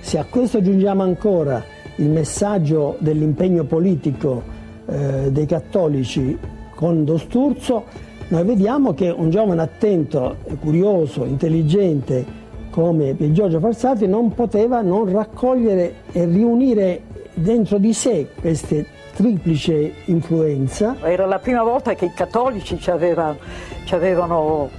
se 0.00 0.18
a 0.18 0.24
questo 0.24 0.58
aggiungiamo 0.58 1.02
ancora 1.02 1.62
il 1.96 2.08
messaggio 2.08 2.96
dell'impegno 2.98 3.64
politico 3.64 4.42
eh, 4.86 5.30
dei 5.30 5.46
cattolici 5.46 6.36
con 6.74 7.04
Dosturzo, 7.04 7.84
noi 8.28 8.44
vediamo 8.44 8.94
che 8.94 9.10
un 9.10 9.30
giovane 9.30 9.60
attento, 9.60 10.36
curioso, 10.60 11.24
intelligente 11.24 12.38
come 12.70 13.14
Pier 13.14 13.32
Giorgio 13.32 13.58
Farsati 13.58 14.06
non 14.06 14.32
poteva 14.32 14.80
non 14.80 15.10
raccogliere 15.10 15.94
e 16.12 16.24
riunire 16.24 17.02
dentro 17.34 17.78
di 17.78 17.92
sé 17.92 18.28
queste 18.40 18.86
triplice 19.14 19.92
influenza. 20.06 20.96
Era 21.02 21.26
la 21.26 21.38
prima 21.38 21.62
volta 21.62 21.94
che 21.94 22.06
i 22.06 22.12
cattolici 22.14 22.78
ci 22.78 22.90
avevano, 22.90 23.36
ci 23.84 23.94
avevano 23.94 24.70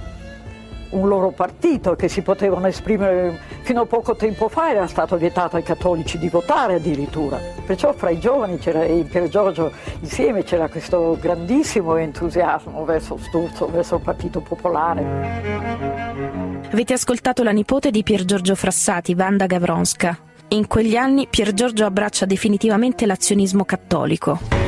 un 0.92 1.08
loro 1.08 1.30
partito 1.30 1.94
che 1.94 2.08
si 2.08 2.22
potevano 2.22 2.66
esprimere 2.66 3.38
fino 3.62 3.82
a 3.82 3.86
poco 3.86 4.16
tempo 4.16 4.48
fa 4.48 4.70
era 4.70 4.86
stato 4.86 5.16
vietato 5.16 5.56
ai 5.56 5.62
cattolici 5.62 6.18
di 6.18 6.28
votare 6.28 6.74
addirittura. 6.74 7.38
Perciò 7.64 7.92
fra 7.92 8.10
i 8.10 8.18
giovani 8.18 8.58
e 8.62 9.06
per 9.10 9.28
Giorgio 9.28 9.72
insieme 10.00 10.42
c'era 10.42 10.68
questo 10.68 11.16
grandissimo 11.20 11.96
entusiasmo 11.96 12.84
verso 12.84 13.16
Sturzo, 13.18 13.68
verso 13.70 13.96
il 13.96 14.02
Partito 14.02 14.40
Popolare. 14.40 16.60
Avete 16.70 16.92
ascoltato 16.92 17.42
la 17.42 17.52
nipote 17.52 17.90
di 17.90 18.02
Pier 18.02 18.24
Giorgio 18.24 18.54
Frassati, 18.54 19.14
Wanda 19.14 19.46
Gavronska. 19.46 20.18
In 20.48 20.66
quegli 20.66 20.96
anni 20.96 21.26
Pier 21.28 21.54
Giorgio 21.54 21.86
abbraccia 21.86 22.26
definitivamente 22.26 23.06
l'azionismo 23.06 23.64
cattolico. 23.64 24.61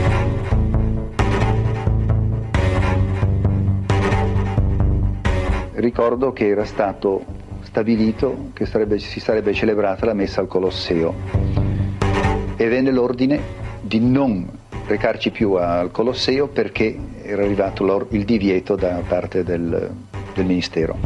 Ricordo 5.74 6.32
che 6.32 6.48
era 6.48 6.64
stato 6.64 7.24
stabilito 7.62 8.50
che 8.52 8.66
sarebbe, 8.66 8.98
si 8.98 9.20
sarebbe 9.20 9.52
celebrata 9.52 10.06
la 10.06 10.14
messa 10.14 10.40
al 10.40 10.46
Colosseo 10.46 11.14
e 12.56 12.68
venne 12.68 12.90
l'ordine 12.90 13.40
di 13.80 13.98
non 14.00 14.48
recarci 14.86 15.30
più 15.30 15.54
al 15.54 15.90
Colosseo 15.90 16.46
perché 16.48 16.96
era 17.22 17.42
arrivato 17.42 18.06
il 18.10 18.24
divieto 18.24 18.76
da 18.76 19.02
parte 19.06 19.42
del, 19.42 19.90
del 20.34 20.44
Ministero. 20.44 20.96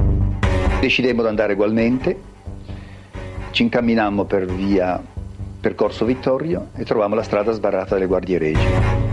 Decidemmo 0.81 1.23
di 1.23 1.29
andare 1.29 1.55
ugualmente, 1.55 2.21
ci 3.51 3.63
incamminammo 3.63 4.25
per 4.25 4.45
via 4.47 5.03
Percorso 5.61 6.05
Vittorio 6.05 6.69
e 6.77 6.85
trovammo 6.85 7.15
la 7.15 7.23
strada 7.23 7.53
sbarrata 7.53 7.95
dalle 7.95 8.07
guardie 8.07 8.39
regie. 8.39 9.07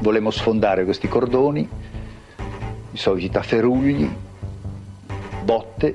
Volemmo 0.00 0.30
sfondare 0.30 0.84
questi 0.84 1.08
cordoni, 1.08 1.68
i 2.92 2.96
soliti 2.96 3.30
tafferugli, 3.30 4.08
botte 5.46 5.94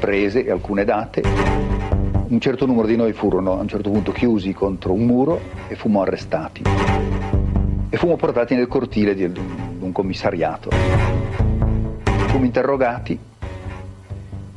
prese 0.00 0.44
e 0.44 0.50
alcune 0.50 0.84
date. 0.84 1.22
Un 1.22 2.40
certo 2.40 2.66
numero 2.66 2.88
di 2.88 2.96
noi 2.96 3.12
furono 3.12 3.52
a 3.52 3.60
un 3.60 3.68
certo 3.68 3.88
punto 3.88 4.10
chiusi 4.10 4.52
contro 4.52 4.92
un 4.92 5.04
muro 5.04 5.40
e 5.68 5.76
fummo 5.76 6.02
arrestati. 6.02 6.62
E 7.88 7.96
fummo 7.96 8.16
portati 8.16 8.56
nel 8.56 8.66
cortile 8.66 9.14
di 9.14 9.22
un 9.24 9.92
commissariato. 9.92 10.70
Fummo 12.26 12.44
interrogati 12.44 13.16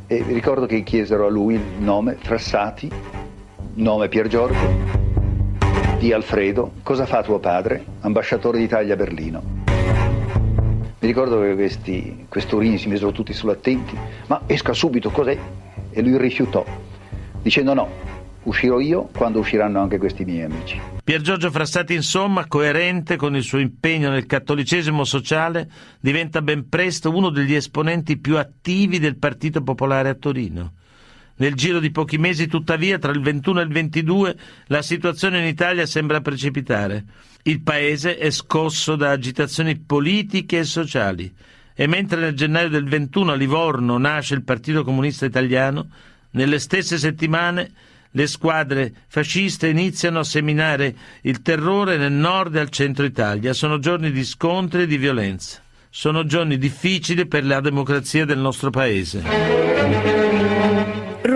e 0.08 0.24
ricordo 0.28 0.66
che 0.66 0.82
chiesero 0.82 1.28
a 1.28 1.30
lui 1.30 1.54
il 1.54 1.62
nome 1.78 2.18
Frassati, 2.20 2.92
nome 3.76 4.08
Pier 4.08 4.28
Giorgio, 4.28 4.68
di 6.00 6.12
Alfredo, 6.12 6.72
cosa 6.82 7.06
fa 7.06 7.22
tuo 7.22 7.38
padre? 7.38 7.86
Ambasciatore 8.02 8.58
d'Italia 8.58 8.96
a 8.96 8.98
Berlino. 8.98 9.53
Mi 11.04 11.10
ricordo 11.10 11.42
che 11.42 11.54
questi 11.56 12.28
questurini 12.30 12.78
si 12.78 12.88
misero 12.88 13.12
tutti 13.12 13.34
sull'attenti, 13.34 13.94
ma 14.28 14.44
esca 14.46 14.72
subito, 14.72 15.10
cos'è? 15.10 15.38
E 15.92 16.02
lui 16.02 16.18
rifiutò, 16.18 16.66
dicendo 17.42 17.74
no, 17.74 17.90
uscirò 18.44 18.80
io 18.80 19.10
quando 19.14 19.40
usciranno 19.40 19.82
anche 19.82 19.98
questi 19.98 20.24
miei 20.24 20.44
amici. 20.44 20.80
Pier 21.04 21.20
Giorgio 21.20 21.52
Frassati, 21.52 21.94
insomma, 21.94 22.48
coerente 22.48 23.18
con 23.18 23.36
il 23.36 23.44
suo 23.44 23.58
impegno 23.58 24.12
nel 24.12 24.26
cattolicesimo 24.26 25.04
sociale, 25.04 25.70
diventa 26.00 26.42
ben 26.42 26.70
presto 26.70 27.14
uno 27.14 27.32
degli 27.32 27.54
esponenti 27.54 28.18
più 28.18 28.38
attivi 28.38 28.98
del 28.98 29.18
Partito 29.18 29.62
Popolare 29.62 30.08
a 30.08 30.14
Torino. 30.14 30.72
Nel 31.36 31.56
giro 31.56 31.80
di 31.82 31.92
pochi 31.92 32.18
mesi, 32.18 32.48
tuttavia, 32.48 32.98
tra 32.98 33.12
il 33.12 33.20
21 33.20 33.60
e 33.60 33.64
il 33.64 33.74
22, 33.74 34.38
la 34.68 34.82
situazione 34.82 35.40
in 35.40 35.48
Italia 35.48 35.86
sembra 35.86 36.22
precipitare. 36.22 37.04
Il 37.46 37.62
paese 37.62 38.18
è 38.18 38.32
scosso 38.32 38.96
da 38.96 39.12
agitazioni 39.12 39.78
politiche 39.78 40.60
e 40.60 40.64
sociali 40.64 41.34
e 41.76 41.88
mentre 41.88 42.20
nel 42.20 42.36
gennaio 42.36 42.70
del 42.70 42.88
21 42.88 43.34
a 43.34 43.36
Livorno 43.36 43.98
nasce 43.98 44.34
il 44.34 44.44
Partito 44.44 44.84
Comunista 44.84 45.26
Italiano, 45.26 45.88
nelle 46.32 46.58
stesse 46.60 46.98
settimane 46.98 47.72
le 48.12 48.28
squadre 48.28 48.94
fasciste 49.08 49.68
iniziano 49.68 50.20
a 50.20 50.24
seminare 50.24 50.96
il 51.22 51.42
terrore 51.42 51.98
nel 51.98 52.12
nord 52.12 52.56
e 52.56 52.60
al 52.60 52.70
centro 52.70 53.06
Italia. 53.06 53.54
Sono 53.54 53.80
giorni 53.80 54.12
di 54.12 54.24
scontri 54.24 54.84
e 54.84 54.88
di 54.88 54.98
violenza. 54.98 55.62
Sono 55.90 56.26
giorni 56.26 56.58
difficili 56.58 57.26
per 57.28 57.44
la 57.44 57.60
democrazia 57.60 58.24
del 58.24 58.38
nostro 58.40 58.70
paese. 58.70 60.23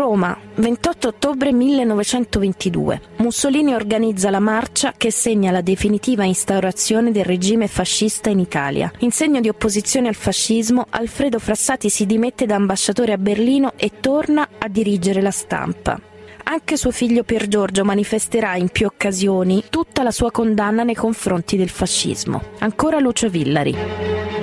Roma, 0.08 0.38
28 0.56 1.10
ottobre 1.10 1.52
1922. 1.52 3.02
Mussolini 3.18 3.74
organizza 3.74 4.30
la 4.30 4.40
marcia 4.40 4.94
che 4.96 5.12
segna 5.12 5.52
la 5.52 5.60
definitiva 5.60 6.24
instaurazione 6.24 7.12
del 7.12 7.26
regime 7.26 7.68
fascista 7.68 8.30
in 8.30 8.40
Italia. 8.40 8.90
In 9.00 9.12
segno 9.12 9.42
di 9.42 9.50
opposizione 9.50 10.08
al 10.08 10.16
fascismo, 10.16 10.86
Alfredo 10.92 11.40
Frassati 11.40 11.90
si 11.90 12.06
dimette 12.06 12.46
da 12.46 12.56
ambasciatore 12.56 13.12
a 13.12 13.18
Berlino 13.18 13.74
e 13.76 14.00
torna 14.00 14.48
a 14.58 14.70
dirigere 14.70 15.22
la 15.22 15.32
stampa. 15.32 16.00
Anche 16.44 16.78
suo 16.78 16.92
figlio 16.92 17.26
Pier 17.26 17.50
Giorgio 17.50 17.84
manifesterà 17.84 18.56
in 18.56 18.70
più 18.70 18.86
occasioni 18.86 19.66
tutta 19.70 20.04
la 20.04 20.12
sua 20.12 20.32
condanna 20.32 20.84
nei 20.84 20.96
confronti 20.96 21.58
del 21.58 21.68
fascismo. 21.68 22.42
Ancora 22.60 23.00
Lucio 23.00 23.28
Villari. 23.28 24.37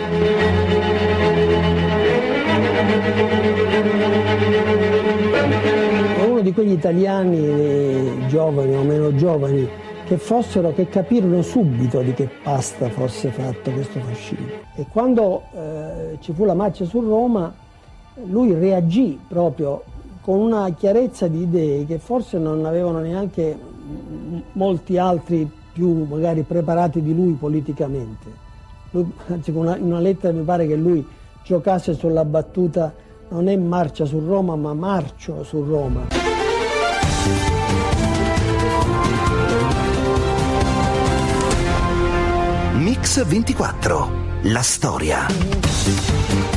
Di 6.44 6.52
quegli 6.52 6.72
italiani 6.72 8.26
giovani 8.28 8.76
o 8.76 8.82
meno 8.82 9.14
giovani 9.14 9.68
che 10.06 10.18
fossero, 10.18 10.72
che 10.72 10.88
capirono 10.88 11.40
subito 11.42 12.00
di 12.02 12.12
che 12.12 12.28
pasta 12.42 12.90
fosse 12.90 13.30
fatto 13.30 13.70
questo 13.72 13.98
fascismo. 14.00 14.46
E 14.76 14.86
quando 14.92 15.44
eh, 15.54 16.18
ci 16.20 16.32
fu 16.32 16.44
la 16.44 16.54
marcia 16.54 16.84
su 16.84 17.00
Roma, 17.00 17.52
lui 18.26 18.52
reagì 18.54 19.18
proprio 19.26 19.82
con 20.20 20.38
una 20.38 20.70
chiarezza 20.74 21.26
di 21.26 21.42
idee 21.42 21.86
che 21.86 21.98
forse 21.98 22.38
non 22.38 22.64
avevano 22.66 23.00
neanche 23.00 23.58
molti 24.52 24.98
altri 24.98 25.50
più 25.72 26.04
magari 26.04 26.42
preparati 26.42 27.02
di 27.02 27.14
lui 27.14 27.32
politicamente. 27.32 28.42
Lui, 28.90 29.10
anzi, 29.28 29.50
in 29.50 29.56
una 29.56 30.00
lettera 30.00 30.32
mi 30.32 30.42
pare 30.42 30.66
che 30.66 30.76
lui 30.76 31.04
giocasse 31.42 31.94
sulla 31.94 32.24
battuta 32.24 32.92
non 33.30 33.48
è 33.48 33.56
marcia 33.56 34.04
su 34.04 34.20
Roma 34.20 34.54
ma 34.54 34.74
marcio 34.74 35.42
su 35.42 35.64
Roma. 35.64 36.23
Mix 43.04 43.22
24 43.22 44.40
la 44.44 44.62
storia. 44.62 45.26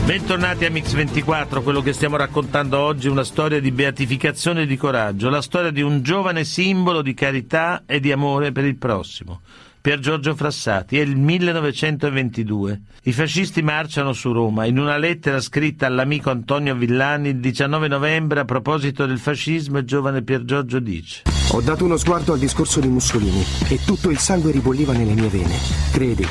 Bentornati 0.05 0.63
a 0.63 0.69
Mix24, 0.69 1.61
quello 1.61 1.81
che 1.81 1.91
stiamo 1.91 2.15
raccontando 2.15 2.79
oggi 2.79 3.07
è 3.07 3.09
una 3.09 3.25
storia 3.25 3.59
di 3.59 3.69
beatificazione 3.73 4.61
e 4.61 4.65
di 4.65 4.77
coraggio, 4.77 5.29
la 5.29 5.41
storia 5.41 5.71
di 5.71 5.81
un 5.81 6.01
giovane 6.03 6.45
simbolo 6.45 7.01
di 7.01 7.13
carità 7.13 7.83
e 7.85 7.99
di 7.99 8.13
amore 8.13 8.53
per 8.53 8.63
il 8.63 8.77
prossimo. 8.77 9.41
Pier 9.79 9.99
Giorgio 9.99 10.35
Frassati, 10.35 10.97
è 10.97 11.01
il 11.01 11.15
1922. 11.15 12.81
I 13.03 13.13
fascisti 13.13 13.61
marciano 13.61 14.11
su 14.13 14.31
Roma. 14.33 14.65
In 14.65 14.79
una 14.79 14.97
lettera 14.97 15.39
scritta 15.39 15.85
all'amico 15.85 16.29
Antonio 16.29 16.75
Villani 16.75 17.29
il 17.29 17.39
19 17.39 17.87
novembre 17.87 18.41
a 18.41 18.45
proposito 18.45 19.05
del 19.05 19.19
fascismo, 19.19 19.77
il 19.77 19.85
giovane 19.85 20.23
Pier 20.23 20.43
Giorgio 20.43 20.79
dice 20.79 21.23
Ho 21.51 21.61
dato 21.61 21.85
uno 21.85 21.97
sguardo 21.97 22.33
al 22.33 22.39
discorso 22.39 22.79
di 22.79 22.87
Mussolini 22.87 23.43
e 23.69 23.79
tutto 23.85 24.09
il 24.09 24.17
sangue 24.17 24.51
ribolliva 24.51 24.93
nelle 24.93 25.13
mie 25.13 25.29
vene. 25.29 25.55
Credi, 25.91 26.27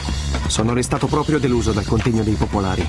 sono 0.48 0.74
restato 0.74 1.06
proprio 1.06 1.38
deluso 1.38 1.72
dal 1.72 1.86
contegno 1.86 2.22
dei 2.22 2.34
popolari. 2.34 2.86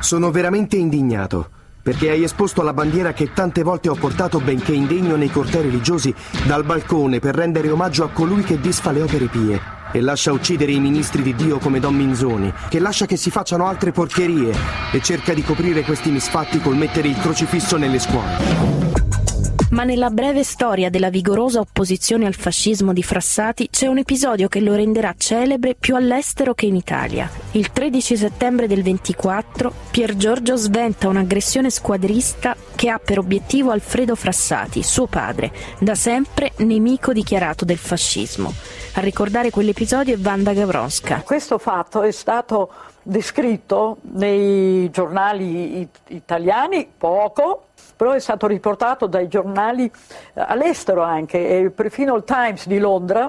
Sono 0.00 0.30
veramente 0.30 0.76
indignato 0.76 1.50
perché 1.88 2.10
hai 2.10 2.22
esposto 2.22 2.60
la 2.60 2.74
bandiera 2.74 3.14
che 3.14 3.32
tante 3.32 3.62
volte 3.62 3.88
ho 3.88 3.94
portato 3.94 4.40
benché 4.40 4.72
indegno 4.72 5.16
nei 5.16 5.30
cortei 5.30 5.62
religiosi 5.62 6.14
dal 6.44 6.62
balcone 6.62 7.18
per 7.18 7.34
rendere 7.34 7.70
omaggio 7.70 8.04
a 8.04 8.10
colui 8.10 8.42
che 8.42 8.60
disfa 8.60 8.90
le 8.90 9.00
opere 9.00 9.24
pie 9.24 9.58
e 9.90 10.02
lascia 10.02 10.30
uccidere 10.30 10.72
i 10.72 10.80
ministri 10.80 11.22
di 11.22 11.34
Dio 11.34 11.56
come 11.56 11.80
Don 11.80 11.94
Minzoni, 11.94 12.52
che 12.68 12.78
lascia 12.78 13.06
che 13.06 13.16
si 13.16 13.30
facciano 13.30 13.66
altre 13.66 13.90
porcherie 13.92 14.54
e 14.92 15.00
cerca 15.00 15.32
di 15.32 15.42
coprire 15.42 15.80
questi 15.80 16.10
misfatti 16.10 16.60
col 16.60 16.76
mettere 16.76 17.08
il 17.08 17.16
crocifisso 17.16 17.78
nelle 17.78 17.98
scuole. 17.98 18.97
Ma 19.70 19.84
nella 19.84 20.08
breve 20.08 20.44
storia 20.44 20.88
della 20.88 21.10
vigorosa 21.10 21.60
opposizione 21.60 22.24
al 22.24 22.34
fascismo 22.34 22.94
di 22.94 23.02
Frassati 23.02 23.68
c'è 23.70 23.86
un 23.86 23.98
episodio 23.98 24.48
che 24.48 24.60
lo 24.60 24.74
renderà 24.74 25.14
celebre 25.14 25.74
più 25.74 25.94
all'estero 25.94 26.54
che 26.54 26.64
in 26.64 26.74
Italia. 26.74 27.28
Il 27.52 27.70
13 27.70 28.16
settembre 28.16 28.66
del 28.66 28.82
24 28.82 29.70
Pier 29.90 30.16
Giorgio 30.16 30.56
sventa 30.56 31.08
un'aggressione 31.08 31.68
squadrista 31.68 32.56
che 32.74 32.88
ha 32.88 32.98
per 32.98 33.18
obiettivo 33.18 33.70
Alfredo 33.70 34.14
Frassati, 34.14 34.82
suo 34.82 35.06
padre, 35.06 35.52
da 35.78 35.94
sempre 35.94 36.52
nemico 36.58 37.12
dichiarato 37.12 37.66
del 37.66 37.76
fascismo. 37.76 38.50
A 38.94 39.00
ricordare 39.00 39.50
quell'episodio 39.50 40.14
è 40.14 40.18
Wanda 40.18 40.54
Gavronska. 40.54 41.20
Questo 41.20 41.58
fatto 41.58 42.00
è 42.00 42.10
stato 42.10 42.70
descritto 43.02 43.98
nei 44.14 44.88
giornali 44.90 45.80
it- 45.80 46.00
italiani 46.08 46.88
poco, 46.96 47.67
però 47.98 48.12
è 48.12 48.20
stato 48.20 48.46
riportato 48.46 49.06
dai 49.06 49.26
giornali 49.26 49.84
eh, 49.86 50.40
all'estero 50.46 51.02
anche, 51.02 51.48
e 51.48 51.70
perfino 51.70 52.14
il 52.14 52.22
Times 52.22 52.68
di 52.68 52.78
Londra 52.78 53.28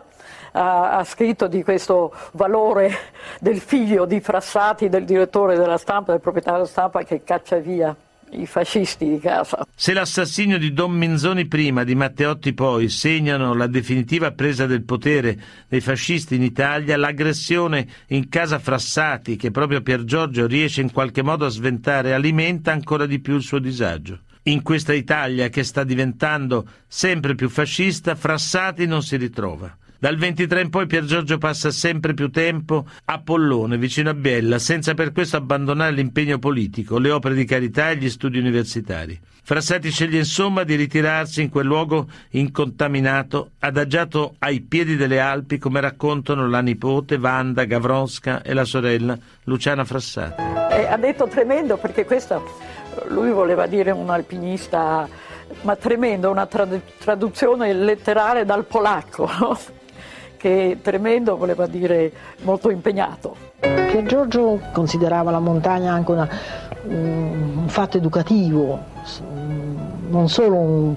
ha, 0.51 0.97
ha 0.97 1.03
scritto 1.03 1.47
di 1.47 1.63
questo 1.63 2.13
valore 2.33 2.93
del 3.41 3.59
figlio 3.59 4.05
di 4.05 4.19
Frassati, 4.19 4.87
del 4.87 5.05
direttore 5.05 5.57
della 5.57 5.79
stampa, 5.79 6.11
del 6.11 6.21
proprietario 6.21 6.59
della 6.59 6.71
stampa 6.71 7.03
che 7.03 7.23
caccia 7.23 7.57
via 7.57 7.95
i 8.33 8.45
fascisti 8.45 9.09
di 9.09 9.19
casa. 9.19 9.65
Se 9.73 9.91
l'assassinio 9.91 10.59
di 10.59 10.71
Don 10.71 10.91
Menzoni 10.91 11.47
prima, 11.47 11.83
di 11.83 11.95
Matteotti 11.95 12.53
poi, 12.53 12.87
segnano 12.89 13.55
la 13.55 13.65
definitiva 13.65 14.31
presa 14.33 14.67
del 14.67 14.83
potere 14.83 15.35
dei 15.67 15.81
fascisti 15.81 16.35
in 16.35 16.43
Italia, 16.43 16.95
l'aggressione 16.95 17.87
in 18.09 18.29
casa 18.29 18.59
Frassati, 18.59 19.35
che 19.35 19.49
proprio 19.49 19.81
Pier 19.81 20.03
Giorgio 20.03 20.45
riesce 20.45 20.81
in 20.81 20.91
qualche 20.91 21.23
modo 21.23 21.47
a 21.47 21.49
sventare, 21.49 22.13
alimenta 22.13 22.71
ancora 22.71 23.07
di 23.07 23.17
più 23.17 23.35
il 23.35 23.41
suo 23.41 23.57
disagio. 23.57 24.19
In 24.49 24.63
questa 24.63 24.93
Italia 24.93 25.49
che 25.49 25.63
sta 25.63 25.83
diventando 25.83 26.65
sempre 26.87 27.35
più 27.35 27.49
fascista, 27.49 28.15
Frassati 28.15 28.87
non 28.87 29.03
si 29.03 29.15
ritrova. 29.15 29.77
Dal 29.99 30.17
23 30.17 30.61
in 30.61 30.69
poi 30.71 30.87
Pier 30.87 31.03
Giorgio 31.03 31.37
passa 31.37 31.69
sempre 31.69 32.15
più 32.15 32.31
tempo 32.31 32.87
a 33.05 33.19
Pollone, 33.19 33.77
vicino 33.77 34.09
a 34.09 34.15
Biella, 34.15 34.57
senza 34.57 34.95
per 34.95 35.11
questo 35.11 35.37
abbandonare 35.37 35.91
l'impegno 35.91 36.39
politico, 36.39 36.97
le 36.97 37.11
opere 37.11 37.35
di 37.35 37.45
carità 37.45 37.91
e 37.91 37.97
gli 37.97 38.09
studi 38.09 38.39
universitari. 38.39 39.19
Frassati 39.43 39.91
sceglie 39.91 40.17
insomma 40.17 40.63
di 40.63 40.73
ritirarsi 40.73 41.43
in 41.43 41.49
quel 41.49 41.67
luogo 41.67 42.07
incontaminato, 42.31 43.51
adagiato 43.59 44.35
ai 44.39 44.61
piedi 44.61 44.95
delle 44.95 45.19
Alpi, 45.19 45.59
come 45.59 45.79
raccontano 45.79 46.47
la 46.47 46.61
nipote 46.61 47.15
Wanda 47.15 47.65
Gavronska 47.65 48.41
e 48.41 48.53
la 48.53 48.65
sorella 48.65 49.15
Luciana 49.43 49.85
Frassati. 49.85 50.41
E 50.71 50.85
ha 50.87 50.97
detto 50.97 51.27
tremendo 51.27 51.77
perché 51.77 52.05
questo 52.05 52.43
lui 53.07 53.31
voleva 53.31 53.67
dire 53.67 53.91
un 53.91 54.09
alpinista, 54.09 55.07
ma 55.61 55.75
tremendo, 55.75 56.29
una 56.29 56.45
trad- 56.45 56.81
traduzione 56.97 57.73
letterale 57.73 58.45
dal 58.45 58.65
polacco, 58.65 59.29
no? 59.39 59.57
che 60.37 60.77
tremendo 60.81 61.35
voleva 61.35 61.67
dire 61.67 62.11
molto 62.41 62.69
impegnato. 62.69 63.35
Pier 63.59 64.05
Giorgio 64.05 64.59
considerava 64.71 65.31
la 65.31 65.39
montagna 65.39 65.91
anche 65.91 66.11
una, 66.11 66.29
un 66.83 67.65
fatto 67.67 67.97
educativo, 67.97 68.79
non 70.09 70.29
solo 70.29 70.55
un, 70.55 70.95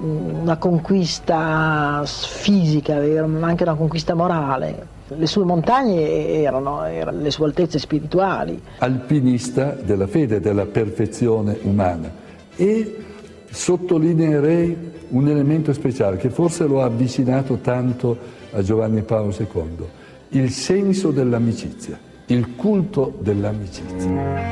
una 0.00 0.56
conquista 0.56 2.02
fisica, 2.04 2.96
ma 3.26 3.48
anche 3.48 3.62
una 3.62 3.74
conquista 3.74 4.14
morale. 4.14 4.98
Le 5.08 5.26
sue 5.26 5.44
montagne 5.44 6.40
erano, 6.40 6.84
erano 6.84 7.20
le 7.20 7.30
sue 7.30 7.46
altezze 7.46 7.78
spirituali. 7.78 8.60
Alpinista 8.78 9.72
della 9.72 10.06
fede, 10.06 10.40
della 10.40 10.66
perfezione 10.66 11.58
umana. 11.62 12.10
E 12.54 13.04
sottolineerei 13.50 14.76
un 15.08 15.28
elemento 15.28 15.72
speciale 15.72 16.16
che 16.16 16.30
forse 16.30 16.66
lo 16.66 16.82
ha 16.82 16.84
avvicinato 16.84 17.56
tanto 17.56 18.16
a 18.52 18.62
Giovanni 18.62 19.02
Paolo 19.02 19.34
II, 19.36 19.86
il 20.30 20.50
senso 20.50 21.10
dell'amicizia, 21.10 21.98
il 22.26 22.54
culto 22.54 23.12
dell'amicizia. 23.20 24.50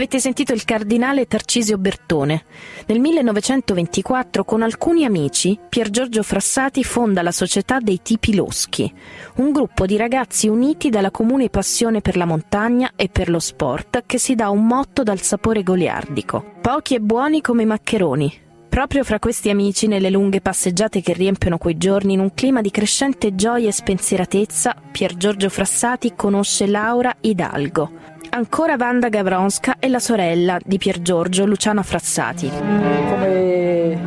Avete 0.00 0.18
sentito 0.18 0.54
il 0.54 0.64
cardinale 0.64 1.26
Tarcisio 1.26 1.76
Bertone. 1.76 2.44
Nel 2.86 3.00
1924, 3.00 4.44
con 4.44 4.62
alcuni 4.62 5.04
amici, 5.04 5.58
Pier 5.68 5.90
Giorgio 5.90 6.22
Frassati 6.22 6.82
fonda 6.82 7.20
la 7.20 7.32
Società 7.32 7.80
dei 7.80 8.00
Tipi 8.00 8.34
Loschi, 8.34 8.90
un 9.34 9.52
gruppo 9.52 9.84
di 9.84 9.98
ragazzi 9.98 10.48
uniti 10.48 10.88
dalla 10.88 11.10
comune 11.10 11.50
passione 11.50 12.00
per 12.00 12.16
la 12.16 12.24
montagna 12.24 12.92
e 12.96 13.10
per 13.10 13.28
lo 13.28 13.40
sport 13.40 14.04
che 14.06 14.16
si 14.16 14.34
dà 14.34 14.48
un 14.48 14.66
motto 14.66 15.02
dal 15.02 15.20
sapore 15.20 15.62
goliardico. 15.62 16.54
Pochi 16.62 16.94
e 16.94 17.00
buoni 17.00 17.42
come 17.42 17.64
i 17.64 17.66
maccheroni, 17.66 18.48
Proprio 18.70 19.02
fra 19.02 19.18
questi 19.18 19.50
amici, 19.50 19.88
nelle 19.88 20.10
lunghe 20.10 20.40
passeggiate 20.40 21.00
che 21.00 21.12
riempiono 21.12 21.58
quei 21.58 21.76
giorni, 21.76 22.12
in 22.12 22.20
un 22.20 22.32
clima 22.34 22.60
di 22.60 22.70
crescente 22.70 23.34
gioia 23.34 23.66
e 23.66 23.72
spensieratezza, 23.72 24.76
Pier 24.92 25.16
Giorgio 25.16 25.48
Frassati 25.48 26.14
conosce 26.14 26.68
Laura 26.68 27.16
Hidalgo, 27.20 27.90
ancora 28.30 28.76
Wanda 28.78 29.08
Gavronska 29.08 29.76
e 29.78 29.88
la 29.88 29.98
sorella 29.98 30.58
di 30.64 30.78
Pier 30.78 31.02
Giorgio, 31.02 31.44
Luciana 31.44 31.82
Frassati. 31.82 32.48
Come 32.48 33.98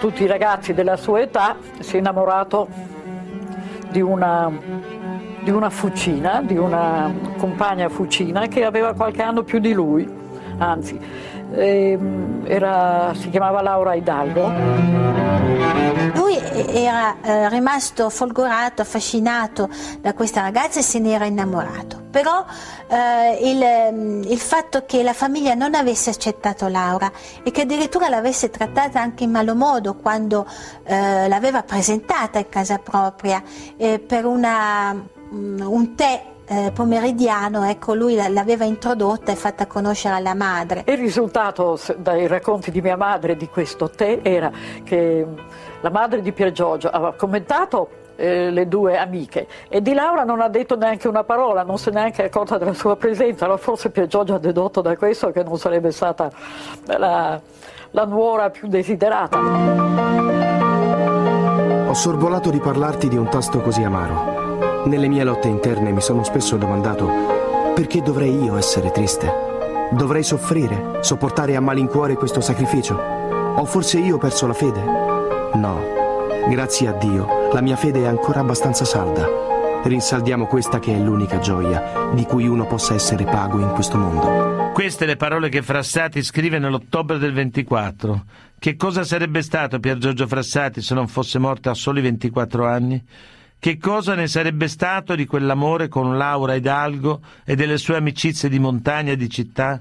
tutti 0.00 0.22
i 0.24 0.26
ragazzi 0.26 0.74
della 0.74 0.96
sua 0.96 1.20
età, 1.20 1.56
si 1.80 1.96
è 1.96 1.98
innamorato 1.98 2.68
di 3.90 4.00
una, 4.00 4.50
di 5.42 5.50
una 5.50 5.70
fucina, 5.70 6.42
di 6.42 6.56
una 6.56 7.12
compagna 7.36 7.88
fucina 7.88 8.46
che 8.46 8.64
aveva 8.64 8.92
qualche 8.94 9.22
anno 9.22 9.42
più 9.42 9.58
di 9.58 9.72
lui, 9.72 10.08
anzi 10.58 10.98
era, 11.52 13.12
si 13.14 13.30
chiamava 13.30 13.62
Laura 13.62 13.94
Hidalgo. 13.94 14.52
Lui 16.14 16.36
era 16.36 17.16
eh, 17.20 17.48
rimasto 17.48 18.10
folgorato, 18.10 18.82
affascinato 18.82 19.68
da 20.00 20.14
questa 20.14 20.40
ragazza 20.40 20.80
e 20.80 20.82
se 20.82 20.98
ne 20.98 21.12
era 21.12 21.26
innamorato. 21.26 22.06
Però 22.10 22.44
eh, 22.88 23.38
il, 23.42 24.30
il, 24.30 24.38
fatto 24.38 24.84
che 24.86 25.02
la 25.02 25.12
famiglia 25.12 25.54
non 25.54 25.74
avesse 25.74 26.10
accettato 26.10 26.66
Laura 26.68 27.10
e 27.42 27.50
che 27.50 27.62
addirittura 27.62 28.08
l'avesse 28.08 28.50
trattata 28.50 29.00
anche 29.00 29.24
in 29.24 29.30
malo 29.30 29.54
modo 29.54 29.94
quando 29.94 30.46
eh, 30.84 31.28
l'aveva 31.28 31.62
presentata 31.62 32.38
in 32.38 32.48
casa 32.48 32.78
propria 32.78 33.42
eh, 33.76 33.98
per 33.98 34.24
una, 34.24 34.96
un 35.30 35.94
tè 35.94 36.36
eh, 36.48 36.72
pomeridiano, 36.72 37.64
ecco, 37.64 37.94
lui 37.94 38.14
l'aveva 38.14 38.64
introdotta 38.64 39.32
e 39.32 39.36
fatta 39.36 39.66
conoscere 39.66 40.14
alla 40.16 40.34
madre. 40.34 40.84
Il 40.86 40.98
risultato 40.98 41.78
dai 41.98 42.26
racconti 42.26 42.70
di 42.70 42.80
mia 42.80 42.96
madre 42.96 43.36
di 43.36 43.48
questo 43.48 43.90
tè 43.90 44.20
era 44.22 44.50
che 44.82 45.26
la 45.80 45.90
madre 45.90 46.20
di 46.22 46.32
Pier 46.32 46.50
Giorgio 46.50 46.88
aveva 46.88 47.12
commentato 47.14 48.06
eh, 48.16 48.50
le 48.50 48.66
due 48.66 48.98
amiche 48.98 49.46
e 49.68 49.80
di 49.80 49.92
Laura 49.92 50.24
non 50.24 50.40
ha 50.40 50.48
detto 50.48 50.76
neanche 50.76 51.06
una 51.06 51.22
parola, 51.22 51.62
non 51.62 51.78
si 51.78 51.90
è 51.90 51.92
neanche 51.92 52.24
accorta 52.24 52.58
della 52.58 52.74
sua 52.74 52.96
presenza, 52.96 53.44
allora 53.44 53.60
forse 53.60 53.90
Pier 53.90 54.06
Giorgio 54.06 54.34
ha 54.34 54.38
dedotto 54.38 54.80
da 54.80 54.96
questo 54.96 55.30
che 55.30 55.44
non 55.44 55.58
sarebbe 55.58 55.92
stata 55.92 56.30
la, 56.86 57.40
la 57.90 58.04
nuora 58.06 58.50
più 58.50 58.68
desiderata. 58.68 59.38
Ho 61.86 61.94
sorvolato 61.94 62.50
di 62.50 62.58
parlarti 62.58 63.08
di 63.08 63.16
un 63.16 63.28
tasto 63.28 63.60
così 63.60 63.82
amaro. 63.82 64.37
Nelle 64.88 65.08
mie 65.08 65.22
lotte 65.22 65.48
interne 65.48 65.92
mi 65.92 66.00
sono 66.00 66.24
spesso 66.24 66.56
domandato 66.56 67.74
perché 67.74 68.00
dovrei 68.00 68.42
io 68.42 68.56
essere 68.56 68.90
triste? 68.90 69.30
Dovrei 69.92 70.22
soffrire, 70.22 71.00
sopportare 71.02 71.56
a 71.56 71.60
malincuore 71.60 72.14
questo 72.14 72.40
sacrificio? 72.40 72.96
Ho 72.96 73.66
forse 73.66 73.98
io 73.98 74.16
perso 74.16 74.46
la 74.46 74.54
fede? 74.54 74.80
No, 75.52 75.78
grazie 76.48 76.88
a 76.88 76.92
Dio, 76.92 77.50
la 77.52 77.60
mia 77.60 77.76
fede 77.76 78.04
è 78.04 78.06
ancora 78.06 78.40
abbastanza 78.40 78.86
salda. 78.86 79.28
rinsaldiamo 79.84 80.46
questa 80.46 80.78
che 80.78 80.94
è 80.94 80.98
l'unica 80.98 81.38
gioia 81.38 82.10
di 82.14 82.24
cui 82.24 82.48
uno 82.48 82.66
possa 82.66 82.94
essere 82.94 83.24
pago 83.24 83.60
in 83.60 83.72
questo 83.72 83.98
mondo. 83.98 84.70
Queste 84.72 85.04
le 85.04 85.16
parole 85.16 85.50
che 85.50 85.60
Frassati 85.60 86.22
scrive 86.22 86.58
nell'ottobre 86.58 87.18
del 87.18 87.34
24. 87.34 88.24
Che 88.58 88.76
cosa 88.76 89.04
sarebbe 89.04 89.42
stato 89.42 89.80
Pier 89.80 89.98
Giorgio 89.98 90.26
Frassati 90.26 90.80
se 90.80 90.94
non 90.94 91.08
fosse 91.08 91.38
morto 91.38 91.68
a 91.68 91.74
soli 91.74 92.00
24 92.00 92.66
anni? 92.66 93.04
Che 93.60 93.76
cosa 93.78 94.14
ne 94.14 94.28
sarebbe 94.28 94.68
stato 94.68 95.16
di 95.16 95.26
quell'amore 95.26 95.88
con 95.88 96.16
Laura 96.16 96.54
Hidalgo 96.54 97.20
e 97.44 97.56
delle 97.56 97.76
sue 97.76 97.96
amicizie 97.96 98.48
di 98.48 98.60
montagna 98.60 99.10
e 99.10 99.16
di 99.16 99.28
città? 99.28 99.80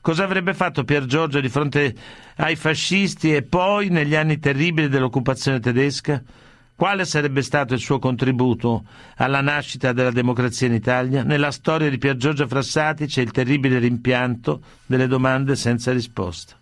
Cosa 0.00 0.24
avrebbe 0.24 0.54
fatto 0.54 0.82
Pier 0.82 1.04
Giorgio 1.04 1.38
di 1.38 1.50
fronte 1.50 1.94
ai 2.36 2.56
fascisti 2.56 3.34
e 3.34 3.42
poi 3.42 3.90
negli 3.90 4.14
anni 4.14 4.38
terribili 4.38 4.88
dell'occupazione 4.88 5.60
tedesca? 5.60 6.22
Quale 6.74 7.04
sarebbe 7.04 7.42
stato 7.42 7.74
il 7.74 7.80
suo 7.80 7.98
contributo 7.98 8.84
alla 9.16 9.42
nascita 9.42 9.92
della 9.92 10.12
democrazia 10.12 10.68
in 10.68 10.72
Italia? 10.74 11.22
Nella 11.22 11.50
storia 11.50 11.90
di 11.90 11.98
Pier 11.98 12.16
Giorgio 12.16 12.46
Frassati 12.46 13.04
c'è 13.04 13.20
il 13.20 13.30
terribile 13.30 13.78
rimpianto 13.78 14.62
delle 14.86 15.06
domande 15.06 15.54
senza 15.54 15.92
risposta. 15.92 16.57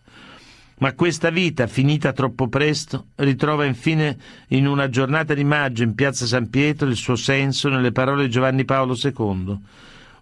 Ma 0.79 0.93
questa 0.93 1.31
vita, 1.31 1.67
finita 1.67 2.13
troppo 2.13 2.49
presto, 2.49 3.07
ritrova 3.15 3.65
infine 3.65 4.19
in 4.49 4.67
una 4.67 4.91
giornata 4.91 5.33
di 5.33 5.43
maggio 5.43 5.83
in 5.83 5.95
piazza 5.95 6.27
San 6.27 6.51
Pietro 6.51 6.87
il 6.87 6.97
suo 6.97 7.17
senso 7.17 7.71
nelle 7.71 7.93
parole 7.93 8.25
di 8.25 8.31
Giovanni 8.31 8.67
Paolo 8.67 8.95
II. 8.95 9.59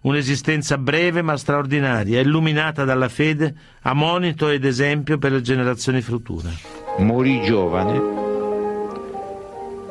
Un'esistenza 0.01 0.77
breve 0.77 1.21
ma 1.21 1.35
straordinaria, 1.35 2.21
illuminata 2.21 2.85
dalla 2.85 3.09
fede, 3.09 3.53
a 3.81 3.93
monito 3.93 4.47
ed 4.47 4.63
esempio 4.63 5.17
per 5.17 5.33
le 5.33 5.41
generazioni 5.41 5.99
future. 5.99 6.49
Morì 6.99 7.41
giovane, 7.41 8.01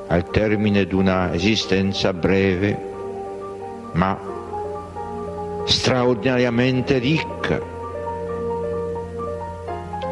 al 0.09 0.31
termine 0.31 0.87
di 0.87 0.95
una 0.95 1.35
esistenza 1.35 2.15
breve 2.15 2.93
ma 3.93 4.19
straordinariamente 5.67 6.99
ricca 6.99 7.74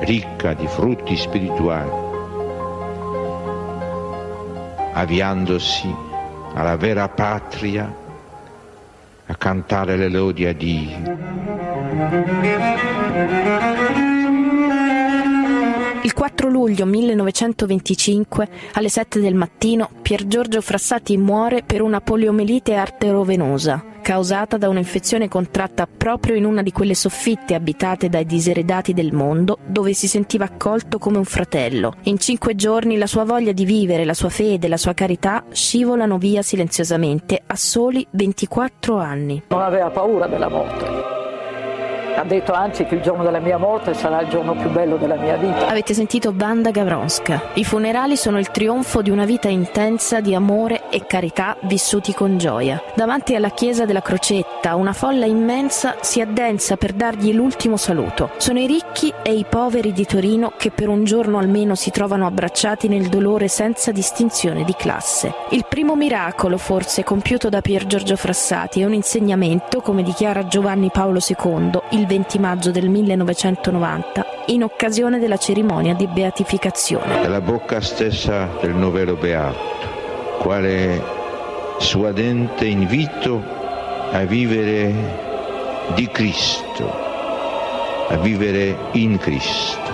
ricca 0.04 0.52
di 0.54 0.66
frutti 0.66 1.16
spirituali, 1.16 1.90
avviandosi 4.94 5.94
alla 6.54 6.76
vera 6.76 7.08
patria 7.08 7.94
a 9.26 9.34
cantare 9.36 9.96
le 9.96 10.08
lodi 10.08 10.46
a 10.46 10.52
Dio. 10.52 11.00
Il 16.04 16.14
4 16.14 16.48
luglio 16.48 16.84
1925, 16.84 18.48
alle 18.72 18.88
7 18.88 19.20
del 19.20 19.36
mattino, 19.36 19.88
Pier 20.02 20.26
Giorgio 20.26 20.60
Frassati 20.60 21.16
muore 21.16 21.62
per 21.62 21.80
una 21.80 22.00
poliomelite 22.00 22.74
arterovenosa, 22.74 23.84
causata 24.02 24.56
da 24.56 24.68
un'infezione 24.68 25.28
contratta 25.28 25.86
proprio 25.86 26.34
in 26.34 26.44
una 26.44 26.62
di 26.62 26.72
quelle 26.72 26.96
soffitte 26.96 27.54
abitate 27.54 28.08
dai 28.08 28.26
diseredati 28.26 28.92
del 28.94 29.12
mondo, 29.12 29.58
dove 29.64 29.92
si 29.92 30.08
sentiva 30.08 30.46
accolto 30.46 30.98
come 30.98 31.18
un 31.18 31.24
fratello. 31.24 31.94
In 32.02 32.18
cinque 32.18 32.56
giorni 32.56 32.98
la 32.98 33.06
sua 33.06 33.22
voglia 33.22 33.52
di 33.52 33.64
vivere, 33.64 34.04
la 34.04 34.14
sua 34.14 34.28
fede, 34.28 34.66
la 34.66 34.76
sua 34.78 34.94
carità 34.94 35.44
scivolano 35.52 36.18
via 36.18 36.42
silenziosamente 36.42 37.40
a 37.46 37.54
soli 37.54 38.04
24 38.10 38.96
anni. 38.98 39.40
Non 39.46 39.62
aveva 39.62 39.90
paura 39.90 40.26
della 40.26 40.48
morte 40.48 41.21
ha 42.14 42.24
detto 42.24 42.52
anzi 42.52 42.84
che 42.84 42.94
il 42.94 43.02
giorno 43.02 43.22
della 43.22 43.40
mia 43.40 43.58
morte 43.58 43.94
sarà 43.94 44.20
il 44.20 44.28
giorno 44.28 44.54
più 44.54 44.70
bello 44.70 44.96
della 44.96 45.16
mia 45.16 45.36
vita. 45.36 45.66
Avete 45.66 45.94
sentito 45.94 46.32
Banda 46.32 46.70
Gavronska. 46.70 47.50
I 47.54 47.64
funerali 47.64 48.16
sono 48.16 48.38
il 48.38 48.50
trionfo 48.50 49.02
di 49.02 49.10
una 49.10 49.24
vita 49.24 49.48
intensa 49.48 50.20
di 50.20 50.34
amore 50.34 50.88
e 50.90 51.06
carità 51.06 51.56
vissuti 51.62 52.12
con 52.12 52.38
gioia. 52.38 52.82
Davanti 52.94 53.34
alla 53.34 53.50
chiesa 53.50 53.84
della 53.84 54.02
Crocetta 54.02 54.74
una 54.74 54.92
folla 54.92 55.26
immensa 55.26 55.96
si 56.00 56.20
addensa 56.20 56.76
per 56.76 56.92
dargli 56.92 57.32
l'ultimo 57.32 57.76
saluto. 57.76 58.30
Sono 58.36 58.58
i 58.58 58.66
ricchi 58.66 59.12
e 59.22 59.34
i 59.34 59.44
poveri 59.48 59.92
di 59.92 60.04
Torino 60.04 60.52
che 60.56 60.70
per 60.70 60.88
un 60.88 61.04
giorno 61.04 61.38
almeno 61.38 61.74
si 61.74 61.90
trovano 61.90 62.26
abbracciati 62.26 62.88
nel 62.88 63.08
dolore 63.08 63.48
senza 63.48 63.92
distinzione 63.92 64.64
di 64.64 64.74
classe. 64.74 65.34
Il 65.50 65.66
primo 65.68 65.96
miracolo 65.96 66.58
forse 66.58 67.04
compiuto 67.04 67.48
da 67.48 67.60
Pier 67.60 67.86
Giorgio 67.86 68.16
Frassati 68.16 68.80
è 68.80 68.84
un 68.84 68.94
insegnamento, 68.94 69.80
come 69.80 70.02
dichiara 70.02 70.46
Giovanni 70.46 70.90
Paolo 70.90 71.18
II, 71.26 71.80
il 71.90 72.01
il 72.02 72.08
20 72.08 72.38
maggio 72.40 72.70
del 72.72 72.88
1990 72.88 74.26
in 74.46 74.64
occasione 74.64 75.20
della 75.20 75.36
cerimonia 75.36 75.94
di 75.94 76.08
beatificazione. 76.08 77.22
È 77.22 77.28
la 77.28 77.40
bocca 77.40 77.80
stessa 77.80 78.48
del 78.60 78.74
novero 78.74 79.14
beato, 79.14 79.58
quale 80.40 81.00
suadente 81.78 82.64
invito 82.64 83.40
a 84.10 84.24
vivere 84.24 84.92
di 85.94 86.08
Cristo, 86.08 86.92
a 88.08 88.16
vivere 88.16 88.76
in 88.92 89.16
Cristo. 89.18 89.90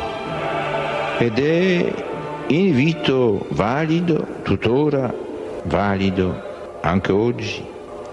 Ed 1.18 1.38
è 1.38 1.92
invito 2.46 3.44
valido, 3.50 4.26
tuttora 4.42 5.12
valido 5.64 6.78
anche 6.80 7.12
oggi, 7.12 7.62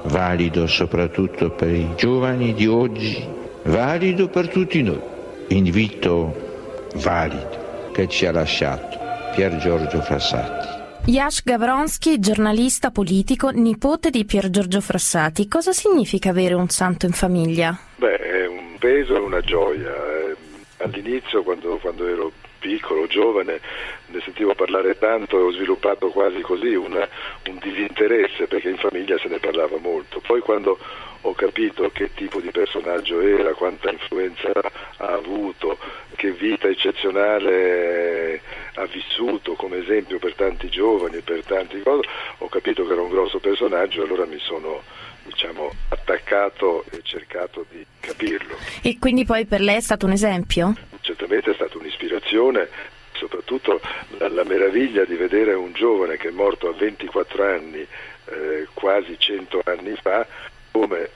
valido 0.04 0.68
soprattutto 0.68 1.52
per 1.52 1.70
i 1.70 1.94
giovani 1.96 2.54
di 2.54 2.68
oggi 2.68 3.35
valido 3.66 4.28
per 4.28 4.50
tutti 4.50 4.82
noi, 4.84 5.02
invito 5.48 6.92
valido 6.96 7.92
che 7.94 8.08
ci 8.08 8.26
ha 8.26 8.32
lasciato 8.32 9.00
Pier 9.34 9.58
Giorgio 9.58 10.02
Frassati. 10.02 10.74
Jasz 11.06 11.44
Gawronski, 11.44 12.20
giornalista 12.20 12.92
politico, 12.92 13.50
nipote 13.50 14.10
di 14.10 14.26
Pier 14.26 14.50
Giorgio 14.50 14.82
Frassati. 14.82 15.48
Cosa 15.48 15.72
significa 15.72 16.30
avere 16.30 16.56
un 16.56 16.70
santo 16.70 17.06
in 17.06 17.12
famiglia? 17.12 17.78
Beh, 17.96 18.18
è 18.18 18.48
un 18.48 18.76
peso 18.80 19.16
e 19.16 19.20
una 19.20 19.42
gioia. 19.42 19.94
Eh, 19.94 20.36
all'inizio, 20.78 21.44
quando, 21.44 21.78
quando 21.78 22.08
ero 22.08 22.32
piccolo, 22.60 23.06
giovane, 23.08 23.60
ne 24.08 24.22
sentivo 24.22 24.56
parlare 24.56 24.98
tanto 24.98 25.38
e 25.38 25.42
ho 25.44 25.52
sviluppato 25.52 26.10
quasi 26.10 26.42
così 26.42 26.74
una, 26.74 27.08
un 27.48 27.60
disinteresse 27.62 28.48
perché 28.48 28.70
in 28.70 28.78
famiglia 28.78 29.18
se 29.20 29.28
ne 29.28 29.38
parlava 29.38 29.78
molto. 29.78 30.22
Poi 30.26 30.40
quando 30.42 30.80
ho 31.26 31.34
capito 31.34 31.90
che 31.92 32.14
tipo 32.14 32.40
di 32.40 32.52
personaggio 32.52 33.20
era, 33.20 33.54
quanta 33.54 33.92
influenza 33.92 34.52
ha 34.98 35.14
avuto, 35.14 35.78
che 36.16 36.32
vita 36.32 36.68
eccezionale 36.68 38.42
ha 38.76 38.86
vissuto 38.86 39.54
come 39.54 39.78
esempio 39.78 40.20
per 40.20 40.36
tanti 40.36 40.70
giovani, 40.70 41.22
per 41.22 41.44
tanti 41.44 41.82
cose, 41.82 42.08
ho 42.38 42.48
capito 42.48 42.86
che 42.86 42.94
era 42.94 43.02
un 43.02 43.10
grosso 43.10 43.40
personaggio 43.40 44.02
e 44.02 44.06
allora 44.06 44.26
mi 44.26 44.40
sono 44.40 44.84
diciamo, 45.24 45.72
attaccato 45.90 46.86
e 46.92 47.00
cercato 47.02 47.66
di 47.72 47.84
capirlo. 48.00 48.56
E 48.84 48.98
quindi 49.00 49.26
poi 49.26 49.46
per 49.46 49.62
lei 49.62 49.78
è 49.78 49.82
stato 49.82 50.06
un 50.06 50.12
esempio? 50.12 50.76
Certamente 51.02 51.52
è 51.52 51.54
stata 51.56 51.78
un'ispirazione, 51.80 52.70
soprattutto 53.14 53.82
la, 54.18 54.30
la 54.30 54.44
meraviglia 54.44 55.06
di 55.06 55.16
vedere 55.16 55.54
un 55.54 55.74
giovane 55.74 56.18
che 56.18 56.28
è 56.28 56.32
morto 56.32 56.70
a 56.70 56.74
24 56.74 57.44
anni, 57.44 57.88
eh, 58.26 58.68
quasi 58.74 59.16
100 59.18 59.62
anni 59.66 59.96
fa, 60.00 60.28
come 60.76 61.10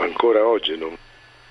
ancora 0.00 0.44
oggi 0.44 0.76
non 0.76 0.96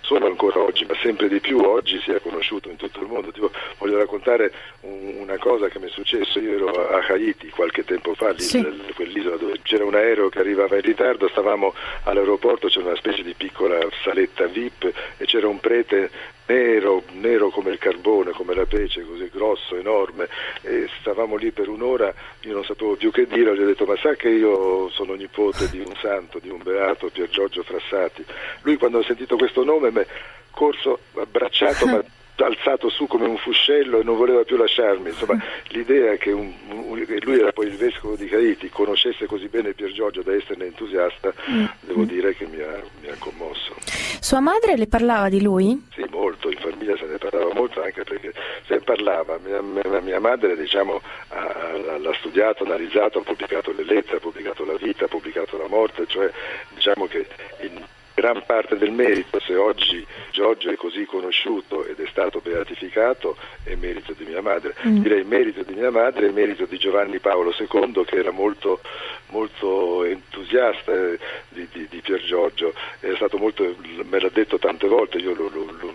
solo 0.02 0.28
ancora 0.28 0.60
oggi, 0.60 0.86
ma 0.86 0.96
sempre 1.02 1.28
di 1.28 1.42
più 1.42 1.60
oggi 1.60 2.00
si 2.00 2.12
è 2.12 2.22
conosciuto 2.22 2.70
in 2.70 2.78
tutto 2.78 3.02
il 3.02 3.08
mondo. 3.08 3.32
Tipo, 3.32 3.52
voglio 3.78 3.98
raccontare 3.98 4.54
un, 4.82 5.16
una 5.18 5.38
cosa 5.38 5.68
che 5.68 5.80
mi 5.80 5.88
è 5.88 5.90
successo, 5.90 6.40
io 6.40 6.54
ero 6.54 6.90
a 6.90 7.06
Haiti 7.06 7.50
qualche 7.50 7.84
tempo 7.84 8.14
fa, 8.14 8.32
lì, 8.32 8.40
sì. 8.40 8.66
quell'isola 8.96 9.36
dove 9.36 9.60
c'era 9.64 9.84
un 9.84 9.96
aereo 9.96 10.30
che 10.30 10.40
arrivava 10.40 10.76
in 10.76 10.82
ritardo, 10.82 11.28
stavamo 11.28 11.74
all'aeroporto, 12.04 12.68
c'era 12.68 12.88
una 12.88 12.96
specie 12.96 13.24
di 13.24 13.34
piccola 13.34 13.80
saletta 14.02 14.46
VIP 14.46 14.92
e 15.18 15.26
c'era 15.26 15.50
un 15.50 15.60
prete 15.60 16.10
nero, 16.48 17.04
nero 17.14 17.50
come 17.50 17.72
il 17.72 17.78
carbone, 17.78 18.32
come 18.32 18.56
la 18.56 18.66
pece, 18.66 19.06
così 19.06 19.30
grosso, 19.32 19.76
enorme, 19.76 20.28
e 20.62 20.88
stavamo 21.00 21.36
lì 21.36 21.52
per 21.52 21.70
un'ora, 21.70 22.14
io 22.42 22.54
non 22.54 22.64
sapevo 22.64 22.96
più 22.96 23.12
che 23.12 23.28
dire, 23.28 23.56
gli 23.56 23.62
ho 23.62 23.66
detto 23.66 23.86
ma 23.86 23.96
sa 23.98 24.16
che 24.16 24.30
io 24.30 24.90
sono 24.90 25.14
nipote 25.14 25.70
di 25.70 25.80
un 25.80 25.94
santo, 26.02 26.40
di 26.40 26.50
un 26.50 26.62
beato, 26.64 27.10
Pier 27.10 27.30
Giorgio 27.30 27.64
Frassati. 27.64 28.24
Lui 28.62 28.78
quando 28.78 29.00
ha 29.00 29.04
sentito 29.04 29.36
questo 29.36 29.64
nome 29.64 29.92
mi 29.92 30.00
ha 30.00 30.06
corso 30.52 31.00
abbracciato, 31.16 31.86
ma 31.86 32.04
alzato 32.46 32.90
su 32.90 33.08
come 33.08 33.26
un 33.26 33.38
fuscello 33.38 34.00
e 34.00 34.04
non 34.04 34.16
voleva 34.16 34.44
più 34.44 34.58
lasciarmi. 34.58 35.10
Insomma, 35.10 35.42
l'idea 35.70 36.16
che 36.16 36.32
un, 36.32 36.52
un, 36.70 37.06
lui 37.22 37.40
era 37.40 37.52
poi 37.52 37.68
il 37.68 37.76
vescovo 37.76 38.16
di 38.16 38.30
Haiti, 38.34 38.70
conoscesse 38.70 39.26
così 39.26 39.48
bene 39.48 39.74
Pier 39.74 39.92
Giorgio 39.92 40.22
da 40.22 40.34
esserne 40.34 40.66
entusiasta, 40.66 41.34
mm. 41.50 41.66
devo 41.82 42.04
dire 42.04 42.36
che 42.36 42.46
mi 42.46 42.62
ha, 42.62 42.82
mi 43.02 43.10
ha, 43.10 43.16
commosso. 43.18 43.76
Sua 44.20 44.40
madre 44.40 44.78
le 44.78 44.88
parlava 44.88 45.30
di 45.30 45.42
lui? 45.42 45.88
Sì, 45.94 46.06
molto, 46.10 46.50
in 46.50 46.58
famiglia 46.58 46.96
se 46.98 47.06
ne 47.06 47.18
parlava 47.18 47.54
molto 47.54 47.82
anche 47.82 48.04
perché 48.04 48.34
se 48.66 48.76
ne 48.76 48.82
parlava. 48.82 49.40
Mia, 49.44 49.62
mia, 49.62 50.02
mia 50.02 50.20
madre 50.20 50.56
diciamo, 50.56 51.02
ha, 51.30 51.98
l'ha 51.98 52.14
studiato, 52.14 52.64
analizzato, 52.64 53.20
ha 53.20 53.24
pubblicato 53.24 53.74
le 53.76 53.84
lettere, 53.84 54.18
ha 54.18 54.20
pubblicato 54.20 54.66
la 54.66 54.76
vita, 54.76 55.06
ha 55.06 55.08
pubblicato 55.08 55.58
la 55.58 55.68
morte, 55.68 56.06
cioè 56.08 56.32
diciamo 56.74 57.08
che 57.08 57.26
in, 57.62 57.82
gran 58.18 58.42
parte 58.48 58.80
del 58.80 58.92
merito, 58.92 59.40
se 59.40 59.56
oggi 59.56 60.04
Giorgio 60.32 60.72
è 60.72 60.76
così 60.76 61.06
conosciuto 61.06 61.86
ed 61.86 62.00
è 62.00 62.08
stato 62.10 62.42
beatificato, 62.42 63.38
è 63.62 63.76
merito 63.76 64.14
di 64.14 64.26
mia 64.26 64.42
madre. 64.42 64.74
Mm. 64.88 65.04
Direi 65.04 65.24
merito 65.24 65.62
di 65.62 65.76
mia 65.76 65.92
madre 65.92 66.26
e 66.26 66.32
merito 66.32 66.66
di 66.66 66.80
Giovanni 66.80 67.20
Paolo 67.20 67.54
II 67.56 68.04
che 68.06 68.16
era 68.16 68.32
molto 68.32 68.82
molto 69.28 70.04
entusiasta 70.04 70.94
eh, 70.94 71.20
di, 71.50 71.68
di, 71.72 71.88
di, 71.90 72.02
Pier 72.02 72.24
Giorgio, 72.24 72.74
è 73.00 73.14
stato 73.16 73.38
molto, 73.38 73.76
me 74.10 74.20
l'ha 74.20 74.30
detto 74.30 74.58
tante 74.58 74.88
volte, 74.88 75.18
io 75.18 75.36
lo, 75.36 75.50
lo, 75.54 75.66
lo 75.80 75.94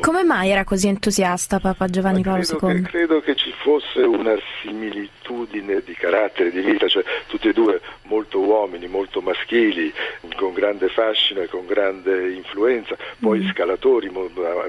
Come 0.00 0.24
mai 0.24 0.50
era 0.50 0.64
così 0.64 0.88
entusiasta 0.88 1.58
Papa 1.58 1.86
Giovanni 1.88 2.22
Paolo 2.22 2.42
II? 2.42 2.82
Che, 2.82 2.88
credo 2.88 3.20
che 3.20 3.34
ci 3.34 3.52
fosse 3.52 4.00
una 4.00 4.36
similitudine 4.62 5.82
di 5.84 5.94
carattere, 5.94 6.50
di 6.50 6.60
vita, 6.60 6.88
cioè 6.88 7.04
tutti 7.26 7.48
e 7.48 7.52
due 7.52 7.80
molto 8.02 8.40
uomini, 8.40 8.86
molto 8.86 9.20
maschili, 9.20 9.92
con 10.36 10.52
grande 10.52 10.88
fascino 10.88 11.40
e 11.40 11.48
con 11.48 11.66
grande 11.66 12.30
influenza, 12.32 12.96
poi 13.18 13.40
mm. 13.40 13.48
scalatori 13.50 14.10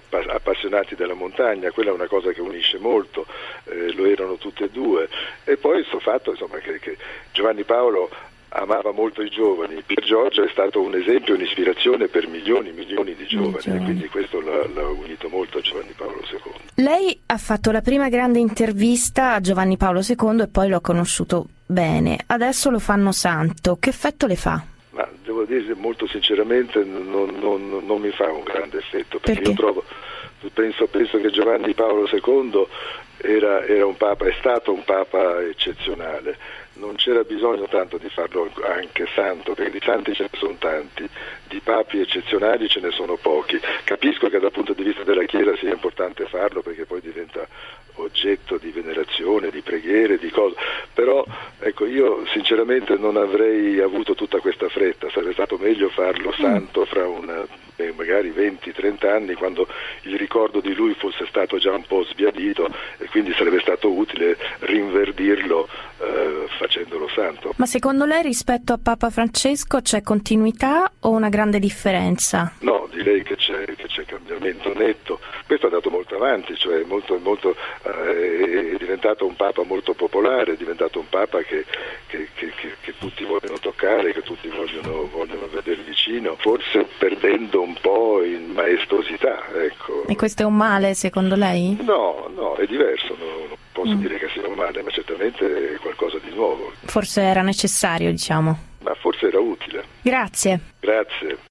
appassionati 0.10 0.96
della 0.96 1.14
montagna, 1.14 1.72
quella 1.72 1.92
è 1.92 1.94
una 1.94 2.08
cosa 2.08 2.32
che 2.32 2.42
unisce 2.42 2.78
molto, 2.78 3.26
eh, 3.66 3.94
lo 3.94 4.06
erano 4.06 4.36
tutti 4.36 4.64
e 4.64 4.70
due. 4.70 5.08
E 5.44 5.58
poi 5.58 5.84
questo 5.84 6.00
fatto 6.00 6.32
insomma, 6.32 6.58
che, 6.58 6.80
che 6.80 6.98
Giovanni 7.32 7.64
Paolo 7.64 8.10
amava 8.50 8.92
molto 8.92 9.22
i 9.22 9.30
giovani. 9.30 9.82
Pier 9.86 10.04
Giorgio 10.04 10.44
è 10.44 10.50
stato 10.50 10.82
un 10.82 10.96
esempio, 10.96 11.36
un'ispirazione 11.36 12.08
per 12.08 12.28
milioni 12.28 12.70
e 12.70 12.74
milioni 12.74 13.16
di 13.16 13.26
giovani, 13.28 13.78
e 13.78 13.84
quindi 13.84 14.08
questo 14.08 14.42
l'ha, 14.42 14.68
l'ha, 14.74 14.88
unito 14.88 15.30
molto 15.30 15.60
a 15.60 15.62
Giovanni 15.62 15.94
Paolo 15.96 16.22
II. 16.32 16.84
Lei 16.84 17.20
ha 17.28 17.38
fatto 17.38 17.72
la 17.72 17.82
prima 17.82 18.10
grande 18.10 18.40
intervista 18.40 19.34
a 19.34 19.42
Giovanni 19.42 19.78
Paolo 19.78 20.02
II 20.02 20.42
e 20.42 20.48
poi 20.48 20.70
l'ho 20.70 20.82
conosciuto 20.82 21.48
bene. 21.66 22.18
Adesso 22.26 22.70
lo 22.70 22.80
fanno 22.80 23.12
santo. 23.12 23.78
Che 23.80 23.90
effetto 23.90 24.26
le 24.26 24.36
fa? 24.36 24.64
Ma 24.92 25.08
devo 25.24 25.46
dire 25.46 25.76
molto 25.76 26.08
sinceramente 26.08 26.84
non, 26.84 27.36
non, 27.40 27.84
non 27.86 28.02
mi 28.02 28.10
fa 28.10 28.32
un 28.32 28.44
grande 28.44 28.80
effetto, 28.80 29.20
perché, 29.20 29.42
perché? 29.42 29.50
io 29.50 29.56
trovo, 29.56 29.84
penso, 30.54 30.88
penso, 30.88 31.20
che 31.20 31.30
Giovanni 31.30 31.74
Paolo 31.74 32.10
II 32.12 32.66
era, 33.18 33.64
era 33.66 33.86
un 33.86 33.96
papa, 33.96 34.26
è 34.26 34.36
stato 34.40 34.74
un 34.74 34.84
papa 34.84 35.42
eccezionale 35.42 36.38
non 36.80 36.96
c'era 36.96 37.24
bisogno 37.24 37.68
tanto 37.68 37.98
di 37.98 38.10
farlo 38.10 38.50
anche 38.64 39.06
santo, 39.14 39.54
perché 39.54 39.72
di 39.72 39.82
santi 39.84 40.14
ce 40.16 40.24
ne 40.24 40.38
sono 40.38 40.56
tanti, 40.58 41.08
di 41.48 41.60
papi 41.60 42.00
eccezionali 42.00 42.68
ce 42.68 42.80
ne 42.80 42.92
sono 42.92 43.18
pochi. 43.18 43.60
Capisco 43.84 44.30
che 44.30 44.40
dal 44.40 44.52
punto 44.52 44.74
di 44.74 44.84
vista 44.84 45.04
della 45.04 45.26
Chiesa 45.26 45.56
sia 45.58 45.72
importante 45.72 46.26
farlo 46.26 46.62
perché 46.62 46.86
poi 46.86 47.02
diventa 47.02 47.46
oggetto 48.00 48.58
di 48.58 48.72
venerazione, 48.72 49.50
di 49.50 49.62
preghiere, 49.62 50.18
di 50.18 50.30
cose, 50.30 50.56
però 50.94 51.26
ecco, 51.60 51.86
io 51.86 52.26
sinceramente 52.34 52.96
non 52.98 53.18
avrei 53.18 53.80
avuto 53.80 54.16
tutta 54.16 54.40
questa 54.40 54.70
fretta, 54.70 55.10
sarebbe 55.10 55.34
stato 55.34 55.58
meglio 55.58 55.90
farlo 55.90 56.30
mm. 56.30 56.42
santo 56.42 56.86
fra 56.86 57.08
una, 57.08 57.46
eh, 57.80 57.94
magari 57.96 58.32
20-30 58.32 59.08
anni 59.08 59.34
quando 59.34 59.68
il 60.02 60.18
ricordo 60.18 60.60
di 60.60 60.74
lui 60.74 60.94
fosse 60.94 61.26
stato 61.28 61.58
già 61.58 61.72
un 61.72 61.86
po' 61.86 62.04
sbiadito 62.04 62.70
e 62.98 63.08
quindi 63.08 63.34
sarebbe 63.34 63.60
stato 63.62 63.92
utile 63.92 64.38
rinverdirlo 64.60 65.68
eh, 66.00 66.46
facendolo 66.58 67.08
santo. 67.10 67.54
Ma 67.56 67.66
secondo 67.66 68.06
lei 68.06 68.22
rispetto 68.22 68.74
a 68.74 68.80
Papa 68.82 69.10
Francesco 69.10 69.82
c'è 69.82 70.02
continuità 70.02 70.92
o 71.02 71.10
una 71.10 71.30
grande 71.30 71.60
differenza? 71.60 72.54
No, 72.60 72.88
direi 72.92 73.24
che 73.24 73.36
c'è, 73.36 73.64
che 73.76 73.88
c'è 73.88 74.06
cambiamento 74.06 74.74
netto. 74.74 75.20
Questo 75.46 75.68
è 75.68 75.70
andato 75.70 75.90
molto 75.90 76.16
avanti, 76.16 76.56
cioè 76.56 76.84
molto, 76.84 77.18
molto, 77.20 77.56
è 77.92 78.78
diventato 78.78 79.26
un 79.26 79.36
Papa 79.36 79.64
molto 79.64 79.94
popolare, 79.94 80.54
è 80.54 80.58
diventato 80.58 81.00
un 81.00 81.10
Papa 81.10 81.40
che, 81.42 81.66
che, 82.08 82.28
che, 82.34 82.52
che 82.82 82.94
tutti 82.98 83.24
vogliono 83.24 83.58
toccare, 83.60 84.14
che 84.14 84.22
tutti 84.22 84.48
vogliono, 84.48 85.08
vogliono, 85.12 85.48
vedere 85.48 85.82
vicino, 85.84 86.36
forse 86.38 86.86
perdendo 86.98 87.62
un 87.62 87.76
po' 87.80 88.24
in 88.24 88.52
maestosità. 88.52 89.46
Ecco. 89.54 90.06
E 90.08 90.16
questo 90.16 90.44
è 90.44 90.46
un 90.46 90.56
male 90.56 90.94
secondo 90.94 91.36
lei? 91.36 91.78
No, 91.82 92.30
no, 92.36 92.56
è 92.56 92.66
diverso, 92.66 93.16
no, 93.18 93.48
non 93.48 93.58
posso 93.72 93.96
mm. 93.96 94.00
dire 94.00 94.18
che 94.18 94.30
sia 94.30 94.48
un 94.48 94.56
male, 94.56 94.82
ma 94.82 94.90
certamente 94.90 95.76
è 95.76 95.78
qualcosa 95.78 96.18
di 96.20 96.34
nuovo. 96.34 96.72
Forse 96.86 97.22
era 97.22 97.42
necessario, 97.42 98.12
diciamo. 98.12 98.68
Ma 98.82 98.94
forse 98.96 99.28
era 99.28 99.40
utile. 99.40 99.84
Grazie. 100.02 100.60
Grazie. 100.80 101.49